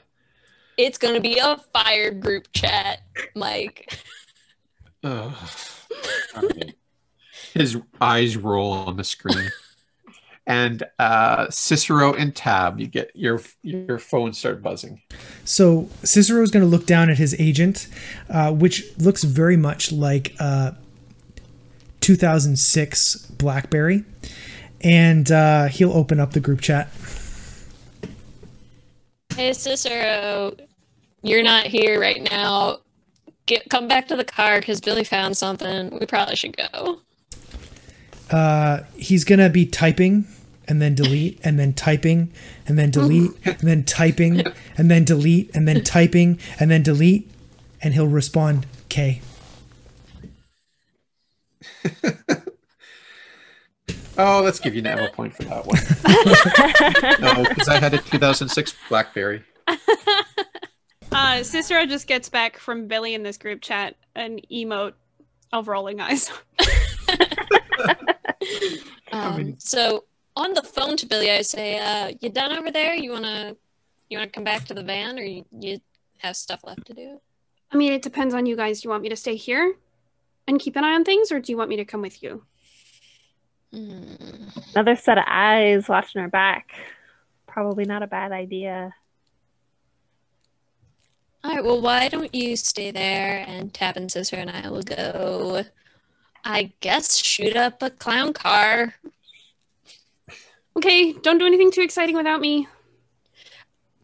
It's 0.78 0.98
gonna 0.98 1.20
be 1.20 1.38
a 1.38 1.58
fire 1.72 2.12
group 2.12 2.48
chat, 2.52 3.02
Mike. 3.36 4.00
Ugh. 5.04 5.34
All 6.36 6.42
right. 6.42 6.76
His 7.54 7.78
eyes 8.02 8.36
roll 8.36 8.72
on 8.72 8.98
the 8.98 9.04
screen. 9.04 9.52
and 10.48 10.84
uh, 10.98 11.48
Cicero 11.50 12.14
and 12.14 12.36
Tab, 12.36 12.80
you 12.80 12.88
get 12.88 13.12
your 13.14 13.40
your 13.62 14.00
phone 14.00 14.34
start 14.34 14.64
buzzing. 14.64 15.02
So 15.46 15.90
Cicero 16.04 16.42
is 16.42 16.50
going 16.50 16.64
to 16.66 16.70
look 16.70 16.88
down 16.88 17.10
at 17.10 17.18
his 17.18 17.40
agent, 17.40 17.88
uh, 18.30 18.52
which 18.52 18.84
looks 18.98 19.24
very 19.24 19.58
much 19.58 19.92
like 19.92 20.34
a 20.40 20.76
2006 22.02 23.28
BlackBerry, 23.28 24.06
and 24.82 25.32
uh, 25.32 25.66
he'll 25.68 25.94
open 25.94 26.20
up 26.20 26.32
the 26.32 26.40
group 26.40 26.62
chat. 26.62 26.90
Hey 29.36 29.52
Cicero, 29.54 30.56
you're 31.24 31.42
not 31.42 31.66
here 31.66 32.00
right 32.00 32.22
now. 32.30 32.82
Get 33.48 33.68
come 33.68 33.88
back 33.88 34.08
to 34.10 34.16
the 34.16 34.24
car 34.24 34.60
because 34.60 34.80
Billy 34.80 35.04
found 35.04 35.36
something. 35.36 35.98
We 36.00 36.06
probably 36.06 36.36
should 36.36 36.56
go. 36.56 37.02
Uh, 38.30 38.82
he's 38.96 39.24
going 39.24 39.40
to 39.40 39.50
be 39.50 39.66
typing 39.66 40.28
and 40.68 40.80
then 40.80 40.94
delete 40.94 41.40
and 41.44 41.58
then 41.58 41.74
typing 41.74 42.32
and 42.68 42.78
then 42.78 42.92
delete 42.92 43.32
and 43.46 43.60
then 43.62 43.84
typing 43.84 44.44
and 44.78 44.92
then 44.92 45.04
delete 45.04 45.50
and 45.56 45.68
then 45.68 45.84
typing 45.84 46.40
and 46.60 46.70
then 46.70 46.84
delete, 46.84 47.28
and 47.82 47.96
he'll 47.96 48.08
respond 48.08 48.68
K. 48.88 49.22
Oh, 54.18 54.42
let's 54.44 54.60
give 54.60 54.76
you 54.76 54.80
an 54.82 54.88
Emma 54.88 55.10
point 55.12 55.34
for 55.36 55.44
that 55.44 55.66
one. 55.66 55.80
no, 57.22 57.44
because 57.50 57.68
I 57.68 57.80
had 57.80 57.94
a 57.94 57.98
2006 57.98 58.76
BlackBerry. 58.90 59.44
Uh, 61.12 61.44
Cicero 61.44 61.86
just 61.86 62.08
gets 62.08 62.28
back 62.28 62.58
from 62.58 62.88
Billy 62.88 63.14
in 63.14 63.22
this 63.22 63.38
group 63.38 63.62
chat 63.62 63.96
an 64.16 64.40
emote 64.52 64.94
of 65.52 65.68
rolling 65.68 66.02
eyes. 66.02 66.32
Um, 69.12 69.38
mean- 69.38 69.60
so 69.60 70.06
on 70.36 70.54
the 70.54 70.64
phone 70.64 70.98
to 70.98 71.06
Billy, 71.06 71.30
I 71.30 71.44
say, 71.44 71.78
uh, 71.78 72.14
"You 72.20 72.30
done 72.30 72.52
over 72.58 72.72
there? 72.72 72.96
You 72.96 73.12
wanna 73.12 73.56
you 74.10 74.18
wanna 74.18 74.32
come 74.32 74.44
back 74.44 74.66
to 74.66 74.74
the 74.74 74.82
van, 74.82 75.20
or 75.20 75.22
you, 75.22 75.46
you 75.52 75.80
have 76.18 76.36
stuff 76.36 76.62
left 76.64 76.88
to 76.88 76.94
do?" 76.96 77.22
I 77.72 77.78
mean, 77.78 77.94
it 77.94 78.02
depends 78.02 78.34
on 78.34 78.48
you 78.48 78.56
guys. 78.56 78.82
Do 78.82 78.88
you 78.88 78.90
want 78.90 79.04
me 79.04 79.10
to 79.10 79.16
stay 79.16 79.36
here 79.36 79.76
and 80.48 80.60
keep 80.60 80.76
an 80.76 80.84
eye 80.84 80.96
on 80.96 81.04
things, 81.04 81.32
or 81.32 81.40
do 81.40 81.52
you 81.52 81.58
want 81.58 81.70
me 81.70 81.76
to 81.78 81.86
come 81.86 82.02
with 82.02 82.24
you? 82.24 82.44
Hmm. 83.74 84.50
Another 84.74 84.96
set 84.96 85.18
of 85.18 85.24
eyes 85.28 85.90
watching 85.90 86.22
our 86.22 86.28
back. 86.28 86.70
Probably 87.48 87.86
not 87.86 88.04
a 88.04 88.08
bad 88.08 88.32
idea. 88.32 88.94
All 91.44 91.56
right. 91.56 91.64
Well, 91.64 91.82
why 91.82 92.08
don't 92.08 92.34
you 92.34 92.56
stay 92.56 92.92
there 92.92 93.44
and 93.48 93.74
Tab 93.74 93.98
and 93.98 94.12
Cicero 94.12 94.42
and 94.42 94.50
I 94.50 94.70
will 94.70 94.84
go 94.84 95.64
I 96.46 96.74
guess 96.82 97.18
shoot 97.18 97.56
up 97.56 97.82
a 97.82 97.90
clown 97.90 98.34
car. 98.34 98.94
Okay, 100.76 101.14
don't 101.14 101.38
do 101.38 101.46
anything 101.46 101.72
too 101.72 101.82
exciting 101.82 102.16
without 102.16 102.42
me. 102.42 102.68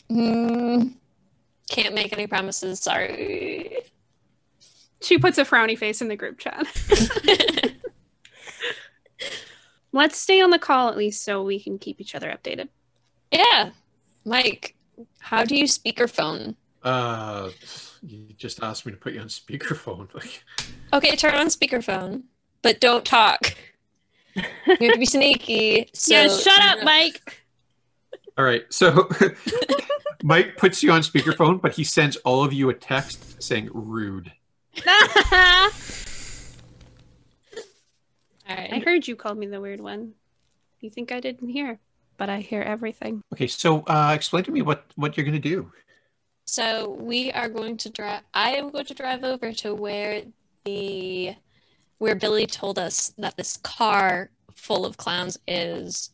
Mm, 0.10 0.94
can't 1.70 1.94
make 1.94 2.14
any 2.14 2.28
promises. 2.28 2.80
Sorry. 2.80 3.78
She 5.02 5.18
puts 5.18 5.38
a 5.38 5.46
frowny 5.46 5.78
face 5.78 6.02
in 6.02 6.08
the 6.08 6.16
group 6.16 6.40
chat. 6.40 6.66
Let's 9.92 10.20
stay 10.20 10.42
on 10.42 10.50
the 10.52 10.60
call 10.60 10.90
at 10.90 10.98
least 10.98 11.24
so 11.24 11.42
we 11.44 11.60
can 11.60 11.78
keep 11.80 12.00
each 12.00 12.16
other 12.16 12.30
updated. 12.30 12.70
yeah, 13.32 13.72
Mike. 14.26 14.76
How 15.20 15.46
do 15.46 15.56
you 15.56 15.64
speakerphone? 15.66 16.56
Uh, 16.84 17.50
you 18.02 18.28
just 18.38 18.62
asked 18.64 18.86
me 18.86 18.92
to 18.92 18.98
put 18.98 19.14
you 19.14 19.20
on 19.22 19.28
speakerphone. 19.28 20.08
Like, 20.14 20.44
Okay, 20.94 21.16
turn 21.16 21.36
on 21.36 21.48
speakerphone, 21.48 22.24
but 22.62 22.80
don't 22.82 23.06
talk. 23.06 23.56
You 24.36 24.44
have 24.68 24.80
to 24.94 24.98
be 25.00 25.06
sneaky. 25.18 25.90
So 25.94 26.14
yeah, 26.14 26.28
shut 26.28 26.62
up, 26.62 26.84
Mike. 26.84 27.44
all 28.38 28.44
right. 28.46 28.64
So 28.70 29.10
Mike 30.24 30.58
puts 30.58 30.84
you 30.84 30.92
on 30.92 31.02
speakerphone, 31.02 31.62
but 31.62 31.74
he 31.74 31.84
sends 31.84 32.16
all 32.18 32.44
of 32.44 32.52
you 32.54 32.70
a 32.70 32.74
text 32.74 33.42
saying 33.42 33.70
"rude." 33.74 34.32
All 38.50 38.56
I 38.58 38.80
heard 38.80 39.08
you 39.08 39.16
called 39.16 39.38
me 39.38 39.48
the 39.48 39.62
weird 39.62 39.80
one. 39.80 40.14
You 40.82 40.90
think 40.90 41.12
I 41.12 41.20
didn't 41.20 41.50
hear, 41.50 41.80
but 42.18 42.30
I 42.30 42.40
hear 42.40 42.62
everything. 42.62 43.22
Okay, 43.34 43.48
so 43.48 43.82
uh, 43.82 44.12
explain 44.16 44.44
to 44.46 44.52
me 44.52 44.62
what 44.62 44.86
what 44.96 45.16
you're 45.16 45.26
gonna 45.26 45.40
do. 45.40 45.72
So 46.46 46.90
we 47.00 47.32
are 47.32 47.48
going 47.48 47.78
to 47.78 47.90
drive. 47.90 48.22
I 48.34 48.56
am 48.56 48.72
going 48.72 48.86
to 48.86 48.94
drive 48.94 49.24
over 49.24 49.54
to 49.54 49.76
where 49.76 50.24
the 50.66 51.36
where 52.00 52.16
Billy 52.16 52.48
told 52.48 52.80
us 52.80 53.14
that 53.18 53.38
this 53.38 53.58
car 53.58 54.32
full 54.56 54.86
of 54.86 54.98
clowns 54.98 55.38
is, 55.48 56.12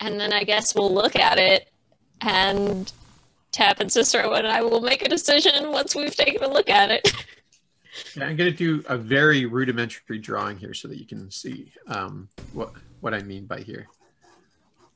and 0.00 0.18
then 0.18 0.32
I 0.32 0.42
guess 0.42 0.74
we'll 0.74 0.92
look 0.92 1.16
at 1.16 1.38
it 1.38 1.70
and 2.22 2.92
Tab 3.52 3.80
and 3.80 3.90
Cicero 3.90 4.32
and 4.34 4.46
I 4.46 4.62
will 4.62 4.80
make 4.80 5.02
a 5.02 5.08
decision 5.08 5.70
once 5.70 5.94
we've 5.94 6.14
taken 6.14 6.42
a 6.42 6.48
look 6.48 6.68
at 6.68 6.90
it. 6.90 7.12
Yeah, 8.14 8.24
I'm 8.24 8.36
gonna 8.36 8.50
do 8.50 8.82
a 8.88 8.96
very 8.96 9.46
rudimentary 9.46 10.18
drawing 10.18 10.58
here 10.58 10.74
so 10.74 10.88
that 10.88 10.98
you 10.98 11.06
can 11.06 11.30
see 11.30 11.72
um, 11.88 12.28
what 12.52 12.72
what 13.00 13.14
I 13.14 13.22
mean 13.22 13.46
by 13.46 13.60
here. 13.60 13.86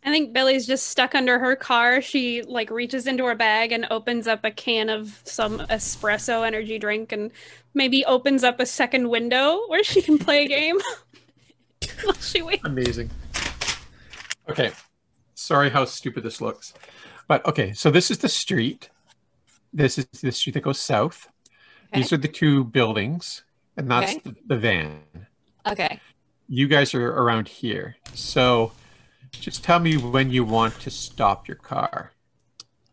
I 0.04 0.10
think 0.10 0.32
Billy's 0.32 0.66
just 0.66 0.86
stuck 0.86 1.14
under 1.14 1.38
her 1.38 1.54
car. 1.54 2.00
She 2.00 2.42
like 2.42 2.70
reaches 2.70 3.06
into 3.06 3.24
her 3.26 3.34
bag 3.34 3.72
and 3.72 3.86
opens 3.90 4.26
up 4.26 4.44
a 4.44 4.50
can 4.50 4.88
of 4.88 5.20
some 5.24 5.58
espresso 5.58 6.46
energy 6.46 6.78
drink 6.78 7.12
and 7.12 7.30
maybe 7.74 8.04
opens 8.06 8.42
up 8.42 8.60
a 8.60 8.66
second 8.66 9.10
window 9.10 9.60
where 9.68 9.84
she 9.84 10.00
can 10.00 10.18
play 10.18 10.44
a 10.44 10.48
game. 10.48 10.78
While 12.04 12.14
she 12.14 12.40
waits. 12.40 12.64
Amazing. 12.64 13.10
Okay, 14.48 14.72
sorry 15.34 15.68
how 15.68 15.84
stupid 15.84 16.22
this 16.22 16.40
looks, 16.40 16.72
but 17.28 17.44
okay. 17.46 17.72
So 17.74 17.90
this 17.90 18.10
is 18.10 18.18
the 18.18 18.28
street. 18.28 18.88
This 19.72 19.98
is 19.98 20.06
the 20.06 20.32
street 20.32 20.54
that 20.54 20.62
goes 20.62 20.80
south. 20.80 21.28
These 21.92 22.12
are 22.12 22.16
the 22.16 22.28
two 22.28 22.64
buildings, 22.64 23.42
and 23.76 23.90
that's 23.90 24.12
Okay. 24.12 24.20
the, 24.24 24.36
the 24.46 24.56
van. 24.58 25.00
Okay. 25.66 26.00
You 26.48 26.66
guys 26.68 26.94
are 26.94 27.08
around 27.12 27.48
here, 27.48 27.96
so 28.14 28.72
just 29.32 29.62
tell 29.64 29.78
me 29.78 29.96
when 29.96 30.30
you 30.30 30.44
want 30.44 30.78
to 30.80 30.90
stop 30.90 31.46
your 31.48 31.56
car. 31.56 32.12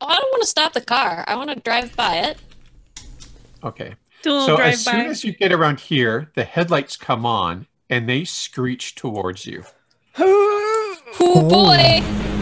Oh, 0.01 0.07
I 0.07 0.15
don't 0.15 0.31
want 0.31 0.43
to 0.43 0.47
stop 0.49 0.73
the 0.73 0.81
car. 0.81 1.23
I 1.27 1.35
want 1.35 1.49
to 1.49 1.55
drive 1.59 1.95
by 1.95 2.17
it. 2.17 2.37
Okay. 3.63 3.95
Do 4.23 4.31
a 4.31 4.33
little 4.33 4.47
So 4.47 4.55
drive 4.57 4.73
as 4.73 4.83
soon 4.83 5.05
by. 5.05 5.05
as 5.05 5.23
you 5.23 5.31
get 5.33 5.51
around 5.51 5.79
here, 5.79 6.31
the 6.35 6.43
headlights 6.43 6.97
come 6.97 7.25
on 7.25 7.67
and 7.89 8.07
they 8.07 8.23
screech 8.25 8.93
towards 8.95 9.45
you. 9.45 9.63
Oh 10.19 11.47
boy! 11.49 12.36